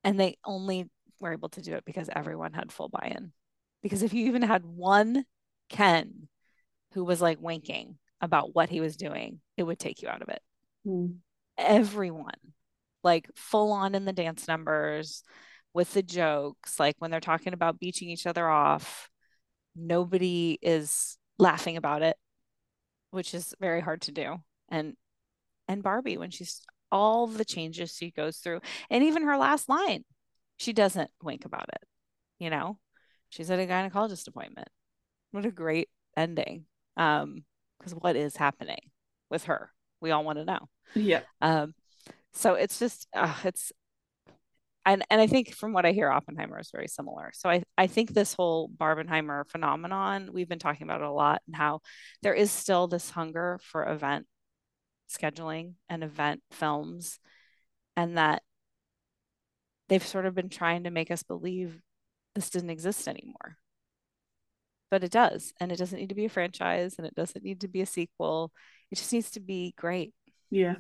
and 0.04 0.20
they 0.20 0.38
only 0.46 0.90
were 1.20 1.34
able 1.34 1.50
to 1.50 1.62
do 1.62 1.74
it 1.74 1.86
because 1.86 2.10
everyone 2.14 2.54
had 2.54 2.72
full 2.72 2.90
buy-in. 2.90 3.32
Because 3.82 4.04
if 4.04 4.14
you 4.14 4.28
even 4.28 4.42
had 4.42 4.66
one 4.66 5.26
Ken 5.70 6.28
who 6.94 7.04
was 7.04 7.22
like 7.22 7.42
winking 7.42 7.98
about 8.22 8.56
what 8.56 8.70
he 8.70 8.82
was 8.82 8.98
doing, 8.98 9.40
it 9.56 9.64
would 9.64 9.80
take 9.80 10.02
you 10.02 10.10
out 10.10 10.22
of 10.22 10.30
it. 10.30 10.42
Mm. 10.86 11.18
Everyone, 11.58 12.32
like 13.04 13.30
full 13.36 13.72
on 13.72 13.96
in 13.96 14.06
the 14.06 14.14
dance 14.14 14.48
numbers 14.48 15.24
with 15.74 15.94
the 15.94 16.04
jokes, 16.04 16.80
like 16.80 16.96
when 17.00 17.12
they're 17.12 17.20
talking 17.20 17.54
about 17.54 17.80
beaching 17.80 18.10
each 18.10 18.26
other 18.26 18.48
off, 18.48 19.10
nobody 19.76 20.58
is 20.62 21.17
laughing 21.38 21.78
about 21.78 22.02
it, 22.02 22.18
which 23.12 23.34
is 23.34 23.54
very 23.60 23.82
hard 23.82 24.02
to 24.04 24.12
do. 24.12 24.38
And 24.70 24.96
and 25.68 25.84
Barbie, 25.84 26.18
when 26.18 26.32
she's 26.32 26.62
all 26.92 27.28
the 27.28 27.46
changes 27.46 27.96
she 27.96 28.12
goes 28.12 28.38
through, 28.38 28.62
and 28.90 29.04
even 29.04 29.24
her 29.24 29.38
last 29.38 29.70
line, 29.70 30.06
she 30.58 30.74
doesn't 30.74 31.12
wink 31.22 31.46
about 31.46 31.70
it. 31.70 31.88
You 32.40 32.50
know, 32.50 32.80
she's 33.30 33.52
at 33.52 33.60
a 33.60 33.68
gynecologist 33.68 34.28
appointment. 34.28 34.70
What 35.32 35.46
a 35.46 35.52
great 35.52 35.90
ending. 36.16 36.66
Um, 36.96 37.44
because 37.78 37.94
what 37.94 38.16
is 38.16 38.36
happening 38.36 38.90
with 39.30 39.46
her? 39.46 39.72
We 40.02 40.12
all 40.12 40.24
want 40.24 40.40
to 40.40 40.46
know. 40.46 40.70
Yeah. 40.96 41.22
Um, 41.42 41.76
so 42.34 42.54
it's 42.54 42.80
just 42.80 43.08
uh, 43.14 43.34
it's 43.44 43.72
and 44.88 45.04
and 45.10 45.20
I 45.20 45.28
think 45.28 45.54
from 45.54 45.74
what 45.74 45.86
I 45.86 45.92
hear, 45.92 46.10
Oppenheimer 46.10 46.60
is 46.60 46.72
very 46.72 46.88
similar. 46.88 47.32
So 47.34 47.50
I 47.50 47.64
I 47.78 47.88
think 47.88 48.14
this 48.14 48.34
whole 48.34 48.70
Barbenheimer 48.70 49.48
phenomenon, 49.50 50.30
we've 50.32 50.48
been 50.48 50.60
talking 50.60 50.88
about 50.88 51.02
it 51.02 51.08
a 51.08 51.12
lot, 51.12 51.42
and 51.46 51.56
how 51.56 51.82
there 52.24 52.34
is 52.34 52.52
still 52.52 52.88
this 52.88 53.10
hunger 53.10 53.60
for 53.62 53.86
event 53.86 54.26
scheduling 55.10 55.74
and 55.90 56.04
event 56.04 56.42
films, 56.52 57.20
and 57.98 58.18
that 58.18 58.44
they've 59.90 60.06
sort 60.06 60.26
of 60.26 60.34
been 60.34 60.50
trying 60.50 60.86
to 60.86 60.90
make 60.90 61.12
us 61.12 61.22
believe 61.22 61.82
this 62.34 62.50
didn't 62.50 62.70
exist 62.70 63.10
anymore. 63.10 63.58
But 64.90 65.04
it 65.04 65.12
does, 65.12 65.52
and 65.60 65.70
it 65.70 65.78
doesn't 65.78 66.00
need 66.00 66.10
to 66.10 66.16
be 66.16 66.26
a 66.26 66.30
franchise, 66.30 66.96
and 66.98 67.06
it 67.06 67.14
doesn't 67.14 67.44
need 67.44 67.60
to 67.62 67.68
be 67.68 67.82
a 67.82 67.86
sequel. 67.86 68.54
It 68.90 68.96
just 68.96 69.12
needs 69.12 69.32
to 69.32 69.42
be 69.42 69.74
great. 69.78 70.14
Yeah. 70.50 70.76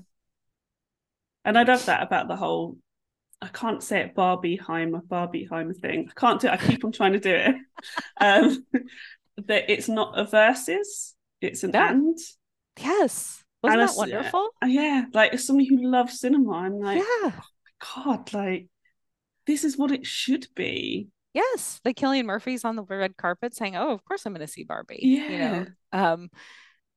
And 1.43 1.57
I 1.57 1.63
love 1.63 1.85
that 1.87 2.03
about 2.03 2.29
the 2.29 2.37
whole 2.37 2.77
I 3.41 3.47
can't 3.47 3.83
say 3.83 4.01
it 4.01 4.15
Barbieheimer, 4.15 5.05
Barbieheimer 5.07 5.75
thing. 5.75 6.09
I 6.09 6.19
can't 6.19 6.41
do 6.41 6.47
it. 6.47 6.53
I 6.53 6.57
keep 6.57 6.83
on 6.83 6.91
trying 6.91 7.13
to 7.13 7.19
do 7.19 7.33
it. 7.33 7.55
Um, 8.19 8.65
that 9.45 9.71
it's 9.71 9.87
not 9.87 10.17
a 10.17 10.25
versus, 10.25 11.15
it's 11.41 11.63
an 11.63 11.71
yeah. 11.73 11.91
and. 11.91 12.17
Yes. 12.79 13.43
Wasn't 13.61 13.81
and 13.81 13.89
that 13.89 13.95
wonderful? 13.95 14.49
Uh, 14.63 14.67
yeah. 14.67 15.05
Like 15.13 15.33
as 15.33 15.45
somebody 15.45 15.67
who 15.67 15.87
loves 15.87 16.19
cinema, 16.19 16.51
I'm 16.53 16.79
like, 16.79 16.97
yeah. 16.97 17.03
oh 17.03 17.33
my 17.33 18.03
God, 18.03 18.33
like 18.33 18.69
this 19.45 19.63
is 19.63 19.77
what 19.77 19.91
it 19.91 20.05
should 20.05 20.47
be. 20.55 21.09
Yes. 21.33 21.79
The 21.83 21.93
Cillian 21.93 22.25
Murphy's 22.25 22.65
on 22.65 22.75
the 22.75 22.83
red 22.83 23.17
carpet 23.17 23.55
saying, 23.55 23.75
Oh, 23.75 23.91
of 23.91 24.03
course 24.05 24.25
I'm 24.25 24.33
gonna 24.33 24.47
see 24.47 24.63
Barbie. 24.63 24.99
Yeah. 25.01 25.29
You 25.29 25.37
know? 25.37 25.65
Um 25.93 26.29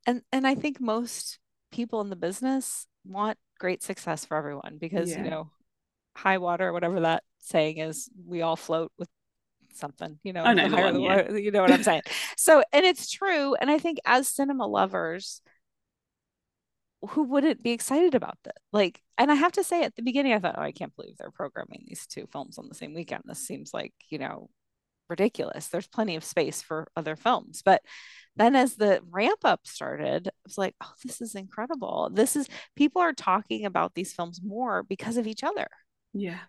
and 0.07 0.23
and 0.33 0.47
I 0.47 0.55
think 0.55 0.81
most 0.81 1.39
people 1.73 2.01
in 2.01 2.11
the 2.11 2.17
business 2.17 2.87
want 3.05 3.39
great 3.59 3.83
success 3.83 4.25
for 4.25 4.37
everyone 4.37 4.79
because 4.81 5.11
yeah. 5.11 5.23
you 5.23 5.31
know 5.31 5.51
high 6.21 6.39
water, 6.39 6.69
or 6.69 6.73
whatever 6.73 7.01
that 7.01 7.23
saying 7.39 7.79
is, 7.79 8.09
we 8.27 8.43
all 8.43 8.57
float 8.57 8.93
with 8.99 9.09
something, 9.75 10.19
you 10.23 10.33
know, 10.33 10.43
I 10.43 10.55
know, 10.55 10.69
one, 10.69 11.01
yeah. 11.01 11.17
water, 11.17 11.39
you 11.39 11.51
know 11.51 11.63
what 11.63 11.73
I'm 11.73 11.83
saying. 11.83 12.03
so, 12.37 12.63
and 12.73 12.85
it's 12.85 13.11
true. 13.11 13.55
And 13.55 13.71
I 13.71 13.79
think 13.79 13.99
as 14.05 14.29
cinema 14.29 14.67
lovers, 14.67 15.43
who 17.11 17.25
wouldn't 17.25 17.63
be 17.63 17.71
excited 17.71 18.15
about 18.15 18.39
that? 18.45 18.59
Like, 18.73 19.01
and 19.17 19.31
I 19.31 19.35
have 19.35 19.53
to 19.53 19.65
say 19.65 19.83
at 19.83 19.97
the 19.97 20.03
beginning, 20.03 20.35
I 20.35 20.39
thought, 20.39 20.57
oh, 20.59 20.63
I 20.63 20.73
can't 20.73 20.95
believe 20.95 21.17
they're 21.17 21.31
programming 21.31 21.85
these 21.87 22.07
two 22.07 22.27
films 22.31 22.59
on 22.59 22.69
the 22.69 22.75
same 22.75 22.95
weekend. 22.95 23.23
This 23.25 23.47
seems 23.47 23.73
like, 23.73 23.95
you 24.09 24.19
know, 24.19 24.51
ridiculous. 25.09 25.69
There's 25.69 25.89
plenty 25.89 26.17
of 26.17 26.25
space 26.25 26.63
for 26.63 26.89
other 26.97 27.17
films. 27.17 27.63
But 27.65 27.83
then 28.37 28.55
as 28.55 28.77
the 28.77 29.01
ramp 29.11 29.41
up 29.45 29.67
started, 29.67 30.29
I 30.29 30.33
was 30.45 30.59
like, 30.59 30.75
oh, 30.83 30.93
this 31.03 31.21
is 31.21 31.35
incredible. 31.35 32.11
This 32.13 32.37
is 32.37 32.49
people 32.77 33.03
are 33.03 33.13
talking 33.13 33.65
about 33.65 33.95
these 33.95 34.13
films 34.13 34.41
more 34.43 34.83
because 34.83 35.17
of 35.17 35.27
each 35.27 35.43
other. 35.43 35.69
Yeah. 36.13 36.41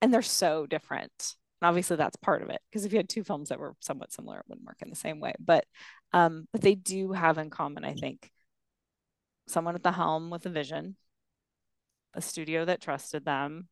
And 0.00 0.12
they're 0.12 0.22
so 0.22 0.66
different. 0.66 1.34
And 1.60 1.68
obviously 1.68 1.96
that's 1.96 2.16
part 2.16 2.42
of 2.42 2.50
it. 2.50 2.60
Because 2.70 2.84
if 2.84 2.92
you 2.92 2.98
had 2.98 3.08
two 3.08 3.24
films 3.24 3.48
that 3.48 3.58
were 3.58 3.74
somewhat 3.80 4.12
similar, 4.12 4.38
it 4.38 4.44
wouldn't 4.48 4.66
work 4.66 4.80
in 4.82 4.90
the 4.90 4.96
same 4.96 5.20
way. 5.20 5.34
But 5.40 5.64
um, 6.12 6.48
but 6.52 6.62
they 6.62 6.74
do 6.74 7.12
have 7.12 7.36
in 7.38 7.50
common, 7.50 7.84
I 7.84 7.94
think, 7.94 8.30
someone 9.48 9.74
at 9.74 9.82
the 9.82 9.90
helm 9.92 10.30
with 10.30 10.46
a 10.46 10.50
vision, 10.50 10.96
a 12.14 12.20
studio 12.20 12.64
that 12.64 12.80
trusted 12.80 13.24
them, 13.24 13.68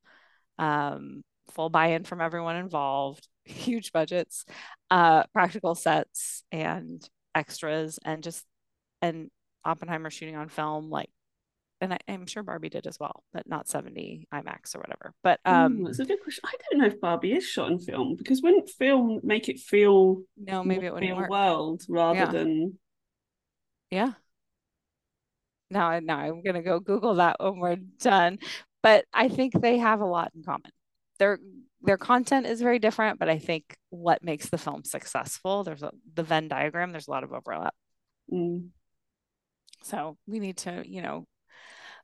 um, 0.59 1.25
full 1.53 1.71
buy-in 1.71 2.05
from 2.05 2.21
everyone 2.21 2.57
involved, 2.57 3.29
huge 3.45 3.93
budgets, 3.93 4.45
uh, 4.91 5.25
practical 5.33 5.75
sets 5.75 6.45
and 6.53 7.09
extras, 7.35 7.99
and 8.05 8.23
just 8.23 8.45
and 9.03 9.31
Oppenheimer 9.65 10.11
shooting 10.11 10.37
on 10.37 10.49
film, 10.49 10.91
like 10.91 11.11
and 11.81 11.93
I, 11.93 11.99
am 12.09 12.27
sure 12.27 12.43
Barbie 12.43 12.69
did 12.69 12.87
as 12.87 12.99
well, 12.99 13.23
but 13.33 13.47
not 13.47 13.69
70 13.69 14.29
IMAX 14.33 14.75
or 14.75 14.81
whatever. 14.81 15.13
But 15.23 15.41
um, 15.45 15.87
Ooh, 15.87 15.89
a 15.89 16.05
good 16.05 16.23
question. 16.23 16.43
I 16.45 16.55
don't 16.71 16.81
know 16.81 16.87
if 16.87 17.01
Barbie 17.01 17.33
is 17.33 17.47
shot 17.47 17.71
in 17.71 17.79
film 17.79 18.17
because 18.17 18.43
wouldn't 18.43 18.71
film 18.71 19.21
make 19.23 19.49
it 19.49 19.59
feel 19.59 20.23
no, 20.37 20.65
maybe 20.65 20.87
it 20.87 20.95
wouldn't 20.95 21.11
real 21.11 21.19
work. 21.19 21.31
world 21.31 21.83
rather 21.89 22.19
yeah. 22.21 22.31
than 22.31 22.79
yeah. 23.91 24.13
Now, 25.71 25.99
now 25.99 26.19
I'm 26.19 26.43
gonna 26.43 26.63
go 26.63 26.81
Google 26.81 27.17
that 27.17 27.37
when 27.41 27.59
we're 27.59 27.77
done. 28.01 28.39
But 28.83 29.05
I 29.13 29.29
think 29.29 29.53
they 29.53 29.79
have 29.79 30.01
a 30.01 30.07
lot 30.07 30.31
in 30.35 30.45
common. 30.45 30.71
Their 31.19 31.39
their 31.83 31.99
content 31.99 32.47
is 32.47 32.61
very 32.61 32.79
different, 32.79 33.19
but 33.19 33.29
I 33.29 33.39
think 33.39 33.77
what 33.91 34.25
makes 34.25 34.49
the 34.49 34.59
film 34.59 34.85
successful, 34.85 35.63
there's 35.65 35.83
a, 35.83 35.93
the 36.15 36.23
Venn 36.23 36.49
diagram. 36.49 36.93
There's 36.93 37.09
a 37.09 37.11
lot 37.11 37.25
of 37.25 37.33
overlap. 37.33 37.75
Mm. 38.33 38.69
So 39.83 40.17
we 40.27 40.41
need 40.41 40.57
to, 40.59 40.83
you 40.87 41.03
know, 41.03 41.27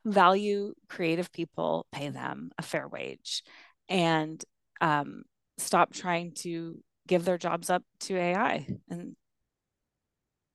value 0.05 0.75
creative 0.89 1.33
people, 1.33 1.87
pay 1.93 2.09
them 2.09 2.51
a 2.59 2.63
fair 2.63 2.89
wage, 2.89 3.43
and 3.89 4.43
um, 4.81 5.23
stop 5.59 5.93
trying 5.93 6.33
to 6.33 6.79
give 7.07 7.25
their 7.25 7.39
jobs 7.39 7.71
up 7.71 7.83
to 8.01 8.17
AI. 8.17 8.67
And 8.89 9.17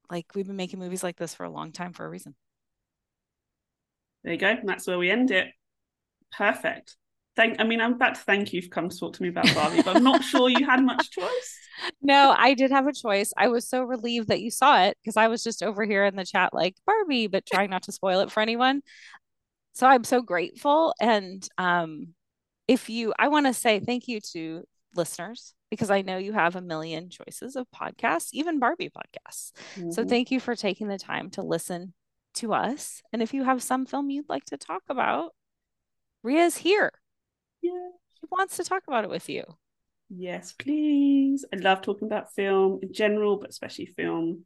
like 0.09 0.25
we've 0.35 0.47
been 0.47 0.55
making 0.55 0.79
movies 0.79 1.03
like 1.03 1.17
this 1.17 1.33
for 1.33 1.43
a 1.43 1.49
long 1.49 1.71
time 1.71 1.93
for 1.93 2.05
a 2.05 2.09
reason. 2.09 2.35
There 4.23 4.33
you 4.33 4.39
go. 4.39 4.47
And 4.47 4.67
that's 4.67 4.87
where 4.87 4.97
we 4.97 5.09
end 5.09 5.31
it. 5.31 5.47
Perfect. 6.35 6.95
Thank, 7.35 7.61
I 7.61 7.63
mean, 7.65 7.79
I'm 7.79 7.93
about 7.93 8.15
to 8.15 8.21
thank 8.21 8.51
you 8.51 8.63
for 8.63 8.69
coming 8.69 8.89
to 8.89 8.97
talk 8.97 9.13
to 9.13 9.21
me 9.21 9.29
about 9.29 9.53
Barbie, 9.53 9.83
but 9.83 9.95
I'm 9.95 10.03
not 10.03 10.23
sure 10.23 10.49
you 10.49 10.65
had 10.65 10.83
much 10.83 11.11
choice. 11.11 11.59
No, 12.01 12.33
I 12.35 12.55
did 12.55 12.71
have 12.71 12.87
a 12.87 12.91
choice. 12.91 13.31
I 13.37 13.49
was 13.49 13.69
so 13.69 13.83
relieved 13.83 14.29
that 14.29 14.41
you 14.41 14.49
saw 14.49 14.81
it 14.81 14.97
because 14.99 15.15
I 15.15 15.27
was 15.27 15.43
just 15.43 15.61
over 15.61 15.85
here 15.85 16.05
in 16.05 16.15
the 16.15 16.25
chat 16.25 16.51
like 16.51 16.75
Barbie, 16.87 17.27
but 17.27 17.45
trying 17.45 17.69
not 17.69 17.83
to 17.83 17.91
spoil 17.91 18.21
it 18.21 18.31
for 18.31 18.41
anyone 18.41 18.81
so 19.77 19.85
I'm 19.85 20.03
so 20.03 20.23
grateful. 20.23 20.95
And 20.99 21.47
um, 21.59 22.15
if 22.67 22.89
you, 22.89 23.13
I 23.19 23.27
want 23.27 23.45
to 23.45 23.53
say 23.53 23.79
thank 23.79 24.07
you 24.07 24.19
to 24.31 24.63
listeners 24.95 25.53
because 25.69 25.91
I 25.91 26.01
know 26.01 26.17
you 26.17 26.33
have 26.33 26.55
a 26.55 26.61
million 26.61 27.11
choices 27.11 27.55
of 27.55 27.67
podcasts, 27.69 28.29
even 28.33 28.57
Barbie 28.57 28.89
podcasts. 28.89 29.51
Mm-hmm. 29.75 29.91
So 29.91 30.03
thank 30.03 30.31
you 30.31 30.39
for 30.39 30.55
taking 30.55 30.87
the 30.87 30.97
time 30.97 31.29
to 31.31 31.43
listen 31.43 31.93
to 32.35 32.53
us. 32.53 33.03
And 33.13 33.21
if 33.21 33.35
you 33.35 33.43
have 33.43 33.61
some 33.61 33.85
film 33.85 34.09
you'd 34.09 34.27
like 34.27 34.45
to 34.45 34.57
talk 34.57 34.81
about, 34.89 35.33
Ria's 36.23 36.57
here. 36.57 36.91
Yeah. 37.61 37.89
She 38.19 38.25
wants 38.31 38.57
to 38.57 38.63
talk 38.63 38.81
about 38.87 39.03
it 39.03 39.11
with 39.11 39.29
you. 39.29 39.43
Yes, 40.09 40.53
please. 40.53 41.45
I 41.53 41.57
love 41.57 41.81
talking 41.83 42.07
about 42.07 42.33
film 42.33 42.79
in 42.81 42.93
general, 42.93 43.37
but 43.37 43.51
especially 43.51 43.85
film 43.85 44.45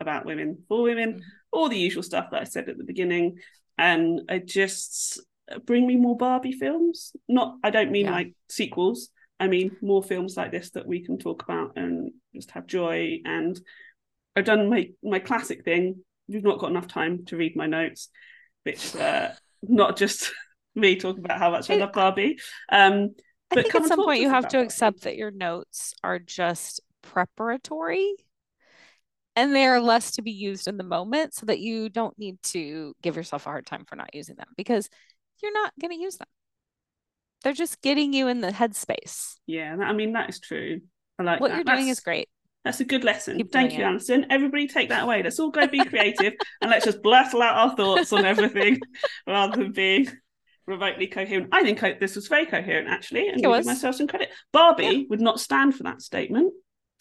about 0.00 0.26
women 0.26 0.64
for 0.66 0.82
women, 0.82 1.12
mm-hmm. 1.12 1.22
all 1.52 1.68
the 1.68 1.78
usual 1.78 2.02
stuff 2.02 2.30
that 2.32 2.40
I 2.40 2.44
said 2.44 2.68
at 2.68 2.78
the 2.78 2.84
beginning. 2.84 3.38
And 3.82 4.22
I 4.28 4.38
just 4.38 5.20
bring 5.66 5.86
me 5.86 5.96
more 5.96 6.16
Barbie 6.16 6.52
films. 6.52 7.12
Not, 7.28 7.56
I 7.64 7.70
don't 7.70 7.90
mean 7.90 8.06
Yeah. 8.06 8.12
like 8.12 8.34
sequels. 8.48 9.08
I 9.40 9.48
mean 9.48 9.76
more 9.82 10.02
films 10.04 10.36
like 10.36 10.52
this 10.52 10.70
that 10.70 10.86
we 10.86 11.04
can 11.04 11.18
talk 11.18 11.42
about 11.42 11.72
and 11.76 12.12
just 12.34 12.52
have 12.52 12.66
joy. 12.68 13.18
And 13.24 13.60
I've 14.36 14.44
done 14.44 14.70
my 14.70 14.90
my 15.02 15.18
classic 15.18 15.64
thing. 15.64 16.04
We've 16.28 16.44
not 16.44 16.60
got 16.60 16.70
enough 16.70 16.88
time 16.88 17.24
to 17.26 17.36
read 17.36 17.56
my 17.56 17.66
notes, 17.66 18.08
which 18.64 18.94
uh, 18.96 19.30
not 19.62 19.96
just 19.96 20.32
me 20.76 20.96
talking 20.96 21.24
about 21.24 21.38
how 21.38 21.50
much 21.50 21.70
I 21.70 21.76
love 21.76 21.92
Barbie. 21.92 22.38
Um, 22.70 23.14
I 23.50 23.56
but 23.56 23.62
think 23.62 23.74
at 23.74 23.84
some 23.84 24.02
point 24.02 24.20
you 24.20 24.30
have 24.30 24.48
to 24.48 24.58
Barbie. 24.58 24.60
accept 24.60 25.02
that 25.02 25.16
your 25.16 25.30
notes 25.30 25.94
are 26.02 26.18
just 26.18 26.80
preparatory 27.02 28.14
and 29.36 29.54
they 29.54 29.64
are 29.66 29.80
less 29.80 30.12
to 30.12 30.22
be 30.22 30.30
used 30.32 30.68
in 30.68 30.76
the 30.76 30.84
moment 30.84 31.34
so 31.34 31.46
that 31.46 31.58
you 31.60 31.88
don't 31.88 32.18
need 32.18 32.42
to 32.42 32.94
give 33.02 33.16
yourself 33.16 33.46
a 33.46 33.50
hard 33.50 33.66
time 33.66 33.84
for 33.86 33.96
not 33.96 34.14
using 34.14 34.36
them 34.36 34.48
because 34.56 34.88
you're 35.42 35.52
not 35.52 35.72
going 35.80 35.90
to 35.90 35.98
use 36.02 36.16
them. 36.16 36.28
They're 37.42 37.52
just 37.52 37.80
getting 37.82 38.12
you 38.12 38.28
in 38.28 38.40
the 38.40 38.50
headspace. 38.50 39.34
Yeah, 39.46 39.76
I 39.80 39.92
mean 39.92 40.12
that 40.12 40.28
is 40.28 40.38
true. 40.38 40.80
I 41.18 41.22
like 41.24 41.40
What 41.40 41.48
that. 41.48 41.54
you're 41.56 41.64
doing 41.64 41.76
That's- 41.86 41.98
is 41.98 42.00
great. 42.00 42.28
That's 42.64 42.78
a 42.78 42.84
good 42.84 43.02
lesson. 43.02 43.38
Keep 43.38 43.50
Thank 43.50 43.72
you, 43.72 43.80
it. 43.80 43.86
Alyson. 43.88 44.26
Everybody 44.30 44.68
take 44.68 44.90
that 44.90 45.02
away. 45.02 45.20
Let's 45.24 45.40
all 45.40 45.50
go 45.50 45.66
be 45.66 45.84
creative 45.84 46.34
and 46.60 46.70
let's 46.70 46.84
just 46.84 47.02
blurt 47.02 47.34
out 47.34 47.42
our 47.42 47.74
thoughts 47.74 48.12
on 48.12 48.24
everything 48.24 48.78
rather 49.26 49.56
than 49.56 49.72
being 49.72 50.06
remotely 50.68 51.08
coherent. 51.08 51.48
I 51.50 51.62
think 51.64 51.82
I, 51.82 51.94
this 51.94 52.14
was 52.14 52.28
very 52.28 52.46
coherent, 52.46 52.86
actually, 52.88 53.26
and 53.26 53.38
It 53.38 53.42
give 53.42 53.50
was. 53.50 53.66
myself 53.66 53.96
some 53.96 54.06
credit. 54.06 54.28
Barbie 54.52 55.08
would 55.10 55.20
not 55.20 55.40
stand 55.40 55.74
for 55.74 55.82
that 55.82 56.02
statement 56.02 56.52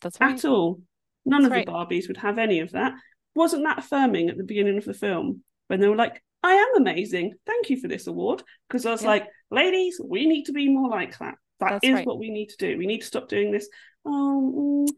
That's 0.01 0.19
right. 0.19 0.33
at 0.33 0.45
all. 0.45 0.81
None 1.25 1.43
That's 1.43 1.55
of 1.61 1.65
the 1.65 1.71
Barbies 1.71 2.07
would 2.07 2.17
have 2.17 2.37
any 2.37 2.59
of 2.59 2.71
that. 2.71 2.93
Wasn't 3.35 3.63
that 3.63 3.79
affirming 3.79 4.29
at 4.29 4.37
the 4.37 4.43
beginning 4.43 4.77
of 4.77 4.85
the 4.85 4.93
film 4.93 5.43
when 5.67 5.79
they 5.79 5.87
were 5.87 5.95
like, 5.95 6.21
I 6.43 6.53
am 6.53 6.81
amazing. 6.81 7.33
Thank 7.45 7.69
you 7.69 7.79
for 7.79 7.87
this 7.87 8.07
award. 8.07 8.43
Because 8.67 8.85
I 8.85 8.91
was 8.91 9.03
Yeah. 9.03 9.09
like, 9.09 9.27
ladies, 9.51 10.01
we 10.03 10.25
need 10.25 10.45
to 10.45 10.51
be 10.53 10.69
more 10.69 10.89
like 10.89 11.17
that. 11.19 11.35
That 11.59 11.69
That's 11.73 11.85
is 11.85 11.93
right. 11.93 12.07
what 12.07 12.17
we 12.17 12.31
need 12.31 12.49
to 12.49 12.57
do. 12.57 12.77
We 12.77 12.87
need 12.87 13.01
to 13.01 13.05
stop 13.07 13.29
doing 13.29 13.51
this. 13.51 13.69
Oh, 14.03 14.87
mm, 14.87 14.93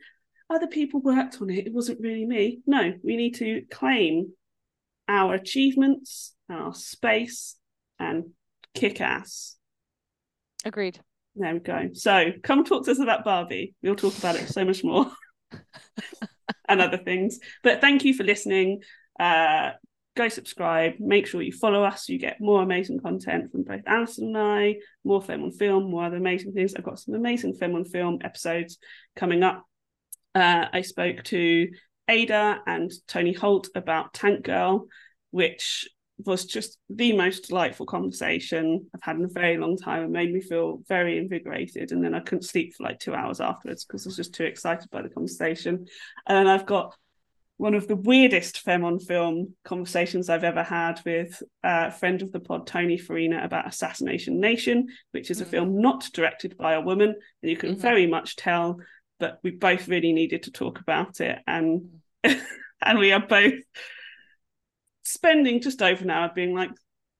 other 0.49 0.67
people 0.67 1.01
worked 1.01 1.41
on 1.41 1.49
it. 1.49 1.67
It 1.67 1.73
wasn't 1.73 1.99
really 1.99 2.25
me. 2.25 2.61
No, 2.65 2.93
we 3.03 3.17
need 3.17 3.35
to 3.35 3.63
claim 3.69 4.31
our 5.09 5.33
achievements, 5.33 6.33
our 6.49 6.73
space, 6.73 7.57
and 7.99 8.31
kick 8.73 9.01
ass. 9.01 9.57
Agreed. 10.63 10.99
There 11.35 11.53
we 11.53 11.59
go. 11.59 11.89
So 11.93 12.31
come 12.43 12.63
talk 12.63 12.85
to 12.85 12.91
us 12.91 12.99
about 12.99 13.25
Barbie. 13.25 13.75
We'll 13.81 13.95
talk 13.95 14.17
about 14.17 14.35
it 14.35 14.47
so 14.47 14.63
much 14.63 14.83
more 14.83 15.02
and 16.67 16.81
other 16.81 16.97
things. 16.97 17.39
But 17.63 17.81
thank 17.81 18.03
you 18.05 18.13
for 18.13 18.23
listening. 18.23 18.81
Uh, 19.19 19.71
go 20.15 20.29
subscribe. 20.29 20.93
Make 20.99 21.27
sure 21.27 21.41
you 21.41 21.51
follow 21.51 21.83
us. 21.83 22.09
You 22.09 22.19
get 22.19 22.39
more 22.39 22.61
amazing 22.61 22.99
content 22.99 23.51
from 23.51 23.63
both 23.63 23.83
Alyson 23.85 24.27
and 24.27 24.37
I, 24.37 24.75
more 25.03 25.21
Femme 25.21 25.43
on 25.43 25.51
Film, 25.51 25.89
more 25.89 26.05
other 26.05 26.17
amazing 26.17 26.53
things. 26.53 26.75
I've 26.75 26.83
got 26.83 26.99
some 26.99 27.15
amazing 27.15 27.55
Femme 27.55 27.75
on 27.75 27.85
Film 27.85 28.19
episodes 28.23 28.77
coming 29.15 29.43
up. 29.43 29.65
Uh, 30.35 30.65
I 30.71 30.81
spoke 30.81 31.23
to 31.25 31.69
Ada 32.07 32.61
and 32.65 32.91
Tony 33.07 33.33
Holt 33.33 33.69
about 33.75 34.13
Tank 34.13 34.43
Girl, 34.43 34.87
which 35.31 35.87
was 36.19 36.45
just 36.45 36.77
the 36.89 37.13
most 37.13 37.47
delightful 37.49 37.85
conversation 37.85 38.85
I've 38.93 39.01
had 39.01 39.17
in 39.17 39.25
a 39.25 39.29
very 39.29 39.57
long 39.57 39.77
time 39.77 40.03
and 40.03 40.11
made 40.11 40.33
me 40.33 40.41
feel 40.41 40.81
very 40.87 41.17
invigorated. 41.17 41.91
And 41.91 42.03
then 42.03 42.13
I 42.13 42.19
couldn't 42.19 42.43
sleep 42.43 42.75
for 42.75 42.83
like 42.83 42.99
two 42.99 43.13
hours 43.13 43.41
afterwards 43.41 43.83
because 43.83 44.05
I 44.05 44.09
was 44.09 44.15
just 44.15 44.33
too 44.33 44.45
excited 44.45 44.89
by 44.91 45.01
the 45.01 45.09
conversation. 45.09 45.87
And 46.27 46.37
then 46.37 46.47
I've 46.47 46.65
got 46.65 46.95
one 47.57 47.73
of 47.75 47.87
the 47.87 47.95
weirdest 47.95 48.59
femme 48.59 48.83
on 48.83 48.99
film 48.99 49.55
conversations 49.63 50.29
I've 50.29 50.43
ever 50.43 50.63
had 50.63 50.99
with 51.05 51.41
a 51.63 51.91
friend 51.91 52.21
of 52.21 52.31
the 52.31 52.39
pod, 52.39 52.67
Tony 52.67 52.97
Farina, 52.97 53.43
about 53.43 53.67
Assassination 53.67 54.39
Nation, 54.39 54.87
which 55.11 55.29
is 55.29 55.39
a 55.39 55.45
Mhm. 55.45 55.49
film 55.49 55.81
not 55.81 56.09
directed 56.13 56.57
by 56.57 56.73
a 56.73 56.81
woman. 56.81 57.09
And 57.41 57.51
you 57.51 57.57
can 57.57 57.75
Mhm. 57.75 57.79
very 57.79 58.07
much 58.07 58.35
tell 58.35 58.79
that 59.19 59.39
we 59.43 59.51
both 59.51 59.87
really 59.87 60.13
needed 60.13 60.43
to 60.43 60.51
talk 60.51 60.79
about 60.79 61.21
it. 61.21 61.39
And 61.47 62.01
and 62.81 62.99
we 62.99 63.11
are 63.11 63.25
both 63.25 63.53
spending 65.03 65.61
just 65.61 65.81
over 65.81 66.03
an 66.03 66.09
hour 66.09 66.31
being 66.33 66.53
like, 66.53 66.71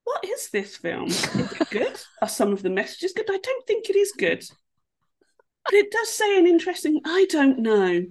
what 0.04 0.26
is 0.26 0.50
this 0.50 0.76
film? 0.78 1.08
Is 1.08 1.36
it 1.36 1.70
good? 1.70 2.00
Are 2.22 2.28
some 2.28 2.52
of 2.52 2.62
the 2.62 2.70
messages 2.70 3.14
good? 3.14 3.30
I 3.30 3.38
don't 3.38 3.68
think 3.68 3.90
it 3.90 3.96
is 3.96 4.12
good. 4.18 4.46
But 5.66 5.74
it 5.76 5.92
does 5.92 6.10
say 6.10 6.38
an 6.38 6.46
interesting, 6.46 7.00
I 7.06 7.26
don't 7.30 7.60
know. 7.60 8.06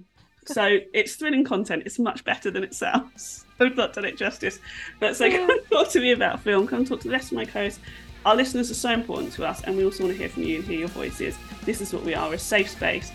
So 0.45 0.79
it's 0.93 1.15
thrilling 1.15 1.43
content. 1.43 1.83
It's 1.85 1.99
much 1.99 2.23
better 2.23 2.51
than 2.51 2.63
it 2.63 2.73
sounds. 2.73 3.45
I've 3.59 3.77
not 3.77 3.93
done 3.93 4.05
it 4.05 4.17
justice. 4.17 4.59
But 4.99 5.15
so 5.15 5.29
come 5.29 5.49
and 5.49 5.59
talk 5.71 5.89
to 5.89 5.99
me 5.99 6.11
about 6.11 6.41
film. 6.41 6.67
Come 6.67 6.83
talk 6.83 6.99
to 7.01 7.07
the 7.07 7.13
rest 7.13 7.31
of 7.31 7.37
my 7.37 7.45
co-hosts. 7.45 7.79
Our 8.25 8.35
listeners 8.35 8.71
are 8.71 8.75
so 8.75 8.91
important 8.91 9.33
to 9.33 9.45
us, 9.45 9.61
and 9.63 9.75
we 9.75 9.83
also 9.83 10.03
want 10.03 10.15
to 10.15 10.17
hear 10.17 10.29
from 10.29 10.43
you 10.43 10.57
and 10.57 10.65
hear 10.65 10.79
your 10.79 10.87
voices. 10.87 11.37
This 11.65 11.81
is 11.81 11.93
what 11.93 12.03
we 12.03 12.15
are, 12.15 12.33
a 12.33 12.39
safe 12.39 12.69
space. 12.69 13.11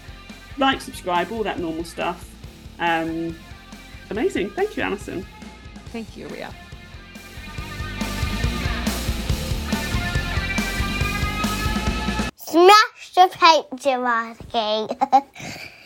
Like, 0.59 0.83
subscribe, 0.83 1.33
all 1.33 1.43
that 1.45 1.59
normal 1.59 1.85
stuff. 1.85 2.31
Um, 2.79 3.35
amazing. 4.11 4.51
Thank 4.51 4.77
you, 4.77 4.83
Alyson. 4.83 5.27
Thank 5.91 6.17
you, 6.17 6.29
Ria. 6.29 6.55
Smash 12.37 13.15
the 13.15 13.29
paint, 13.33 13.71
patriarchy. 13.71 15.69